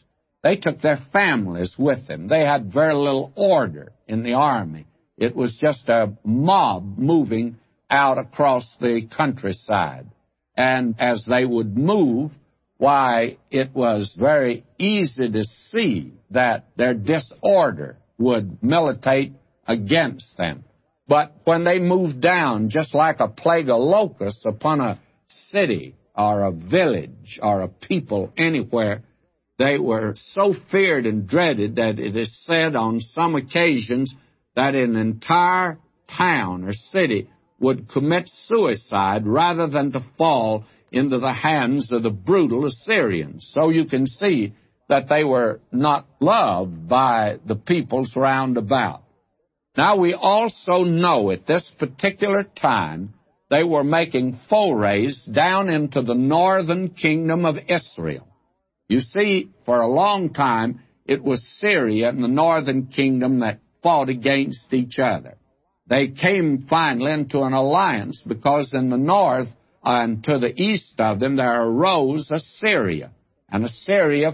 They 0.43 0.55
took 0.55 0.79
their 0.81 0.99
families 1.11 1.75
with 1.77 2.07
them. 2.07 2.27
They 2.27 2.45
had 2.45 2.71
very 2.71 2.93
little 2.93 3.33
order 3.35 3.91
in 4.07 4.23
the 4.23 4.33
army. 4.33 4.85
It 5.17 5.35
was 5.35 5.57
just 5.57 5.89
a 5.89 6.13
mob 6.23 6.97
moving 6.97 7.57
out 7.89 8.17
across 8.17 8.77
the 8.79 9.07
countryside. 9.15 10.07
And 10.55 10.95
as 10.99 11.25
they 11.25 11.45
would 11.45 11.77
move, 11.77 12.31
why, 12.77 13.37
it 13.51 13.73
was 13.73 14.15
very 14.19 14.63
easy 14.77 15.29
to 15.31 15.43
see 15.43 16.13
that 16.31 16.65
their 16.75 16.93
disorder 16.93 17.97
would 18.17 18.63
militate 18.63 19.33
against 19.67 20.37
them. 20.37 20.63
But 21.07 21.33
when 21.45 21.63
they 21.63 21.79
moved 21.79 22.21
down, 22.21 22.69
just 22.69 22.93
like 22.93 23.19
a 23.19 23.29
plague 23.29 23.69
of 23.69 23.79
locusts 23.79 24.45
upon 24.45 24.81
a 24.81 24.99
city 25.27 25.95
or 26.15 26.43
a 26.43 26.51
village 26.51 27.39
or 27.41 27.61
a 27.61 27.67
people 27.67 28.33
anywhere, 28.37 29.03
they 29.57 29.79
were 29.79 30.15
so 30.17 30.53
feared 30.69 31.05
and 31.05 31.27
dreaded 31.27 31.75
that 31.75 31.97
it 31.97 32.15
is 32.15 32.45
said 32.45 32.75
on 32.75 32.99
some 32.99 33.35
occasions 33.35 34.13
that 34.55 34.75
an 34.75 34.95
entire 34.95 35.79
town 36.07 36.65
or 36.65 36.73
city 36.73 37.29
would 37.59 37.89
commit 37.89 38.27
suicide 38.27 39.25
rather 39.25 39.67
than 39.67 39.91
to 39.91 40.05
fall 40.17 40.65
into 40.91 41.19
the 41.19 41.33
hands 41.33 41.91
of 41.91 42.03
the 42.03 42.11
brutal 42.11 42.65
Assyrians. 42.65 43.49
So 43.53 43.69
you 43.69 43.85
can 43.85 44.05
see 44.05 44.53
that 44.89 45.09
they 45.09 45.23
were 45.23 45.59
not 45.71 46.05
loved 46.19 46.87
by 46.87 47.39
the 47.45 47.55
peoples 47.55 48.15
round 48.15 48.57
about. 48.57 49.03
Now 49.77 49.97
we 49.97 50.15
also 50.15 50.83
know 50.83 51.29
at 51.29 51.45
this 51.45 51.71
particular 51.77 52.43
time 52.43 53.13
they 53.51 53.63
were 53.63 53.83
making 53.83 54.39
forays 54.49 55.23
down 55.23 55.69
into 55.69 56.01
the 56.01 56.15
northern 56.15 56.89
kingdom 56.89 57.45
of 57.45 57.57
Israel. 57.69 58.27
You 58.89 58.99
see, 58.99 59.51
for 59.65 59.79
a 59.79 59.87
long 59.87 60.33
time 60.33 60.81
it 61.05 61.23
was 61.23 61.59
Syria 61.59 62.09
and 62.09 62.23
the 62.23 62.27
northern 62.27 62.87
kingdom 62.87 63.39
that 63.41 63.59
fought 63.83 64.09
against 64.09 64.73
each 64.73 64.97
other. 64.97 65.37
They 65.85 66.09
came 66.09 66.65
finally 66.67 67.13
into 67.13 67.43
an 67.43 67.53
alliance 67.53 68.23
because 68.25 68.73
in 68.73 68.89
the 68.89 68.97
north 68.97 69.47
and 69.83 70.23
to 70.23 70.39
the 70.39 70.59
east 70.59 70.99
of 70.99 71.19
them 71.19 71.35
there 71.35 71.61
arose 71.61 72.31
Assyria. 72.31 73.11
And 73.47 73.63
Assyria 73.63 74.33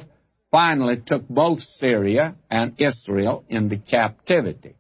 finally 0.51 1.03
took 1.05 1.27
both 1.27 1.61
Syria 1.61 2.35
and 2.49 2.75
Israel 2.79 3.43
into 3.49 3.77
captivity. 3.77 4.75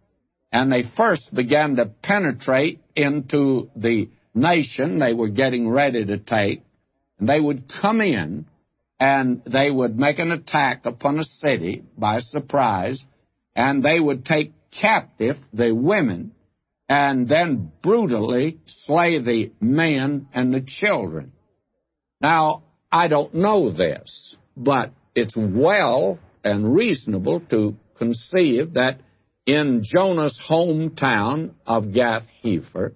And 0.53 0.71
they 0.71 0.83
first 0.95 1.33
began 1.33 1.77
to 1.77 1.87
penetrate 1.87 2.79
into 2.95 3.71
the 3.75 4.09
nation 4.35 4.99
they 4.99 5.13
were 5.13 5.29
getting 5.29 5.67
ready 5.67 6.05
to 6.05 6.19
take. 6.19 6.61
And 7.19 7.27
they 7.27 7.39
would 7.39 7.63
come 7.81 7.99
in 7.99 8.45
and 8.99 9.41
they 9.45 9.71
would 9.71 9.97
make 9.97 10.19
an 10.19 10.31
attack 10.31 10.85
upon 10.85 11.19
a 11.19 11.23
city 11.23 11.83
by 11.97 12.19
surprise, 12.19 13.03
and 13.55 13.83
they 13.83 13.99
would 13.99 14.25
take 14.25 14.53
captive 14.71 15.37
the 15.51 15.73
women 15.73 16.31
and 16.87 17.27
then 17.27 17.71
brutally 17.81 18.59
slay 18.65 19.19
the 19.19 19.51
men 19.59 20.27
and 20.33 20.53
the 20.53 20.61
children. 20.61 21.31
Now, 22.21 22.63
I 22.91 23.07
don't 23.07 23.33
know 23.33 23.71
this, 23.71 24.35
but 24.55 24.91
it's 25.15 25.35
well 25.35 26.19
and 26.43 26.75
reasonable 26.75 27.41
to 27.49 27.75
conceive 27.97 28.75
that 28.75 28.99
in 29.45 29.81
Jonah's 29.83 30.39
hometown 30.49 31.53
of 31.65 31.93
Gath 31.93 32.23
Hepher, 32.43 32.93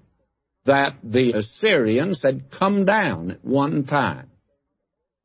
that 0.65 0.95
the 1.03 1.33
Assyrians 1.33 2.21
had 2.23 2.51
come 2.51 2.85
down 2.85 3.31
at 3.31 3.45
one 3.45 3.85
time. 3.85 4.29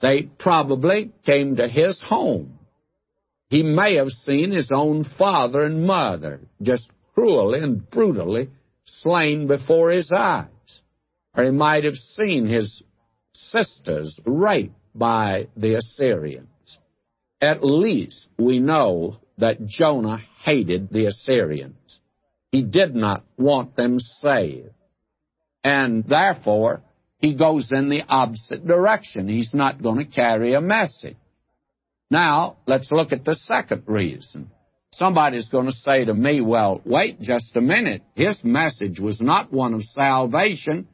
They 0.01 0.23
probably 0.39 1.13
came 1.25 1.57
to 1.57 1.69
his 1.69 2.01
home. 2.01 2.59
He 3.49 3.63
may 3.63 3.97
have 3.97 4.09
seen 4.09 4.51
his 4.51 4.71
own 4.73 5.05
father 5.05 5.63
and 5.63 5.87
mother 5.87 6.41
just 6.61 6.91
cruelly 7.15 7.61
and 7.61 7.89
brutally 7.89 8.51
slain 8.85 9.47
before 9.47 9.91
his 9.91 10.11
eyes. 10.11 10.49
Or 11.37 11.45
he 11.45 11.51
might 11.51 11.85
have 11.85 11.95
seen 11.95 12.47
his 12.47 12.83
sisters 13.33 14.19
raped 14.25 14.75
by 14.95 15.49
the 15.57 15.75
Assyrians. 15.75 16.49
At 17.41 17.65
least 17.65 18.29
we 18.39 18.59
know 18.59 19.19
that 19.39 19.67
Jonah 19.67 20.19
hated 20.43 20.91
the 20.91 21.07
Assyrians. 21.07 22.01
He 22.51 22.63
did 22.63 22.95
not 22.95 23.25
want 23.39 23.77
them 23.77 23.99
saved. 23.99 24.71
And 25.65 26.05
therefore, 26.05 26.83
he 27.19 27.37
goes 27.37 27.71
in 27.73 27.89
the 27.89 28.03
opposite 28.09 28.67
direction. 28.67 29.29
He's 29.29 29.55
not 29.55 29.83
going 29.83 29.99
to 29.99 30.11
carry 30.11 30.55
a 30.55 30.61
message. 30.61 31.17
Now, 32.11 32.59
let's 32.67 32.93
look 32.93 33.13
at 33.13 33.25
the 33.25 33.35
second 33.35 33.85
reason. 33.87 34.51
Somebody's 34.93 35.49
going 35.49 35.67
to 35.67 35.73
say 35.73 36.05
to 36.05 36.13
me, 36.13 36.43
well, 36.43 36.83
wait 36.85 37.21
just 37.21 37.57
a 37.57 37.63
minute. 37.63 38.03
His 38.15 38.45
message 38.45 39.01
was 39.01 39.21
not 39.21 39.51
one 39.51 39.73
of 39.73 39.83
salvation. 39.83 40.89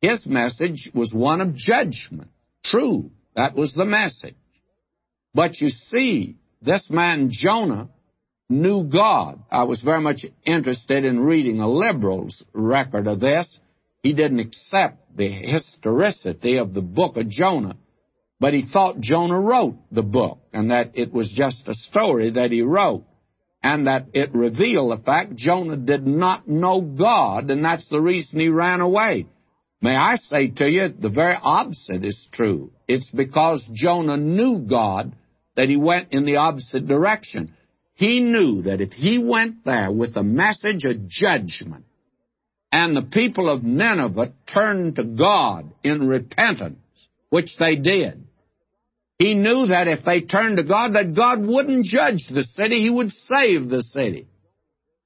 His 0.00 0.24
message 0.24 0.90
was 0.94 1.12
one 1.12 1.42
of 1.42 1.54
judgment. 1.54 2.30
True, 2.64 3.10
that 3.36 3.54
was 3.54 3.74
the 3.74 3.84
message. 3.84 4.36
But 5.34 5.60
you 5.60 5.68
see, 5.68 6.36
this 6.64 6.88
man 6.90 7.28
Jonah 7.30 7.88
knew 8.48 8.84
God. 8.84 9.40
I 9.50 9.64
was 9.64 9.82
very 9.82 10.00
much 10.00 10.24
interested 10.44 11.04
in 11.04 11.20
reading 11.20 11.60
a 11.60 11.68
liberal's 11.68 12.44
record 12.52 13.06
of 13.06 13.20
this. 13.20 13.58
He 14.02 14.12
didn't 14.12 14.40
accept 14.40 15.16
the 15.16 15.28
historicity 15.28 16.56
of 16.56 16.74
the 16.74 16.82
book 16.82 17.16
of 17.16 17.28
Jonah, 17.28 17.76
but 18.40 18.52
he 18.52 18.66
thought 18.70 19.00
Jonah 19.00 19.40
wrote 19.40 19.76
the 19.90 20.02
book 20.02 20.38
and 20.52 20.70
that 20.70 20.92
it 20.94 21.12
was 21.12 21.30
just 21.30 21.68
a 21.68 21.74
story 21.74 22.30
that 22.30 22.50
he 22.50 22.62
wrote 22.62 23.04
and 23.62 23.86
that 23.86 24.08
it 24.12 24.34
revealed 24.34 24.92
the 24.92 25.02
fact 25.02 25.36
Jonah 25.36 25.76
did 25.76 26.06
not 26.06 26.46
know 26.46 26.82
God, 26.82 27.50
and 27.50 27.64
that's 27.64 27.88
the 27.88 28.00
reason 28.00 28.38
he 28.38 28.48
ran 28.48 28.82
away. 28.82 29.26
May 29.80 29.96
I 29.96 30.16
say 30.16 30.48
to 30.48 30.68
you, 30.68 30.88
the 30.88 31.08
very 31.08 31.36
opposite 31.40 32.04
is 32.04 32.28
true. 32.30 32.72
It's 32.86 33.10
because 33.10 33.66
Jonah 33.72 34.18
knew 34.18 34.58
God 34.58 35.14
that 35.56 35.68
he 35.68 35.76
went 35.76 36.12
in 36.12 36.24
the 36.24 36.36
opposite 36.36 36.86
direction. 36.86 37.54
He 37.94 38.20
knew 38.20 38.62
that 38.62 38.80
if 38.80 38.92
he 38.92 39.18
went 39.18 39.64
there 39.64 39.90
with 39.90 40.16
a 40.16 40.22
message 40.22 40.84
of 40.84 41.08
judgment, 41.08 41.84
and 42.72 42.96
the 42.96 43.02
people 43.02 43.48
of 43.48 43.62
Nineveh 43.62 44.32
turned 44.52 44.96
to 44.96 45.04
God 45.04 45.72
in 45.84 46.08
repentance, 46.08 46.78
which 47.30 47.56
they 47.58 47.76
did, 47.76 48.26
he 49.18 49.34
knew 49.34 49.66
that 49.66 49.86
if 49.86 50.04
they 50.04 50.22
turned 50.22 50.56
to 50.56 50.64
God, 50.64 50.94
that 50.94 51.14
God 51.14 51.46
wouldn't 51.46 51.84
judge 51.84 52.28
the 52.28 52.42
city, 52.42 52.80
He 52.80 52.90
would 52.90 53.12
save 53.12 53.68
the 53.68 53.82
city. 53.82 54.26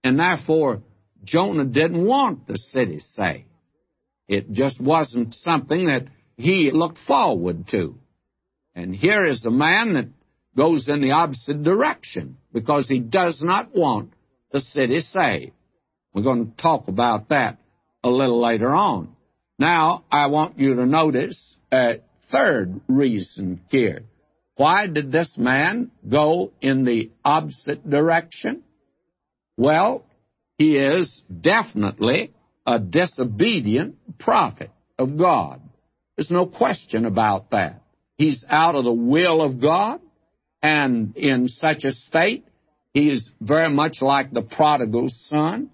And 0.02 0.18
therefore, 0.18 0.82
Jonah 1.24 1.66
didn't 1.66 2.06
want 2.06 2.46
the 2.46 2.56
city 2.56 3.00
saved. 3.00 3.44
It 4.28 4.52
just 4.52 4.80
wasn't 4.80 5.34
something 5.34 5.86
that 5.86 6.06
he 6.36 6.70
looked 6.72 6.98
forward 7.06 7.68
to. 7.68 7.98
And 8.74 8.94
here 8.94 9.26
is 9.26 9.44
a 9.44 9.50
man 9.50 9.94
that 9.94 10.08
goes 10.56 10.88
in 10.88 11.00
the 11.00 11.12
opposite 11.12 11.62
direction 11.62 12.36
because 12.52 12.88
he 12.88 13.00
does 13.00 13.42
not 13.42 13.74
want 13.74 14.12
the 14.52 14.60
city 14.60 15.00
saved. 15.00 15.52
We're 16.12 16.22
going 16.22 16.50
to 16.50 16.56
talk 16.56 16.88
about 16.88 17.28
that 17.28 17.58
a 18.02 18.10
little 18.10 18.40
later 18.40 18.68
on. 18.74 19.14
Now, 19.58 20.04
I 20.10 20.26
want 20.28 20.58
you 20.58 20.76
to 20.76 20.86
notice 20.86 21.56
a 21.72 22.00
third 22.30 22.80
reason 22.88 23.60
here. 23.70 24.02
Why 24.56 24.88
did 24.88 25.12
this 25.12 25.36
man 25.36 25.90
go 26.08 26.52
in 26.60 26.84
the 26.84 27.10
opposite 27.24 27.88
direction? 27.88 28.64
Well, 29.56 30.04
he 30.56 30.76
is 30.76 31.22
definitely 31.40 32.32
a 32.66 32.80
disobedient 32.80 33.96
prophet 34.18 34.70
of 34.98 35.16
God. 35.16 35.60
There's 36.16 36.30
no 36.30 36.46
question 36.46 37.04
about 37.04 37.52
that. 37.52 37.82
He's 38.16 38.44
out 38.48 38.74
of 38.74 38.84
the 38.84 38.92
will 38.92 39.40
of 39.40 39.60
God, 39.60 40.00
and 40.62 41.16
in 41.16 41.48
such 41.48 41.84
a 41.84 41.92
state, 41.92 42.44
he 42.92 43.10
is 43.10 43.30
very 43.40 43.70
much 43.70 44.00
like 44.00 44.32
the 44.32 44.42
prodigal 44.42 45.08
son. 45.10 45.70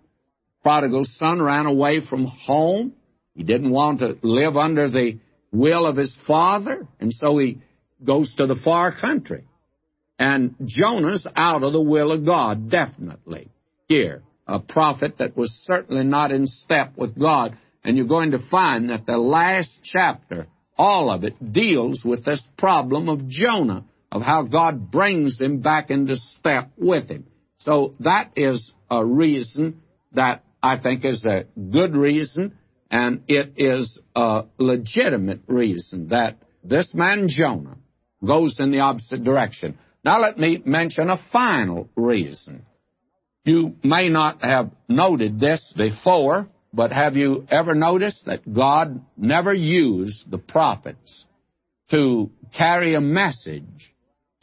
Prodigal 0.62 1.04
son 1.04 1.40
ran 1.40 1.66
away 1.66 2.00
from 2.00 2.26
home. 2.26 2.92
He 3.34 3.42
didn't 3.42 3.70
want 3.70 4.00
to 4.00 4.18
live 4.22 4.56
under 4.56 4.88
the 4.88 5.18
will 5.52 5.86
of 5.86 5.96
his 5.96 6.16
father, 6.26 6.86
and 7.00 7.12
so 7.12 7.38
he 7.38 7.60
goes 8.02 8.34
to 8.34 8.46
the 8.46 8.56
far 8.56 8.92
country. 8.92 9.44
And 10.18 10.54
Jonah's 10.64 11.26
out 11.34 11.62
of 11.62 11.72
the 11.72 11.80
will 11.80 12.12
of 12.12 12.24
God, 12.24 12.70
definitely. 12.70 13.50
Here, 13.88 14.22
a 14.46 14.60
prophet 14.60 15.18
that 15.18 15.36
was 15.36 15.50
certainly 15.64 16.04
not 16.04 16.30
in 16.30 16.46
step 16.46 16.92
with 16.96 17.18
God. 17.18 17.56
And 17.82 17.96
you're 17.96 18.06
going 18.06 18.30
to 18.30 18.48
find 18.50 18.90
that 18.90 19.06
the 19.06 19.18
last 19.18 19.80
chapter, 19.82 20.46
all 20.76 21.10
of 21.10 21.24
it, 21.24 21.52
deals 21.52 22.02
with 22.04 22.24
this 22.24 22.46
problem 22.56 23.08
of 23.08 23.26
Jonah, 23.28 23.84
of 24.14 24.22
how 24.22 24.44
God 24.44 24.92
brings 24.92 25.40
him 25.40 25.60
back 25.60 25.90
into 25.90 26.16
step 26.16 26.70
with 26.78 27.08
him. 27.08 27.26
So 27.58 27.94
that 28.00 28.30
is 28.36 28.72
a 28.88 29.04
reason 29.04 29.82
that 30.12 30.44
I 30.62 30.78
think 30.78 31.04
is 31.04 31.24
a 31.26 31.46
good 31.72 31.96
reason, 31.96 32.56
and 32.90 33.24
it 33.26 33.54
is 33.56 33.98
a 34.14 34.44
legitimate 34.56 35.40
reason 35.48 36.08
that 36.08 36.38
this 36.62 36.94
man 36.94 37.26
Jonah 37.28 37.76
goes 38.24 38.60
in 38.60 38.70
the 38.70 38.78
opposite 38.78 39.24
direction. 39.24 39.78
Now 40.04 40.20
let 40.20 40.38
me 40.38 40.62
mention 40.64 41.10
a 41.10 41.20
final 41.32 41.88
reason. 41.96 42.64
You 43.44 43.74
may 43.82 44.08
not 44.08 44.42
have 44.42 44.70
noted 44.88 45.40
this 45.40 45.74
before, 45.76 46.48
but 46.72 46.92
have 46.92 47.16
you 47.16 47.46
ever 47.50 47.74
noticed 47.74 48.26
that 48.26 48.50
God 48.50 49.04
never 49.16 49.52
used 49.52 50.30
the 50.30 50.38
prophets 50.38 51.24
to 51.90 52.30
carry 52.56 52.94
a 52.94 53.00
message 53.00 53.93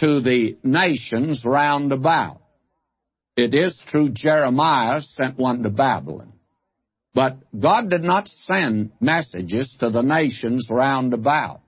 to 0.01 0.19
the 0.19 0.57
nations 0.63 1.43
round 1.45 1.91
about? 1.91 2.41
It 3.37 3.53
is 3.53 3.81
true 3.87 4.09
Jeremiah 4.09 5.01
sent 5.01 5.37
one 5.37 5.63
to 5.63 5.69
Babylon. 5.69 6.33
But 7.13 7.37
God 7.57 7.89
did 7.89 8.03
not 8.03 8.27
send 8.27 8.91
messages 8.99 9.75
to 9.79 9.89
the 9.89 10.01
nations 10.01 10.67
round 10.69 11.13
about. 11.13 11.61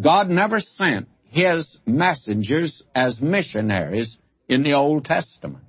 God 0.00 0.28
never 0.28 0.60
sent 0.60 1.08
his 1.24 1.78
messengers 1.86 2.82
as 2.94 3.20
missionaries 3.20 4.18
in 4.48 4.62
the 4.62 4.74
Old 4.74 5.04
Testament. 5.04 5.64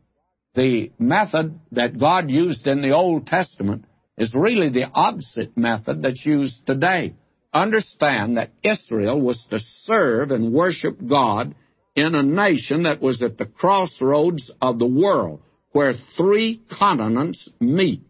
The 0.56 0.92
method 1.00 1.60
that 1.72 2.00
God 2.00 2.30
used 2.30 2.68
in 2.68 2.82
the 2.82 2.92
Old 2.92 3.28
Testament 3.28 3.86
is 4.18 4.36
really 4.36 4.70
the 4.70 4.90
opposite 4.94 5.58
method 5.58 6.04
that's 6.04 6.26
used 6.26 6.68
today. 6.68 7.16
Understand 7.52 8.38
that 8.38 8.52
Israel 8.64 9.20
was 9.20 9.46
to 9.50 9.60
serve 9.60 10.32
and 10.32 10.54
worship 10.54 10.98
God 11.08 11.56
in 11.96 12.16
a 12.16 12.24
nation 12.24 12.84
that 12.84 13.02
was 13.02 13.22
at 13.22 13.38
the 13.38 13.46
crossroads 13.46 14.52
of 14.62 14.80
the 14.80 14.88
world, 14.88 15.42
where 15.72 15.94
three 16.18 16.62
continents 16.80 17.50
meet. 17.60 18.02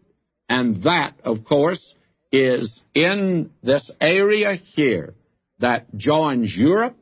And 0.48 0.82
that, 0.84 1.14
of 1.24 1.44
course, 1.44 1.94
is 2.32 2.82
in 2.94 3.50
this 3.62 3.90
area 4.00 4.54
here 4.54 5.14
that 5.58 5.94
joins 5.96 6.54
Europe, 6.56 6.96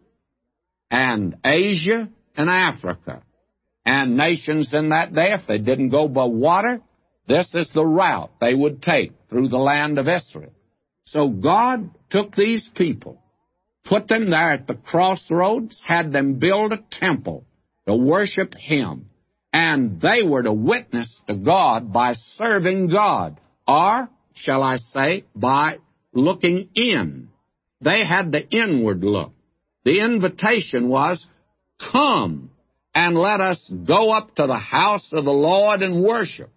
and 0.93 1.37
Asia 1.43 2.09
and 2.37 2.51
Africa. 2.51 3.23
And 3.85 4.17
nations 4.17 4.73
in 4.73 4.91
that 4.91 5.13
day, 5.13 5.33
if 5.33 5.47
they 5.49 5.59
didn't 5.59 5.89
go 5.89 6.07
by 6.07 6.27
water, 6.27 6.81
this 7.27 7.53
is 7.55 7.73
the 7.73 7.85
route 7.85 8.31
they 8.41 8.55
would 8.55 8.83
take 8.83 9.13
through 9.31 9.49
the 9.49 9.59
land 9.59 9.99
of 9.99 10.07
Israel. 10.07 10.53
So 11.05 11.29
God 11.29 11.91
took 12.11 12.37
these 12.37 12.69
people, 12.75 13.22
put 13.85 14.09
them 14.09 14.31
there 14.31 14.53
at 14.53 14.67
the 14.67 14.75
crossroads, 14.75 15.81
had 15.85 16.13
them 16.13 16.39
build 16.39 16.73
a 16.73 16.85
temple 16.91 17.45
to 17.87 17.97
worship 17.97 18.55
Him, 18.55 19.07
and 19.53 20.01
they 20.01 20.23
were 20.23 20.43
to 20.43 20.53
witness 20.53 21.21
to 21.27 21.37
God 21.37 21.93
by 21.93 22.15
serving 22.15 22.89
God, 22.89 23.41
or, 23.67 24.09
shall 24.35 24.63
I 24.63 24.77
say, 24.77 25.25
by 25.35 25.79
looking 26.13 26.69
in. 26.75 27.29
They 27.81 28.05
had 28.05 28.33
the 28.33 28.49
inward 28.49 29.03
look. 29.03 29.33
The 29.85 30.01
invitation 30.01 30.89
was, 30.89 31.27
Come 31.91 32.51
and 32.95 33.17
let 33.17 33.41
us 33.41 33.71
go 33.87 34.13
up 34.13 34.35
to 34.37 34.47
the 34.47 34.59
house 34.59 35.11
of 35.13 35.25
the 35.25 35.33
Lord 35.33 35.83
and 35.83 36.05
worship. 36.05 36.51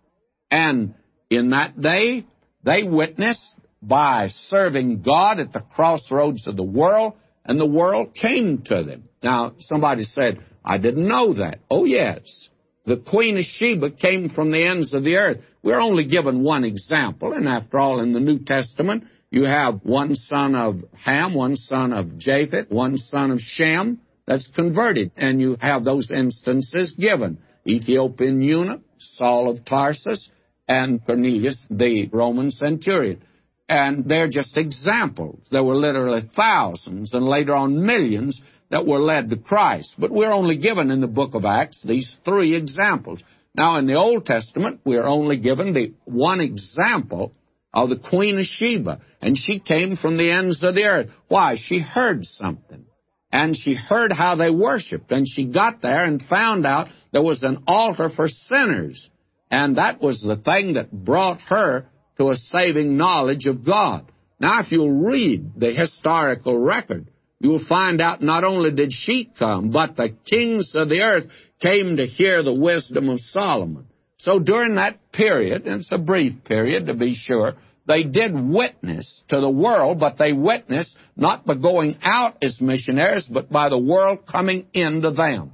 And 0.51 0.93
in 1.29 1.49
that 1.49 1.79
day, 1.81 2.25
they 2.63 2.83
witnessed 2.83 3.55
by 3.87 4.29
serving 4.29 5.01
God 5.01 5.39
at 5.39 5.53
the 5.53 5.61
crossroads 5.61 6.47
of 6.47 6.55
the 6.55 6.63
world, 6.63 7.13
and 7.45 7.59
the 7.59 7.65
world 7.65 8.15
came 8.15 8.63
to 8.63 8.83
them. 8.83 9.03
Now, 9.21 9.53
somebody 9.59 10.03
said, 10.03 10.39
I 10.63 10.77
didn't 10.77 11.07
know 11.07 11.35
that. 11.35 11.59
Oh, 11.69 11.85
yes. 11.85 12.49
The 12.85 12.97
Queen 12.97 13.37
of 13.37 13.43
Sheba 13.43 13.91
came 13.91 14.29
from 14.29 14.51
the 14.51 14.65
ends 14.65 14.93
of 14.93 15.03
the 15.03 15.17
earth. 15.17 15.37
We're 15.63 15.79
only 15.79 16.05
given 16.05 16.43
one 16.43 16.63
example, 16.63 17.33
and 17.33 17.47
after 17.47 17.79
all, 17.79 17.99
in 17.99 18.13
the 18.13 18.19
New 18.19 18.39
Testament, 18.39 19.05
you 19.31 19.45
have 19.45 19.81
one 19.83 20.15
son 20.15 20.55
of 20.55 20.83
Ham, 20.93 21.33
one 21.33 21.55
son 21.55 21.93
of 21.93 22.17
Japheth, 22.17 22.69
one 22.69 22.97
son 22.97 23.31
of 23.31 23.39
Shem 23.39 23.99
that's 24.25 24.47
converted. 24.47 25.11
And 25.17 25.41
you 25.41 25.57
have 25.59 25.83
those 25.83 26.11
instances 26.11 26.93
given. 26.93 27.39
Ethiopian 27.67 28.41
eunuch, 28.41 28.81
Saul 28.97 29.49
of 29.49 29.65
Tarsus, 29.65 30.29
and 30.67 31.03
Cornelius, 31.05 31.65
the 31.69 32.07
Roman 32.13 32.51
centurion. 32.51 33.23
And 33.67 34.05
they're 34.07 34.29
just 34.29 34.57
examples. 34.57 35.39
There 35.51 35.63
were 35.63 35.75
literally 35.75 36.29
thousands 36.35 37.13
and 37.13 37.25
later 37.25 37.53
on 37.53 37.85
millions 37.85 38.41
that 38.69 38.85
were 38.85 38.99
led 38.99 39.29
to 39.29 39.37
Christ. 39.37 39.95
But 39.97 40.11
we're 40.11 40.31
only 40.31 40.57
given 40.57 40.91
in 40.91 41.01
the 41.01 41.07
book 41.07 41.33
of 41.33 41.45
Acts 41.45 41.81
these 41.83 42.15
three 42.25 42.55
examples. 42.55 43.23
Now, 43.55 43.77
in 43.77 43.87
the 43.87 43.95
Old 43.95 44.25
Testament, 44.25 44.81
we're 44.85 45.05
only 45.05 45.37
given 45.37 45.73
the 45.73 45.93
one 46.03 46.41
example 46.41 47.31
of 47.73 47.89
the 47.89 47.97
Queen 47.97 48.37
of 48.37 48.45
Sheba, 48.45 49.01
and 49.21 49.37
she 49.37 49.59
came 49.59 49.95
from 49.95 50.17
the 50.17 50.31
ends 50.31 50.63
of 50.63 50.75
the 50.75 50.83
earth. 50.85 51.09
Why? 51.27 51.55
She 51.57 51.79
heard 51.79 52.25
something. 52.25 52.85
and 53.31 53.55
she 53.55 53.73
heard 53.75 54.13
how 54.13 54.35
they 54.35 54.49
worshiped. 54.49 55.11
And 55.11 55.27
she 55.27 55.45
got 55.45 55.81
there 55.81 56.05
and 56.05 56.21
found 56.21 56.65
out 56.65 56.87
there 57.11 57.21
was 57.21 57.43
an 57.43 57.63
altar 57.67 58.09
for 58.09 58.29
sinners. 58.29 59.09
And 59.51 59.77
that 59.77 60.01
was 60.01 60.21
the 60.21 60.37
thing 60.37 60.73
that 60.73 60.89
brought 60.91 61.41
her 61.41 61.87
to 62.17 62.29
a 62.29 62.35
saving 62.35 62.97
knowledge 62.97 63.45
of 63.45 63.65
God. 63.65 64.11
Now, 64.39 64.61
if 64.61 64.71
you'll 64.71 65.05
read 65.05 65.51
the 65.57 65.73
historical 65.73 66.59
record, 66.59 67.07
you'll 67.39 67.65
find 67.65 68.01
out 68.01 68.21
not 68.21 68.43
only 68.43 68.71
did 68.71 68.91
she 68.91 69.31
come, 69.37 69.71
but 69.71 69.95
the 69.95 70.15
kings 70.25 70.73
of 70.75 70.89
the 70.89 71.01
earth 71.01 71.25
came 71.61 71.97
to 71.97 72.05
hear 72.05 72.43
the 72.43 72.53
wisdom 72.53 73.09
of 73.09 73.19
Solomon. 73.19 73.87
So 74.17 74.39
during 74.39 74.75
that 74.75 75.11
period, 75.11 75.65
and 75.65 75.81
it's 75.81 75.91
a 75.91 75.97
brief 75.97 76.43
period 76.43 76.87
to 76.87 76.93
be 76.93 77.15
sure, 77.15 77.55
they 77.87 78.03
did 78.03 78.33
witness 78.33 79.23
to 79.29 79.39
the 79.39 79.49
world, 79.49 79.99
but 79.99 80.17
they 80.17 80.33
witnessed 80.33 80.97
not 81.15 81.45
by 81.45 81.55
going 81.55 81.97
out 82.01 82.37
as 82.41 82.59
missionaries, 82.59 83.27
but 83.29 83.51
by 83.51 83.69
the 83.69 83.77
world 83.77 84.25
coming 84.25 84.65
into 84.73 85.11
them. 85.11 85.51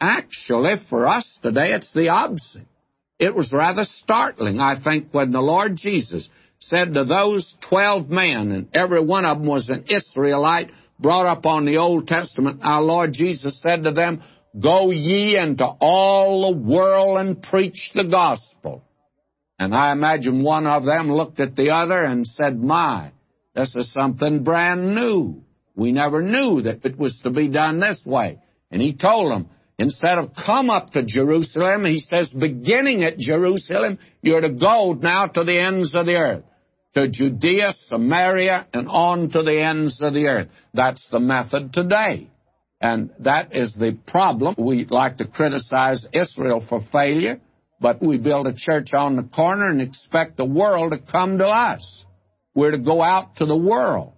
Actually, 0.00 0.74
for 0.88 1.06
us 1.06 1.38
today, 1.42 1.72
it's 1.72 1.92
the 1.92 2.10
opposite. 2.10 2.66
It 3.18 3.34
was 3.34 3.52
rather 3.52 3.84
startling, 3.84 4.58
I 4.58 4.82
think, 4.82 5.08
when 5.12 5.30
the 5.30 5.40
Lord 5.40 5.76
Jesus 5.76 6.28
said 6.58 6.94
to 6.94 7.04
those 7.04 7.54
twelve 7.68 8.08
men, 8.08 8.50
and 8.50 8.68
every 8.74 9.04
one 9.04 9.24
of 9.24 9.38
them 9.38 9.46
was 9.46 9.68
an 9.68 9.84
Israelite 9.88 10.70
brought 10.98 11.26
up 11.26 11.46
on 11.46 11.64
the 11.64 11.78
Old 11.78 12.08
Testament, 12.08 12.60
our 12.62 12.82
Lord 12.82 13.12
Jesus 13.12 13.60
said 13.60 13.84
to 13.84 13.92
them, 13.92 14.22
Go 14.58 14.90
ye 14.90 15.36
into 15.36 15.64
all 15.64 16.52
the 16.52 16.58
world 16.58 17.18
and 17.18 17.42
preach 17.42 17.90
the 17.94 18.06
gospel. 18.08 18.84
And 19.58 19.74
I 19.74 19.92
imagine 19.92 20.42
one 20.42 20.66
of 20.66 20.84
them 20.84 21.10
looked 21.10 21.40
at 21.40 21.56
the 21.56 21.70
other 21.70 22.02
and 22.02 22.26
said, 22.26 22.58
My, 22.58 23.12
this 23.54 23.74
is 23.76 23.92
something 23.92 24.44
brand 24.44 24.94
new. 24.94 25.42
We 25.76 25.92
never 25.92 26.22
knew 26.22 26.62
that 26.62 26.84
it 26.84 26.98
was 26.98 27.20
to 27.24 27.30
be 27.30 27.48
done 27.48 27.80
this 27.80 28.02
way. 28.04 28.38
And 28.70 28.80
he 28.80 28.94
told 28.94 29.32
them, 29.32 29.48
instead 29.78 30.18
of 30.18 30.34
come 30.34 30.70
up 30.70 30.92
to 30.92 31.04
Jerusalem, 31.04 31.84
he 31.84 31.98
says, 31.98 32.30
beginning 32.30 33.04
at 33.04 33.18
Jerusalem, 33.18 33.98
you're 34.22 34.40
to 34.40 34.52
go 34.52 34.92
now 34.92 35.26
to 35.26 35.44
the 35.44 35.58
ends 35.58 35.94
of 35.94 36.06
the 36.06 36.16
earth. 36.16 36.44
To 36.94 37.08
Judea, 37.08 37.72
Samaria, 37.76 38.68
and 38.72 38.88
on 38.88 39.30
to 39.30 39.42
the 39.42 39.60
ends 39.60 40.00
of 40.00 40.14
the 40.14 40.26
earth. 40.26 40.48
That's 40.72 41.08
the 41.10 41.18
method 41.18 41.72
today. 41.72 42.30
And 42.80 43.10
that 43.20 43.56
is 43.56 43.74
the 43.74 43.98
problem. 44.06 44.54
We 44.58 44.84
like 44.84 45.16
to 45.18 45.26
criticize 45.26 46.06
Israel 46.12 46.64
for 46.68 46.80
failure, 46.92 47.40
but 47.80 48.02
we 48.02 48.18
build 48.18 48.46
a 48.46 48.54
church 48.54 48.92
on 48.92 49.16
the 49.16 49.22
corner 49.22 49.70
and 49.70 49.80
expect 49.80 50.36
the 50.36 50.44
world 50.44 50.92
to 50.92 51.12
come 51.12 51.38
to 51.38 51.46
us. 51.46 52.04
We're 52.54 52.72
to 52.72 52.78
go 52.78 53.02
out 53.02 53.36
to 53.36 53.46
the 53.46 53.56
world. 53.56 54.12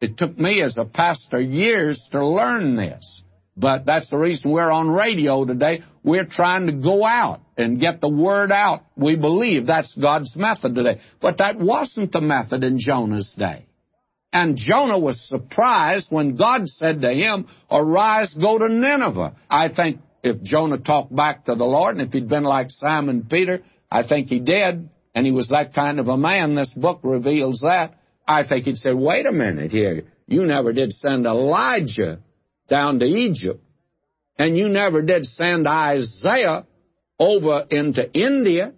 It 0.00 0.18
took 0.18 0.38
me 0.38 0.62
as 0.62 0.76
a 0.76 0.84
pastor 0.84 1.40
years 1.40 2.08
to 2.12 2.26
learn 2.26 2.76
this. 2.76 3.22
But 3.56 3.86
that's 3.86 4.10
the 4.10 4.18
reason 4.18 4.50
we're 4.50 4.70
on 4.70 4.90
radio 4.90 5.44
today. 5.44 5.82
We're 6.04 6.26
trying 6.26 6.66
to 6.66 6.72
go 6.72 7.04
out 7.04 7.40
and 7.56 7.80
get 7.80 8.00
the 8.00 8.08
word 8.08 8.52
out. 8.52 8.82
We 8.96 9.16
believe 9.16 9.66
that's 9.66 9.94
God's 9.94 10.36
method 10.36 10.74
today. 10.74 11.00
But 11.22 11.38
that 11.38 11.58
wasn't 11.58 12.12
the 12.12 12.20
method 12.20 12.64
in 12.64 12.78
Jonah's 12.78 13.32
day. 13.36 13.66
And 14.32 14.56
Jonah 14.56 14.98
was 14.98 15.26
surprised 15.26 16.08
when 16.10 16.36
God 16.36 16.68
said 16.68 17.00
to 17.00 17.10
him, 17.10 17.48
Arise, 17.70 18.34
go 18.34 18.58
to 18.58 18.68
Nineveh. 18.68 19.34
I 19.48 19.70
think 19.70 20.00
if 20.22 20.42
Jonah 20.42 20.78
talked 20.78 21.14
back 21.14 21.46
to 21.46 21.54
the 21.54 21.64
Lord, 21.64 21.96
and 21.96 22.06
if 22.06 22.12
he'd 22.12 22.28
been 22.28 22.44
like 22.44 22.70
Simon 22.70 23.26
Peter, 23.30 23.62
I 23.90 24.06
think 24.06 24.28
he 24.28 24.40
did, 24.40 24.90
and 25.14 25.24
he 25.24 25.32
was 25.32 25.48
that 25.48 25.72
kind 25.72 25.98
of 25.98 26.08
a 26.08 26.18
man, 26.18 26.54
this 26.54 26.74
book 26.74 27.00
reveals 27.02 27.60
that. 27.60 27.94
I 28.28 28.46
think 28.46 28.66
he'd 28.66 28.76
say, 28.76 28.92
Wait 28.92 29.24
a 29.24 29.32
minute 29.32 29.70
here. 29.70 30.02
You 30.26 30.44
never 30.44 30.72
did 30.72 30.92
send 30.92 31.24
Elijah 31.24 32.18
down 32.68 32.98
to 33.00 33.06
Egypt, 33.06 33.62
and 34.38 34.56
you 34.56 34.68
never 34.68 35.02
did 35.02 35.26
send 35.26 35.66
Isaiah 35.66 36.66
over 37.18 37.64
into 37.70 38.12
India. 38.12 38.72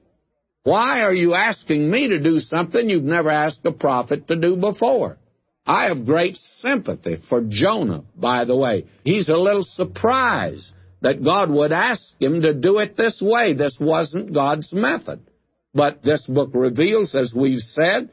Why 0.62 1.01
are 1.03 1.14
you 1.14 1.34
asking 1.34 1.91
me 1.91 2.09
to 2.09 2.20
do 2.20 2.39
something 2.39 2.89
you've 2.89 3.05
never 3.05 3.30
asked 3.30 3.64
a 3.64 3.72
prophet 3.72 4.28
to 4.28 4.36
do 4.36 4.57
before? 4.57 5.18
I 5.66 5.89
have 5.89 6.07
great 6.07 6.36
sympathy 6.36 7.18
for 7.28 7.43
Jonah, 7.47 8.05
by 8.16 8.45
the 8.45 8.57
way. 8.57 8.86
He's 9.05 9.28
a 9.28 9.36
little 9.36 9.64
surprised 9.64 10.72
that 11.03 11.22
God 11.22 11.51
would 11.51 11.72
ask 11.72 12.14
him 12.20 12.43
to 12.43 12.55
do 12.55 12.78
it 12.78 12.97
this 12.97 13.20
way. 13.20 13.55
This 13.55 13.76
wasn't 13.80 14.32
God's 14.32 14.72
method. 14.72 15.20
But 15.74 16.03
this 16.03 16.26
book 16.26 16.51
reveals, 16.55 17.14
as 17.14 17.34
we've 17.34 17.61
said, 17.61 18.11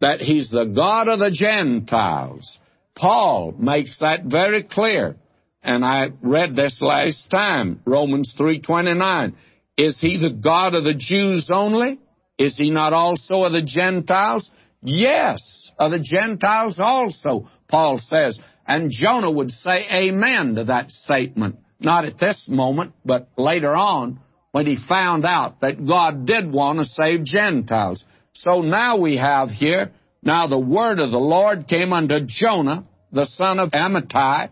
that 0.00 0.20
he's 0.20 0.50
the 0.50 0.64
God 0.64 1.08
of 1.08 1.18
the 1.18 1.30
Gentiles. 1.30 2.58
Paul 2.96 3.52
makes 3.58 3.98
that 4.00 4.24
very 4.24 4.62
clear. 4.62 5.16
And 5.62 5.84
I 5.84 6.10
read 6.22 6.54
this 6.54 6.80
last 6.82 7.30
time, 7.30 7.80
Romans 7.84 8.34
3:29. 8.38 9.34
Is 9.76 9.98
he 10.00 10.18
the 10.18 10.30
God 10.30 10.74
of 10.74 10.84
the 10.84 10.94
Jews 10.94 11.48
only? 11.52 11.98
Is 12.38 12.56
he 12.56 12.70
not 12.70 12.92
also 12.92 13.44
of 13.44 13.52
the 13.52 13.62
Gentiles? 13.62 14.50
Yes, 14.82 15.70
of 15.78 15.90
the 15.90 15.98
Gentiles 15.98 16.78
also, 16.78 17.48
Paul 17.68 17.98
says. 17.98 18.38
And 18.66 18.90
Jonah 18.90 19.30
would 19.30 19.50
say 19.50 19.86
amen 19.90 20.54
to 20.56 20.64
that 20.64 20.90
statement. 20.90 21.56
Not 21.80 22.04
at 22.04 22.18
this 22.18 22.46
moment, 22.48 22.92
but 23.04 23.28
later 23.36 23.74
on 23.74 24.20
when 24.52 24.66
he 24.66 24.76
found 24.76 25.24
out 25.24 25.60
that 25.60 25.84
God 25.84 26.26
did 26.26 26.50
want 26.50 26.78
to 26.78 26.84
save 26.84 27.24
Gentiles. 27.24 28.04
So 28.34 28.60
now 28.60 28.98
we 28.98 29.16
have 29.16 29.50
here, 29.50 29.92
now 30.24 30.46
the 30.46 30.58
word 30.58 30.98
of 30.98 31.10
the 31.10 31.18
Lord 31.18 31.68
came 31.68 31.92
unto 31.92 32.20
Jonah, 32.26 32.86
the 33.12 33.26
son 33.26 33.58
of 33.58 33.70
Amittai. 33.70 34.50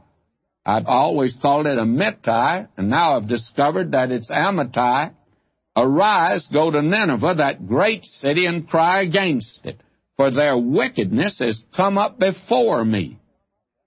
I've 0.65 0.87
always 0.87 1.37
called 1.41 1.67
it 1.67 1.79
Amittai, 1.79 2.69
and 2.77 2.89
now 2.89 3.17
I've 3.17 3.29
discovered 3.29 3.93
that 3.93 4.13
it's 4.13 4.31
Amittai. 4.31 5.15
Arise, 5.77 6.47
go 6.53 6.71
to 6.71 6.83
Nineveh, 6.83 7.37
that 7.39 7.67
great 7.67 8.05
city, 8.05 8.47
and 8.47 8.69
cry 8.69 9.03
against 9.03 9.65
it 9.65 9.81
for 10.17 10.31
their 10.31 10.57
wickedness 10.57 11.39
has 11.41 11.61
come 11.77 11.99
up 11.99 12.19
before 12.19 12.85
me. 12.85 13.19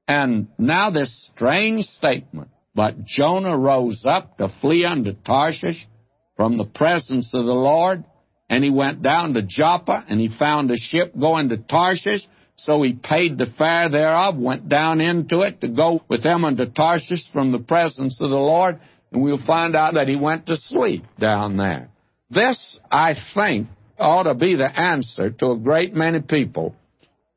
And 0.07 0.47
now 0.57 0.91
this 0.91 1.29
strange 1.33 1.85
statement. 1.85 2.49
But 2.73 3.05
Jonah 3.05 3.57
rose 3.57 4.03
up 4.05 4.37
to 4.37 4.49
flee 4.59 4.83
unto 4.83 5.13
Tarshish 5.13 5.87
from 6.35 6.57
the 6.57 6.65
presence 6.65 7.31
of 7.33 7.45
the 7.45 7.53
Lord, 7.53 8.03
and 8.49 8.63
he 8.63 8.69
went 8.69 9.01
down 9.01 9.33
to 9.33 9.41
Joppa, 9.41 10.05
and 10.07 10.19
he 10.19 10.29
found 10.29 10.71
a 10.71 10.77
ship 10.77 11.13
going 11.17 11.49
to 11.49 11.57
Tarshish. 11.57 12.27
So 12.57 12.81
he 12.83 12.93
paid 12.93 13.37
the 13.37 13.47
fare 13.57 13.89
thereof, 13.89 14.37
went 14.37 14.69
down 14.69 15.01
into 15.01 15.41
it 15.41 15.61
to 15.61 15.67
go 15.67 16.01
with 16.07 16.23
them 16.23 16.45
unto 16.45 16.65
Tarshish 16.65 17.31
from 17.33 17.51
the 17.51 17.59
presence 17.59 18.21
of 18.21 18.29
the 18.29 18.37
Lord, 18.37 18.79
and 19.11 19.21
we'll 19.21 19.45
find 19.45 19.75
out 19.75 19.95
that 19.95 20.07
he 20.07 20.15
went 20.15 20.45
to 20.45 20.55
sleep 20.55 21.03
down 21.19 21.57
there. 21.57 21.89
This, 22.29 22.79
I 22.89 23.15
think, 23.33 23.67
ought 23.99 24.23
to 24.23 24.35
be 24.35 24.55
the 24.55 24.79
answer 24.79 25.31
to 25.31 25.51
a 25.51 25.57
great 25.57 25.93
many 25.93 26.21
people 26.21 26.75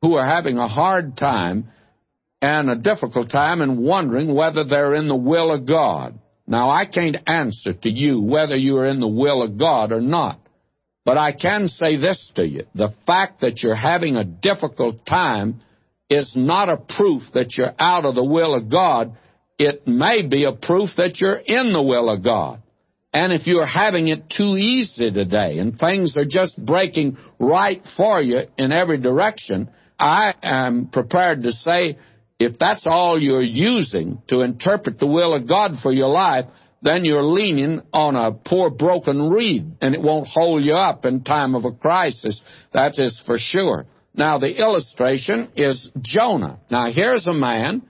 who 0.01 0.15
are 0.15 0.25
having 0.25 0.57
a 0.57 0.67
hard 0.67 1.17
time 1.17 1.69
and 2.41 2.69
a 2.69 2.75
difficult 2.75 3.29
time 3.29 3.61
and 3.61 3.79
wondering 3.79 4.33
whether 4.33 4.63
they're 4.63 4.95
in 4.95 5.07
the 5.07 5.15
will 5.15 5.53
of 5.53 5.67
God. 5.67 6.17
Now, 6.47 6.69
I 6.69 6.85
can't 6.85 7.17
answer 7.27 7.73
to 7.73 7.89
you 7.89 8.21
whether 8.21 8.55
you 8.55 8.77
are 8.77 8.87
in 8.87 8.99
the 8.99 9.07
will 9.07 9.43
of 9.43 9.59
God 9.59 9.91
or 9.91 10.01
not. 10.01 10.39
But 11.09 11.17
I 11.17 11.31
can 11.31 11.69
say 11.69 11.97
this 11.97 12.31
to 12.35 12.47
you. 12.47 12.65
The 12.75 12.93
fact 13.07 13.41
that 13.41 13.63
you're 13.63 13.73
having 13.73 14.15
a 14.15 14.23
difficult 14.23 15.07
time 15.07 15.59
is 16.07 16.35
not 16.35 16.69
a 16.69 16.77
proof 16.77 17.23
that 17.33 17.57
you're 17.57 17.73
out 17.79 18.05
of 18.05 18.13
the 18.13 18.23
will 18.23 18.53
of 18.53 18.69
God. 18.69 19.17
It 19.57 19.87
may 19.87 20.21
be 20.21 20.43
a 20.43 20.51
proof 20.51 20.91
that 20.97 21.19
you're 21.19 21.41
in 21.43 21.73
the 21.73 21.81
will 21.81 22.11
of 22.11 22.23
God. 22.23 22.61
And 23.11 23.33
if 23.33 23.47
you're 23.47 23.65
having 23.65 24.07
it 24.09 24.29
too 24.29 24.55
easy 24.55 25.09
today 25.11 25.57
and 25.57 25.79
things 25.79 26.15
are 26.15 26.27
just 26.29 26.63
breaking 26.63 27.17
right 27.39 27.81
for 27.97 28.21
you 28.21 28.41
in 28.59 28.71
every 28.71 28.99
direction, 28.99 29.71
I 29.97 30.35
am 30.43 30.89
prepared 30.93 31.41
to 31.41 31.51
say 31.51 31.97
if 32.37 32.59
that's 32.59 32.85
all 32.85 33.19
you're 33.19 33.41
using 33.41 34.21
to 34.27 34.41
interpret 34.41 34.99
the 34.99 35.07
will 35.07 35.33
of 35.33 35.47
God 35.47 35.79
for 35.81 35.91
your 35.91 36.09
life, 36.09 36.45
then 36.81 37.03
you're 37.05 37.23
leaning 37.23 37.81
on 37.93 38.15
a 38.15 38.31
poor 38.31 38.69
broken 38.69 39.29
reed 39.29 39.73
and 39.81 39.93
it 39.93 40.01
won't 40.01 40.27
hold 40.27 40.63
you 40.63 40.73
up 40.73 41.05
in 41.05 41.23
time 41.23 41.55
of 41.55 41.65
a 41.65 41.71
crisis. 41.71 42.41
That 42.73 42.97
is 42.97 43.21
for 43.25 43.37
sure. 43.37 43.85
Now 44.13 44.37
the 44.37 44.57
illustration 44.57 45.49
is 45.55 45.91
Jonah. 46.01 46.59
Now 46.71 46.91
here's 46.91 47.27
a 47.27 47.33
man 47.33 47.83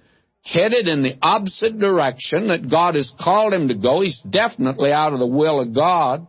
headed 0.43 0.87
in 0.87 1.03
the 1.03 1.17
opposite 1.21 1.77
direction 1.77 2.47
that 2.47 2.69
God 2.69 2.95
has 2.95 3.11
called 3.19 3.53
him 3.53 3.67
to 3.67 3.75
go. 3.75 4.01
He's 4.01 4.21
definitely 4.21 4.91
out 4.91 5.13
of 5.13 5.19
the 5.19 5.27
will 5.27 5.61
of 5.61 5.73
God. 5.73 6.27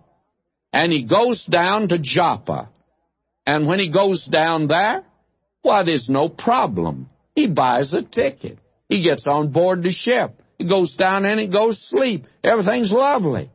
And 0.72 0.92
he 0.92 1.04
goes 1.04 1.44
down 1.46 1.88
to 1.88 1.98
Joppa. 1.98 2.68
And 3.46 3.66
when 3.66 3.78
he 3.78 3.90
goes 3.90 4.24
down 4.26 4.68
there, 4.68 5.04
well, 5.64 5.84
there's 5.84 6.08
no 6.08 6.28
problem. 6.28 7.08
He 7.34 7.48
buys 7.48 7.92
a 7.92 8.02
ticket. 8.02 8.58
He 8.88 9.02
gets 9.02 9.26
on 9.26 9.50
board 9.52 9.82
the 9.82 9.92
ship. 9.92 10.39
He 10.60 10.68
goes 10.68 10.94
down 10.94 11.24
and 11.24 11.40
he 11.40 11.48
goes 11.48 11.78
to 11.78 11.84
sleep. 11.84 12.26
Everything's 12.44 12.92
lovely. 12.92 13.50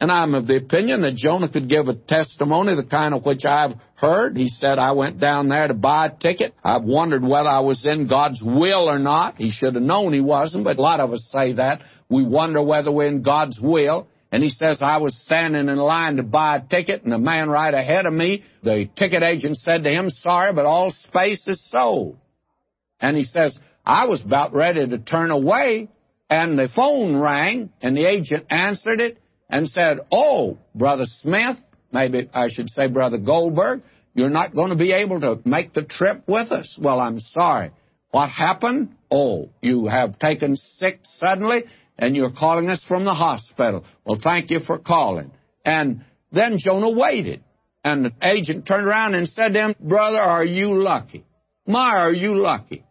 And 0.00 0.12
I'm 0.12 0.32
of 0.34 0.46
the 0.46 0.58
opinion 0.58 1.00
that 1.00 1.16
Jonah 1.16 1.50
could 1.50 1.68
give 1.68 1.88
a 1.88 1.94
testimony, 1.94 2.76
the 2.76 2.86
kind 2.88 3.14
of 3.14 3.24
which 3.24 3.44
I've 3.44 3.72
heard. 3.96 4.36
He 4.36 4.46
said, 4.46 4.78
I 4.78 4.92
went 4.92 5.18
down 5.18 5.48
there 5.48 5.66
to 5.66 5.74
buy 5.74 6.06
a 6.06 6.16
ticket. 6.16 6.54
I've 6.62 6.84
wondered 6.84 7.24
whether 7.24 7.48
I 7.48 7.60
was 7.60 7.84
in 7.84 8.06
God's 8.06 8.40
will 8.40 8.88
or 8.88 9.00
not. 9.00 9.38
He 9.38 9.50
should 9.50 9.74
have 9.74 9.82
known 9.82 10.12
he 10.12 10.20
wasn't, 10.20 10.62
but 10.62 10.78
a 10.78 10.80
lot 10.80 11.00
of 11.00 11.12
us 11.12 11.28
say 11.32 11.54
that. 11.54 11.82
We 12.08 12.24
wonder 12.24 12.62
whether 12.62 12.92
we're 12.92 13.08
in 13.08 13.22
God's 13.22 13.58
will. 13.60 14.06
And 14.30 14.40
he 14.40 14.50
says, 14.50 14.78
I 14.80 14.98
was 14.98 15.20
standing 15.20 15.68
in 15.68 15.76
line 15.78 16.14
to 16.18 16.22
buy 16.22 16.58
a 16.58 16.62
ticket, 16.64 17.02
and 17.02 17.12
the 17.12 17.18
man 17.18 17.50
right 17.50 17.74
ahead 17.74 18.06
of 18.06 18.12
me, 18.12 18.44
the 18.62 18.88
ticket 18.96 19.24
agent 19.24 19.56
said 19.56 19.82
to 19.82 19.90
him, 19.90 20.10
Sorry, 20.10 20.54
but 20.54 20.64
all 20.64 20.92
space 20.92 21.48
is 21.48 21.68
sold. 21.68 22.18
And 23.00 23.16
he 23.16 23.24
says, 23.24 23.58
I 23.84 24.06
was 24.06 24.22
about 24.22 24.54
ready 24.54 24.86
to 24.86 24.98
turn 24.98 25.32
away, 25.32 25.88
and 26.30 26.56
the 26.56 26.68
phone 26.68 27.16
rang, 27.16 27.70
and 27.82 27.96
the 27.96 28.06
agent 28.08 28.46
answered 28.48 29.00
it 29.00 29.18
and 29.50 29.68
said, 29.68 29.98
Oh, 30.12 30.58
Brother 30.74 31.04
Smith, 31.06 31.56
maybe 31.92 32.30
I 32.32 32.48
should 32.48 32.70
say 32.70 32.86
Brother 32.86 33.18
Goldberg, 33.18 33.82
you're 34.14 34.30
not 34.30 34.54
going 34.54 34.70
to 34.70 34.76
be 34.76 34.92
able 34.92 35.20
to 35.20 35.40
make 35.44 35.74
the 35.74 35.84
trip 35.84 36.22
with 36.28 36.52
us. 36.52 36.78
Well, 36.80 37.00
I'm 37.00 37.18
sorry. 37.18 37.72
What 38.12 38.28
happened? 38.28 38.94
Oh, 39.10 39.50
you 39.60 39.86
have 39.86 40.18
taken 40.18 40.56
sick 40.56 41.00
suddenly 41.02 41.64
and 41.98 42.16
you're 42.16 42.32
calling 42.32 42.68
us 42.68 42.82
from 42.86 43.04
the 43.04 43.14
hospital. 43.14 43.84
Well, 44.04 44.18
thank 44.22 44.50
you 44.50 44.60
for 44.60 44.78
calling. 44.78 45.32
And 45.64 46.04
then 46.32 46.58
Jonah 46.58 46.90
waited. 46.90 47.42
And 47.82 48.04
the 48.04 48.12
agent 48.22 48.66
turned 48.66 48.86
around 48.86 49.14
and 49.14 49.28
said 49.28 49.52
to 49.52 49.58
him, 49.58 49.74
Brother, 49.80 50.18
are 50.18 50.44
you 50.44 50.74
lucky? 50.74 51.24
My, 51.66 51.96
are 51.96 52.12
you 52.12 52.36
lucky? 52.36 52.84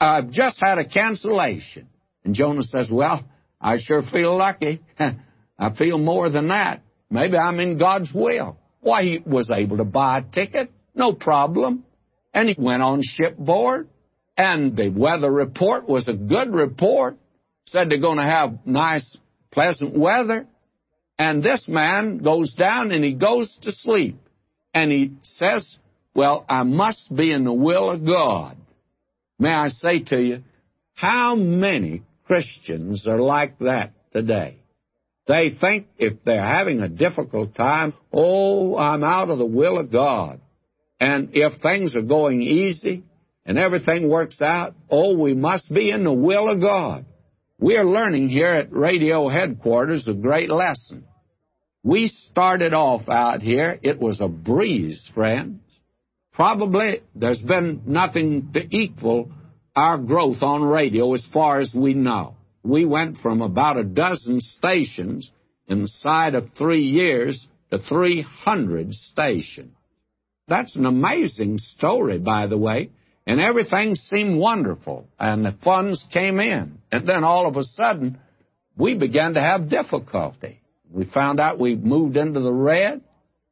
I've 0.00 0.30
just 0.30 0.58
had 0.64 0.78
a 0.78 0.88
cancellation. 0.88 1.88
And 2.24 2.34
Jonah 2.34 2.62
says, 2.62 2.90
Well, 2.90 3.24
I 3.60 3.78
sure 3.78 4.02
feel 4.02 4.36
lucky. 4.36 4.80
I 4.98 5.74
feel 5.76 5.98
more 5.98 6.30
than 6.30 6.48
that. 6.48 6.82
Maybe 7.10 7.36
I'm 7.36 7.60
in 7.60 7.78
God's 7.78 8.12
will. 8.12 8.58
Why, 8.80 9.02
he 9.02 9.22
was 9.24 9.50
able 9.50 9.78
to 9.78 9.84
buy 9.84 10.18
a 10.18 10.22
ticket, 10.22 10.70
no 10.94 11.14
problem. 11.14 11.84
And 12.32 12.48
he 12.48 12.56
went 12.58 12.82
on 12.82 13.02
shipboard, 13.02 13.88
and 14.36 14.76
the 14.76 14.90
weather 14.90 15.30
report 15.30 15.88
was 15.88 16.08
a 16.08 16.14
good 16.14 16.52
report. 16.52 17.16
Said 17.66 17.88
they're 17.88 18.00
going 18.00 18.18
to 18.18 18.24
have 18.24 18.66
nice, 18.66 19.16
pleasant 19.50 19.96
weather. 19.96 20.46
And 21.18 21.42
this 21.42 21.66
man 21.68 22.18
goes 22.18 22.54
down 22.54 22.90
and 22.90 23.04
he 23.04 23.14
goes 23.14 23.56
to 23.62 23.72
sleep. 23.72 24.16
And 24.74 24.90
he 24.90 25.12
says, 25.22 25.76
Well, 26.14 26.44
I 26.48 26.64
must 26.64 27.14
be 27.14 27.32
in 27.32 27.44
the 27.44 27.52
will 27.52 27.90
of 27.90 28.04
God. 28.04 28.56
May 29.38 29.50
I 29.50 29.68
say 29.68 30.00
to 30.00 30.20
you, 30.20 30.42
how 30.94 31.34
many 31.34 32.02
Christians 32.26 33.06
are 33.06 33.20
like 33.20 33.58
that 33.60 33.92
today? 34.12 34.58
They 35.26 35.50
think 35.58 35.86
if 35.98 36.22
they're 36.24 36.44
having 36.44 36.80
a 36.80 36.88
difficult 36.88 37.54
time, 37.54 37.94
oh, 38.12 38.76
I'm 38.76 39.02
out 39.02 39.30
of 39.30 39.38
the 39.38 39.46
will 39.46 39.78
of 39.78 39.90
God. 39.90 40.40
And 41.00 41.30
if 41.32 41.60
things 41.60 41.96
are 41.96 42.02
going 42.02 42.42
easy 42.42 43.04
and 43.46 43.58
everything 43.58 44.08
works 44.08 44.40
out, 44.42 44.74
oh, 44.90 45.16
we 45.18 45.34
must 45.34 45.72
be 45.72 45.90
in 45.90 46.04
the 46.04 46.12
will 46.12 46.48
of 46.48 46.60
God. 46.60 47.06
We're 47.58 47.84
learning 47.84 48.28
here 48.28 48.52
at 48.52 48.72
radio 48.72 49.28
headquarters 49.28 50.08
a 50.08 50.12
great 50.12 50.50
lesson. 50.50 51.04
We 51.82 52.08
started 52.08 52.72
off 52.72 53.08
out 53.08 53.42
here, 53.42 53.78
it 53.82 53.98
was 53.98 54.20
a 54.20 54.28
breeze, 54.28 55.08
friends. 55.14 55.60
Probably 56.32 57.02
there's 57.14 57.40
been 57.40 57.82
nothing 57.86 58.50
to 58.54 58.66
equal 58.70 59.30
our 59.76 59.98
growth 59.98 60.42
on 60.42 60.62
radio 60.62 61.12
as 61.14 61.26
far 61.32 61.60
as 61.60 61.74
we 61.74 61.94
know 61.94 62.34
we 62.64 62.86
went 62.86 63.18
from 63.18 63.42
about 63.42 63.76
a 63.76 63.84
dozen 63.84 64.40
stations 64.40 65.30
inside 65.68 66.34
of 66.34 66.50
three 66.56 66.82
years 66.82 67.46
to 67.70 67.78
300 67.78 68.94
stations. 68.94 69.76
That's 70.48 70.74
an 70.74 70.86
amazing 70.86 71.58
story, 71.58 72.18
by 72.18 72.46
the 72.46 72.58
way. 72.58 72.90
And 73.26 73.40
everything 73.40 73.94
seemed 73.94 74.38
wonderful, 74.38 75.06
and 75.18 75.44
the 75.44 75.56
funds 75.64 76.06
came 76.12 76.40
in. 76.40 76.78
And 76.92 77.08
then 77.08 77.24
all 77.24 77.46
of 77.46 77.56
a 77.56 77.62
sudden, 77.62 78.18
we 78.76 78.98
began 78.98 79.34
to 79.34 79.40
have 79.40 79.70
difficulty. 79.70 80.60
We 80.92 81.06
found 81.06 81.40
out 81.40 81.58
we 81.58 81.74
moved 81.74 82.18
into 82.18 82.40
the 82.40 82.52
red. 82.52 83.02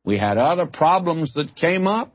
We 0.05 0.19
had 0.19 0.37
other 0.37 0.67
problems 0.67 1.35
that 1.35 1.57
came 1.57 1.87
up. 1.87 2.13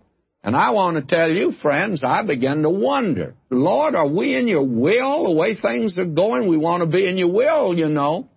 And 0.47 0.55
I 0.55 0.71
want 0.71 0.95
to 0.95 1.15
tell 1.15 1.29
you, 1.29 1.51
friends, 1.51 2.03
I 2.05 2.25
began 2.25 2.61
to 2.61 2.69
wonder, 2.69 3.35
Lord, 3.49 3.95
are 3.95 4.07
we 4.07 4.33
in 4.33 4.47
your 4.47 4.63
will 4.65 5.25
the 5.25 5.33
way 5.33 5.55
things 5.55 5.97
are 5.97 6.05
going? 6.05 6.47
We 6.47 6.55
want 6.55 6.83
to 6.83 6.87
be 6.89 7.05
in 7.05 7.17
your 7.17 7.33
will, 7.33 7.77
you 7.77 7.89
know. 7.89 8.29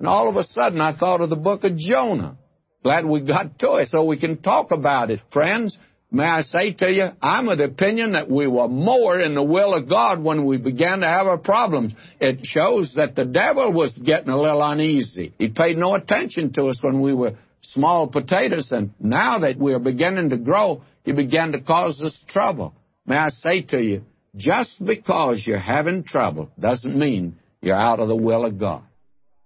And 0.00 0.08
all 0.08 0.28
of 0.28 0.34
a 0.34 0.42
sudden, 0.42 0.80
I 0.80 0.92
thought 0.96 1.20
of 1.20 1.30
the 1.30 1.36
book 1.36 1.62
of 1.62 1.76
Jonah. 1.76 2.36
Glad 2.82 3.06
we 3.06 3.20
got 3.20 3.60
to 3.60 3.74
it 3.74 3.90
so 3.90 4.02
we 4.02 4.18
can 4.18 4.42
talk 4.42 4.72
about 4.72 5.12
it. 5.12 5.20
Friends, 5.32 5.78
may 6.10 6.24
I 6.24 6.40
say 6.40 6.72
to 6.72 6.90
you, 6.90 7.06
I'm 7.22 7.48
of 7.48 7.58
the 7.58 7.66
opinion 7.66 8.14
that 8.14 8.28
we 8.28 8.48
were 8.48 8.66
more 8.66 9.20
in 9.20 9.36
the 9.36 9.44
will 9.44 9.72
of 9.72 9.88
God 9.88 10.20
when 10.20 10.44
we 10.44 10.58
began 10.58 10.98
to 10.98 11.06
have 11.06 11.28
our 11.28 11.38
problems. 11.38 11.94
It 12.18 12.44
shows 12.44 12.94
that 12.96 13.14
the 13.14 13.24
devil 13.24 13.72
was 13.72 13.96
getting 13.96 14.30
a 14.30 14.36
little 14.36 14.68
uneasy. 14.68 15.32
He 15.38 15.48
paid 15.50 15.78
no 15.78 15.94
attention 15.94 16.54
to 16.54 16.66
us 16.70 16.82
when 16.82 17.00
we 17.00 17.14
were 17.14 17.36
small 17.60 18.08
potatoes, 18.08 18.72
and 18.72 18.90
now 18.98 19.38
that 19.38 19.58
we 19.58 19.74
are 19.74 19.78
beginning 19.78 20.30
to 20.30 20.38
grow, 20.38 20.82
he 21.04 21.12
began 21.12 21.52
to 21.52 21.60
cause 21.60 22.00
us 22.02 22.22
trouble. 22.28 22.74
May 23.06 23.16
I 23.16 23.28
say 23.30 23.62
to 23.62 23.82
you, 23.82 24.04
just 24.36 24.84
because 24.84 25.42
you're 25.46 25.58
having 25.58 26.04
trouble 26.04 26.50
doesn't 26.58 26.96
mean 26.96 27.36
you're 27.60 27.76
out 27.76 28.00
of 28.00 28.08
the 28.08 28.16
will 28.16 28.44
of 28.44 28.58
God. 28.58 28.82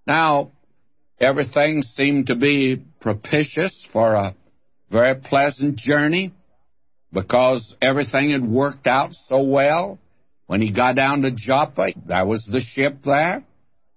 Now, 0.06 0.52
everything 1.18 1.82
seemed 1.82 2.28
to 2.28 2.36
be 2.36 2.82
propitious 3.00 3.86
for 3.92 4.14
a 4.14 4.34
very 4.90 5.16
pleasant 5.16 5.76
journey 5.76 6.32
because 7.12 7.74
everything 7.82 8.30
had 8.30 8.46
worked 8.46 8.86
out 8.86 9.14
so 9.14 9.42
well. 9.42 9.98
When 10.46 10.60
he 10.60 10.70
got 10.70 10.94
down 10.94 11.22
to 11.22 11.32
Joppa, 11.32 11.88
there 12.06 12.26
was 12.26 12.46
the 12.50 12.60
ship 12.60 12.98
there. 13.04 13.42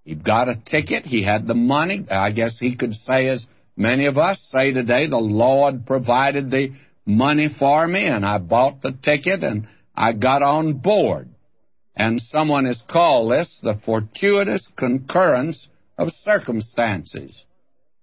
He 0.03 0.15
got 0.15 0.49
a 0.49 0.55
ticket. 0.55 1.05
He 1.05 1.23
had 1.23 1.45
the 1.45 1.53
money. 1.53 2.05
I 2.09 2.31
guess 2.31 2.57
he 2.57 2.75
could 2.75 2.93
say, 2.93 3.27
as 3.27 3.45
many 3.77 4.07
of 4.07 4.17
us 4.17 4.43
say 4.51 4.71
today, 4.71 5.07
the 5.07 5.17
Lord 5.17 5.85
provided 5.85 6.49
the 6.49 6.71
money 7.09 7.49
for 7.57 7.87
me, 7.87 8.05
and 8.05 8.25
I 8.25 8.37
bought 8.37 8.81
the 8.81 8.91
ticket 8.91 9.43
and 9.43 9.67
I 9.95 10.13
got 10.13 10.41
on 10.41 10.73
board. 10.73 11.29
And 11.95 12.21
someone 12.21 12.65
has 12.65 12.81
called 12.89 13.31
this 13.31 13.59
the 13.61 13.77
fortuitous 13.83 14.69
concurrence 14.77 15.67
of 15.97 16.09
circumstances. 16.23 17.43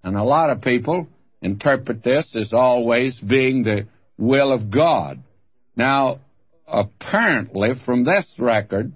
And 0.03 0.17
a 0.17 0.23
lot 0.23 0.51
of 0.51 0.61
people 0.61 1.09
interpret 1.41 2.03
this 2.03 2.35
as 2.37 2.53
always 2.53 3.19
being 3.21 3.63
the 3.63 3.87
will 4.19 4.53
of 4.53 4.71
God. 4.71 5.23
Now, 5.77 6.21
apparently, 6.67 7.73
from 7.85 8.05
this 8.05 8.37
record, 8.39 8.93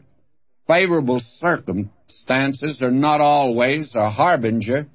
favorable 0.66 1.20
circumstances 1.38 2.82
are 2.82 2.90
not 2.90 3.20
always 3.20 3.94
a 3.94 4.10
harbinger 4.10 4.86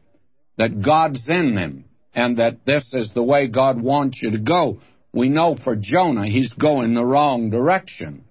that 0.57 0.81
God's 0.81 1.27
in 1.27 1.55
them 1.55 1.85
and 2.13 2.37
that 2.37 2.65
this 2.65 2.93
is 2.93 3.13
the 3.13 3.23
way 3.23 3.47
God 3.47 3.81
wants 3.81 4.21
you 4.21 4.31
to 4.31 4.39
go 4.39 4.79
we 5.15 5.29
know 5.29 5.55
for 5.55 5.75
Jonah 5.77 6.27
he's 6.27 6.51
going 6.53 6.93
the 6.93 7.05
wrong 7.05 7.49
direction 7.49 8.25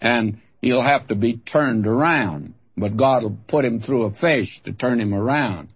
and 0.00 0.40
he'll 0.60 0.82
have 0.82 1.06
to 1.08 1.14
be 1.14 1.38
turned 1.38 1.86
around. 1.86 2.54
But 2.76 2.96
God 2.96 3.22
will 3.22 3.38
put 3.48 3.64
him 3.64 3.80
through 3.80 4.04
a 4.04 4.10
fish 4.12 4.60
to 4.64 4.72
turn 4.72 5.00
him 5.00 5.14
around. 5.14 5.68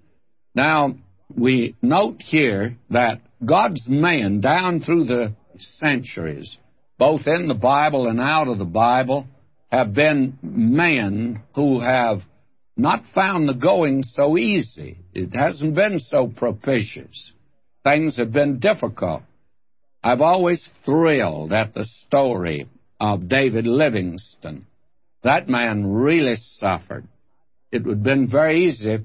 Now, 0.54 0.96
we 1.34 1.76
note 1.80 2.20
here 2.20 2.76
that 2.90 3.20
God's 3.42 3.88
men 3.88 4.40
down 4.40 4.80
through 4.80 5.04
the 5.04 5.34
centuries, 5.56 6.58
both 6.98 7.26
in 7.26 7.46
the 7.46 7.54
Bible 7.54 8.08
and 8.08 8.20
out 8.20 8.48
of 8.48 8.58
the 8.58 8.64
Bible, 8.64 9.26
have 9.70 9.94
been 9.94 10.36
men 10.42 11.42
who 11.54 11.78
have 11.78 12.22
not 12.76 13.04
found 13.14 13.48
the 13.48 13.54
going 13.54 14.02
so 14.02 14.36
easy. 14.36 14.98
It 15.14 15.30
hasn't 15.32 15.74
been 15.76 16.00
so 16.00 16.26
propitious. 16.26 17.32
Things 17.84 18.16
have 18.16 18.32
been 18.32 18.58
difficult. 18.58 19.22
I've 20.02 20.22
always 20.22 20.66
thrilled 20.86 21.52
at 21.52 21.74
the 21.74 21.84
story 21.84 22.68
of 22.98 23.28
David 23.28 23.66
Livingstone. 23.66 24.66
That 25.22 25.48
man 25.48 25.92
really 25.92 26.36
suffered. 26.36 27.06
It 27.70 27.84
would 27.84 27.98
have 27.98 28.02
been 28.02 28.26
very 28.28 28.64
easy 28.66 28.92
if 28.92 29.00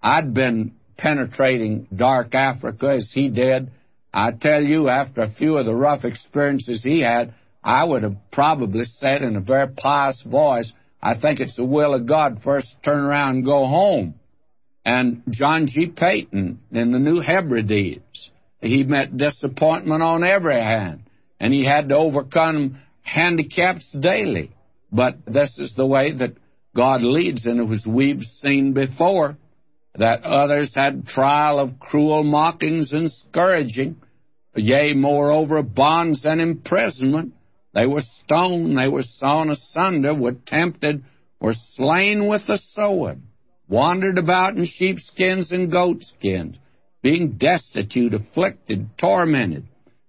I'd 0.00 0.32
been 0.34 0.76
penetrating 0.96 1.88
dark 1.94 2.34
Africa 2.34 2.90
as 2.90 3.10
he 3.12 3.28
did. 3.28 3.70
I 4.14 4.30
tell 4.30 4.62
you, 4.62 4.88
after 4.88 5.22
a 5.22 5.30
few 5.30 5.56
of 5.56 5.66
the 5.66 5.74
rough 5.74 6.04
experiences 6.04 6.82
he 6.82 7.00
had, 7.00 7.34
I 7.62 7.84
would 7.84 8.04
have 8.04 8.16
probably 8.30 8.84
said 8.84 9.22
in 9.22 9.34
a 9.34 9.40
very 9.40 9.68
pious 9.68 10.22
voice, 10.22 10.72
I 11.02 11.18
think 11.18 11.40
it's 11.40 11.56
the 11.56 11.64
will 11.64 11.92
of 11.94 12.06
God 12.06 12.40
for 12.42 12.58
us 12.58 12.70
to 12.70 12.82
turn 12.82 13.04
around 13.04 13.36
and 13.36 13.44
go 13.44 13.66
home. 13.66 14.14
And 14.84 15.22
John 15.28 15.66
G. 15.66 15.88
Paton 15.88 16.60
in 16.70 16.92
the 16.92 17.00
New 17.00 17.20
Hebrides, 17.20 18.30
he 18.66 18.84
met 18.84 19.16
disappointment 19.16 20.02
on 20.02 20.24
every 20.24 20.60
hand, 20.60 21.02
and 21.40 21.52
he 21.52 21.64
had 21.64 21.88
to 21.88 21.96
overcome 21.96 22.80
handicaps 23.02 23.90
daily. 23.92 24.50
But 24.92 25.16
this 25.26 25.58
is 25.58 25.74
the 25.74 25.86
way 25.86 26.12
that 26.12 26.36
God 26.74 27.02
leads, 27.02 27.46
and 27.46 27.60
it 27.60 27.64
was 27.64 27.86
we've 27.86 28.22
seen 28.22 28.72
before, 28.72 29.36
that 29.94 30.22
others 30.22 30.72
had 30.74 31.06
trial 31.06 31.58
of 31.58 31.78
cruel 31.80 32.22
mockings 32.22 32.92
and 32.92 33.10
scourging, 33.10 33.96
yea, 34.54 34.94
moreover, 34.94 35.62
bonds 35.62 36.24
and 36.24 36.40
imprisonment. 36.40 37.32
They 37.72 37.86
were 37.86 38.02
stoned, 38.02 38.76
they 38.78 38.88
were 38.88 39.02
sawn 39.02 39.50
asunder, 39.50 40.14
were 40.14 40.36
tempted, 40.46 41.04
were 41.40 41.54
slain 41.54 42.26
with 42.26 42.46
the 42.46 42.58
sword, 42.58 43.20
wandered 43.68 44.18
about 44.18 44.56
in 44.56 44.64
sheepskins 44.64 45.52
and 45.52 45.70
goatskins, 45.70 46.56
being 47.06 47.36
destitute, 47.38 48.14
afflicted, 48.14 48.90
tormented, 48.98 49.64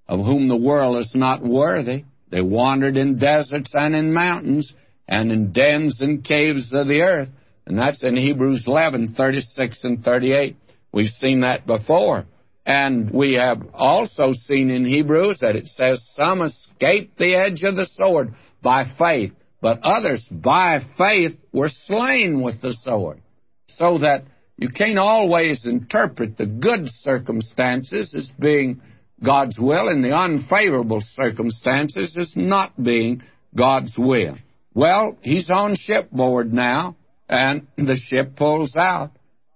of 0.07 0.25
whom 0.25 0.47
the 0.47 0.57
world 0.57 0.97
is 0.97 1.11
not 1.13 1.43
worthy. 1.43 2.05
They 2.31 2.41
wandered 2.41 2.97
in 2.97 3.19
deserts 3.19 3.71
and 3.75 3.95
in 3.95 4.11
mountains, 4.11 4.73
and 5.07 5.31
in 5.31 5.51
dens 5.51 6.01
and 6.01 6.23
caves 6.23 6.71
of 6.73 6.87
the 6.87 7.01
earth. 7.01 7.29
And 7.67 7.77
that's 7.77 8.01
in 8.01 8.17
Hebrews 8.17 8.63
11, 8.65 9.13
36 9.13 9.83
and 9.83 10.03
38. 10.03 10.55
We've 10.91 11.09
seen 11.09 11.41
that 11.41 11.67
before. 11.67 12.25
And 12.65 13.11
we 13.11 13.33
have 13.33 13.61
also 13.75 14.33
seen 14.33 14.71
in 14.71 14.83
Hebrews 14.83 15.37
that 15.41 15.55
it 15.55 15.67
says 15.67 16.03
some 16.15 16.41
escaped 16.41 17.19
the 17.19 17.35
edge 17.35 17.61
of 17.63 17.75
the 17.75 17.85
sword 17.85 18.33
by 18.63 18.85
faith, 18.97 19.33
but 19.61 19.81
others 19.83 20.27
by 20.31 20.79
faith 20.97 21.37
were 21.53 21.69
slain 21.69 22.41
with 22.41 22.59
the 22.59 22.73
sword. 22.73 23.21
So 23.67 23.99
that 23.99 24.23
you 24.57 24.69
can't 24.69 24.97
always 24.97 25.65
interpret 25.65 26.37
the 26.37 26.47
good 26.47 26.87
circumstances 26.89 28.13
as 28.15 28.31
being 28.39 28.81
God's 29.23 29.59
will 29.59 29.87
and 29.87 30.03
the 30.03 30.15
unfavorable 30.15 31.01
circumstances 31.01 32.15
as 32.17 32.33
not 32.35 32.81
being 32.81 33.23
God's 33.55 33.95
will. 33.97 34.35
Well, 34.73 35.17
he's 35.21 35.49
on 35.51 35.75
shipboard 35.75 36.53
now, 36.53 36.95
and 37.29 37.67
the 37.77 37.95
ship 37.95 38.35
pulls 38.35 38.75
out. 38.75 39.11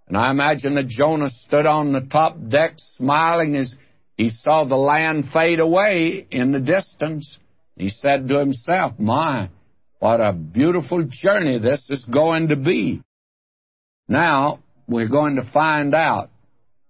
And 0.08 0.18
I 0.18 0.32
imagine 0.32 0.76
that 0.76 0.88
Jonah 0.88 1.30
stood 1.30 1.66
on 1.66 1.93
the 1.93 2.02
top 2.02 2.36
deck 2.49 2.74
smiling 2.78 3.56
as 3.56 3.76
he 4.18 4.30
saw 4.30 4.66
the 4.66 4.76
land 4.76 5.26
fade 5.32 5.60
away 5.60 6.28
in 6.30 6.52
the 6.52 6.60
distance. 6.60 7.39
He 7.76 7.89
said 7.89 8.28
to 8.28 8.39
himself, 8.39 8.99
My, 8.99 9.49
what 9.99 10.20
a 10.20 10.34
beautiful 10.34 11.08
journey 11.10 11.60
this 11.60 11.88
is 11.89 12.04
going 12.06 12.49
to 12.49 12.56
be. 12.56 13.02
Now, 14.08 14.60
we're 14.92 15.10
going 15.10 15.38
to 15.38 15.52
find 15.52 15.94
out 15.94 16.30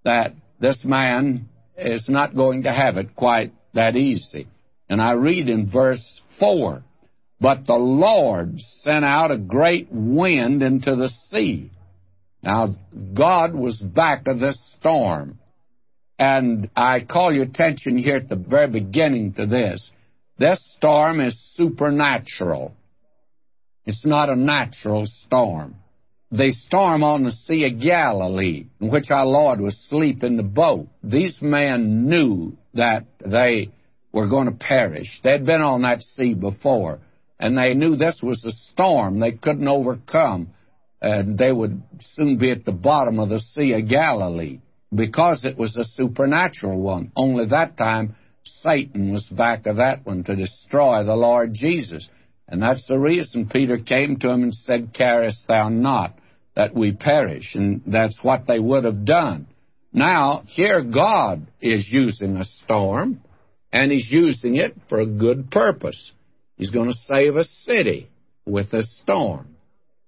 that 0.03 0.33
this 0.59 0.83
man 0.83 1.49
is 1.77 2.09
not 2.09 2.35
going 2.35 2.63
to 2.63 2.71
have 2.71 2.97
it 2.97 3.15
quite 3.15 3.53
that 3.73 3.95
easy. 3.95 4.47
And 4.89 5.01
I 5.01 5.13
read 5.13 5.47
in 5.47 5.69
verse 5.71 6.21
4 6.39 6.83
But 7.39 7.65
the 7.65 7.75
Lord 7.75 8.59
sent 8.59 9.05
out 9.05 9.31
a 9.31 9.37
great 9.37 9.87
wind 9.91 10.61
into 10.61 10.95
the 10.95 11.09
sea. 11.09 11.71
Now, 12.43 12.75
God 13.13 13.53
was 13.53 13.79
back 13.79 14.27
of 14.27 14.39
this 14.39 14.75
storm. 14.77 15.39
And 16.17 16.69
I 16.75 17.01
call 17.01 17.33
your 17.33 17.45
attention 17.45 17.97
here 17.97 18.17
at 18.17 18.29
the 18.29 18.35
very 18.35 18.67
beginning 18.67 19.33
to 19.33 19.45
this. 19.45 19.91
This 20.37 20.59
storm 20.77 21.19
is 21.19 21.39
supernatural. 21.55 22.73
It's 23.85 24.05
not 24.05 24.29
a 24.29 24.35
natural 24.35 25.05
storm 25.07 25.80
the 26.31 26.51
storm 26.51 27.03
on 27.03 27.23
the 27.23 27.31
Sea 27.31 27.65
of 27.65 27.79
Galilee, 27.81 28.65
in 28.79 28.89
which 28.89 29.11
our 29.11 29.25
Lord 29.25 29.59
was 29.59 29.75
asleep 29.75 30.23
in 30.23 30.37
the 30.37 30.43
boat. 30.43 30.87
These 31.03 31.41
men 31.41 32.07
knew 32.07 32.57
that 32.73 33.05
they 33.19 33.71
were 34.13 34.29
going 34.29 34.45
to 34.45 34.53
perish. 34.53 35.19
They'd 35.23 35.45
been 35.45 35.61
on 35.61 35.81
that 35.81 36.01
sea 36.01 36.33
before, 36.33 36.99
and 37.37 37.57
they 37.57 37.73
knew 37.73 37.97
this 37.97 38.21
was 38.23 38.45
a 38.45 38.51
storm 38.71 39.19
they 39.19 39.33
couldn't 39.33 39.67
overcome, 39.67 40.51
and 41.01 41.37
they 41.37 41.51
would 41.51 41.83
soon 41.99 42.37
be 42.37 42.51
at 42.51 42.63
the 42.63 42.71
bottom 42.71 43.19
of 43.19 43.29
the 43.29 43.39
Sea 43.39 43.73
of 43.73 43.89
Galilee 43.89 44.59
because 44.93 45.43
it 45.43 45.57
was 45.57 45.75
a 45.75 45.83
supernatural 45.83 46.79
one. 46.79 47.11
Only 47.15 47.47
that 47.47 47.77
time, 47.77 48.15
Satan 48.45 49.11
was 49.11 49.27
back 49.27 49.65
of 49.65 49.77
that 49.77 50.05
one 50.05 50.23
to 50.25 50.35
destroy 50.35 51.03
the 51.03 51.15
Lord 51.15 51.53
Jesus. 51.53 52.09
And 52.47 52.61
that's 52.61 52.87
the 52.87 52.99
reason 52.99 53.49
Peter 53.49 53.77
came 53.77 54.17
to 54.19 54.29
him 54.29 54.43
and 54.43 54.53
said, 54.53 54.93
Carest 54.93 55.47
thou 55.47 55.69
not 55.69 56.17
that 56.55 56.75
we 56.75 56.93
perish? 56.93 57.55
And 57.55 57.81
that's 57.87 58.19
what 58.23 58.47
they 58.47 58.59
would 58.59 58.83
have 58.83 59.05
done. 59.05 59.47
Now, 59.93 60.43
here 60.47 60.83
God 60.83 61.47
is 61.59 61.89
using 61.91 62.37
a 62.37 62.45
storm, 62.45 63.21
and 63.71 63.91
He's 63.91 64.09
using 64.11 64.55
it 64.55 64.75
for 64.87 64.99
a 64.99 65.05
good 65.05 65.51
purpose. 65.51 66.11
He's 66.57 66.69
going 66.69 66.89
to 66.89 66.95
save 66.95 67.35
a 67.35 67.43
city 67.43 68.09
with 68.45 68.73
a 68.73 68.83
storm. 68.83 69.55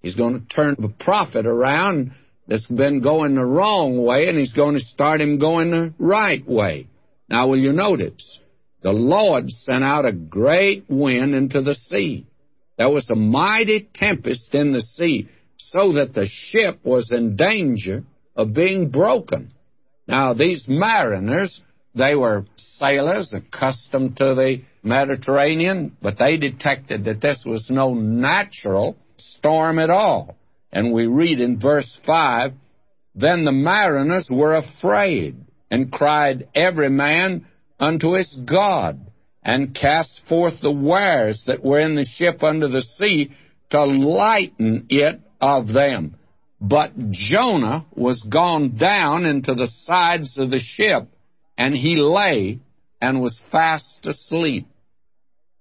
He's 0.00 0.14
going 0.14 0.40
to 0.40 0.46
turn 0.46 0.76
a 0.82 0.88
prophet 0.88 1.46
around 1.46 2.12
that's 2.46 2.66
been 2.66 3.00
going 3.00 3.34
the 3.34 3.44
wrong 3.44 4.02
way, 4.02 4.28
and 4.28 4.38
He's 4.38 4.52
going 4.52 4.74
to 4.74 4.80
start 4.80 5.20
him 5.20 5.38
going 5.38 5.70
the 5.70 5.94
right 5.98 6.46
way. 6.46 6.88
Now, 7.28 7.48
will 7.48 7.58
you 7.58 7.72
notice? 7.72 8.38
The 8.82 8.92
Lord 8.92 9.48
sent 9.48 9.82
out 9.82 10.04
a 10.04 10.12
great 10.12 10.84
wind 10.88 11.34
into 11.34 11.62
the 11.62 11.74
sea. 11.74 12.26
There 12.76 12.90
was 12.90 13.08
a 13.08 13.14
mighty 13.14 13.88
tempest 13.94 14.54
in 14.54 14.72
the 14.72 14.82
sea, 14.82 15.28
so 15.70 15.92
that 15.94 16.14
the 16.14 16.26
ship 16.26 16.80
was 16.84 17.10
in 17.10 17.36
danger 17.36 18.04
of 18.36 18.54
being 18.54 18.90
broken. 18.90 19.52
Now, 20.06 20.34
these 20.34 20.66
mariners, 20.68 21.60
they 21.94 22.14
were 22.14 22.44
sailors 22.56 23.32
accustomed 23.32 24.16
to 24.18 24.34
the 24.34 24.62
Mediterranean, 24.82 25.96
but 26.02 26.18
they 26.18 26.36
detected 26.36 27.04
that 27.04 27.20
this 27.20 27.44
was 27.46 27.70
no 27.70 27.94
natural 27.94 28.96
storm 29.16 29.78
at 29.78 29.90
all. 29.90 30.36
And 30.70 30.92
we 30.92 31.06
read 31.06 31.40
in 31.40 31.60
verse 31.60 31.98
5 32.04 32.52
Then 33.14 33.44
the 33.44 33.52
mariners 33.52 34.28
were 34.30 34.54
afraid 34.54 35.36
and 35.70 35.90
cried 35.90 36.48
every 36.54 36.90
man 36.90 37.46
unto 37.80 38.12
his 38.12 38.36
God 38.44 39.00
and 39.42 39.74
cast 39.74 40.20
forth 40.28 40.60
the 40.60 40.72
wares 40.72 41.44
that 41.46 41.64
were 41.64 41.80
in 41.80 41.94
the 41.94 42.04
ship 42.04 42.42
under 42.42 42.68
the 42.68 42.82
sea 42.82 43.30
to 43.70 43.84
lighten 43.84 44.86
it 44.88 45.20
of 45.40 45.72
them. 45.72 46.16
But 46.60 46.92
Jonah 47.10 47.86
was 47.94 48.22
gone 48.22 48.76
down 48.76 49.26
into 49.26 49.54
the 49.54 49.66
sides 49.66 50.38
of 50.38 50.50
the 50.50 50.60
ship, 50.60 51.08
and 51.58 51.74
he 51.74 51.96
lay 51.96 52.60
and 53.00 53.20
was 53.20 53.40
fast 53.52 54.06
asleep. 54.06 54.66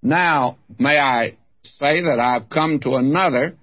Now, 0.01 0.57
may 0.79 0.97
I 0.97 1.37
say 1.63 2.01
that 2.01 2.19
I've 2.19 2.49
come 2.49 2.79
to 2.81 2.95
another 2.95 3.57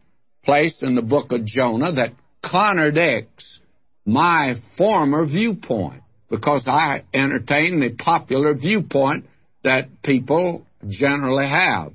place 0.45 0.83
in 0.83 0.95
the 0.95 1.03
book 1.03 1.33
of 1.33 1.45
Jonah 1.45 1.93
that 1.93 2.13
contradicts 2.43 3.59
my 4.05 4.55
former 4.77 5.27
viewpoint, 5.27 6.03
because 6.31 6.67
I 6.67 7.05
entertain 7.13 7.81
the 7.81 7.91
popular 7.91 8.55
viewpoint 8.55 9.27
that 9.63 10.03
people 10.03 10.67
generally 10.89 11.47
have. 11.47 11.93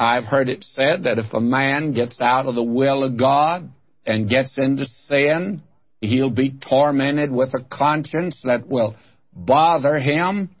I've 0.00 0.24
heard 0.24 0.48
it 0.48 0.64
said 0.64 1.02
that 1.02 1.18
if 1.18 1.34
a 1.34 1.40
man 1.40 1.92
gets 1.92 2.22
out 2.22 2.46
of 2.46 2.54
the 2.54 2.62
will 2.62 3.04
of 3.04 3.18
God 3.18 3.70
and 4.06 4.30
gets 4.30 4.56
into 4.56 4.86
sin, 4.86 5.60
he'll 6.00 6.30
be 6.30 6.52
tormented 6.58 7.30
with 7.30 7.52
a 7.52 7.62
conscience 7.70 8.40
that 8.46 8.66
will 8.66 8.96
bother 9.34 9.98
him 9.98 10.56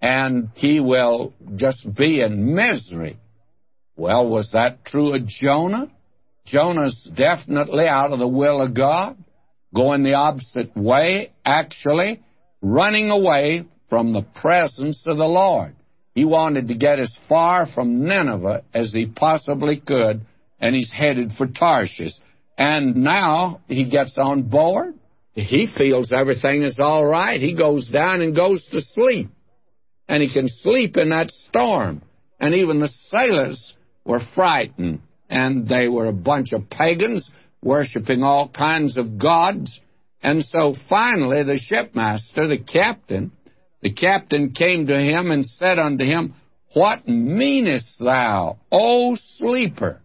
and 0.00 0.50
he 0.54 0.78
will 0.78 1.34
just 1.56 1.92
be 1.92 2.20
in 2.20 2.54
misery. 2.54 3.18
Well, 3.96 4.28
was 4.28 4.52
that 4.52 4.84
true 4.84 5.12
of 5.12 5.26
Jonah? 5.26 5.90
Jonah's 6.46 7.10
definitely 7.16 7.88
out 7.88 8.12
of 8.12 8.20
the 8.20 8.28
will 8.28 8.62
of 8.62 8.74
God, 8.74 9.16
going 9.74 10.04
the 10.04 10.14
opposite 10.14 10.76
way, 10.76 11.32
actually 11.44 12.22
running 12.62 13.10
away 13.10 13.64
from 13.90 14.12
the 14.12 14.22
presence 14.22 15.04
of 15.04 15.16
the 15.16 15.26
Lord. 15.26 15.74
He 16.14 16.24
wanted 16.24 16.68
to 16.68 16.74
get 16.74 17.00
as 17.00 17.16
far 17.28 17.66
from 17.66 18.04
Nineveh 18.04 18.62
as 18.72 18.92
he 18.92 19.06
possibly 19.06 19.80
could, 19.80 20.20
and 20.60 20.74
he's 20.74 20.90
headed 20.92 21.32
for 21.32 21.46
Tarshish. 21.46 22.12
And 22.56 22.96
now 22.96 23.60
he 23.66 23.90
gets 23.90 24.16
on 24.16 24.42
board. 24.42 24.94
He 25.32 25.66
feels 25.66 26.12
everything 26.12 26.62
is 26.62 26.78
all 26.78 27.04
right. 27.04 27.40
He 27.40 27.54
goes 27.56 27.88
down 27.88 28.20
and 28.20 28.36
goes 28.36 28.66
to 28.70 28.80
sleep. 28.80 29.28
And 30.08 30.22
he 30.22 30.32
can 30.32 30.48
sleep 30.48 30.96
in 30.96 31.08
that 31.08 31.30
storm. 31.30 32.02
And 32.38 32.54
even 32.54 32.78
the 32.78 32.88
sailors 32.88 33.74
were 34.04 34.20
frightened. 34.34 35.00
And 35.28 35.66
they 35.66 35.88
were 35.88 36.06
a 36.06 36.12
bunch 36.12 36.52
of 36.52 36.70
pagans 36.70 37.28
worshiping 37.60 38.22
all 38.22 38.48
kinds 38.48 38.96
of 38.96 39.18
gods. 39.18 39.80
And 40.22 40.44
so 40.44 40.74
finally, 40.88 41.42
the 41.42 41.58
shipmaster, 41.58 42.46
the 42.46 42.58
captain, 42.58 43.32
the 43.84 43.92
captain 43.92 44.52
came 44.52 44.86
to 44.86 44.98
him 44.98 45.30
and 45.30 45.44
said 45.44 45.78
unto 45.78 46.04
him, 46.04 46.34
What 46.72 47.06
meanest 47.06 47.98
thou, 47.98 48.56
O 48.72 49.14
sleeper? 49.14 50.00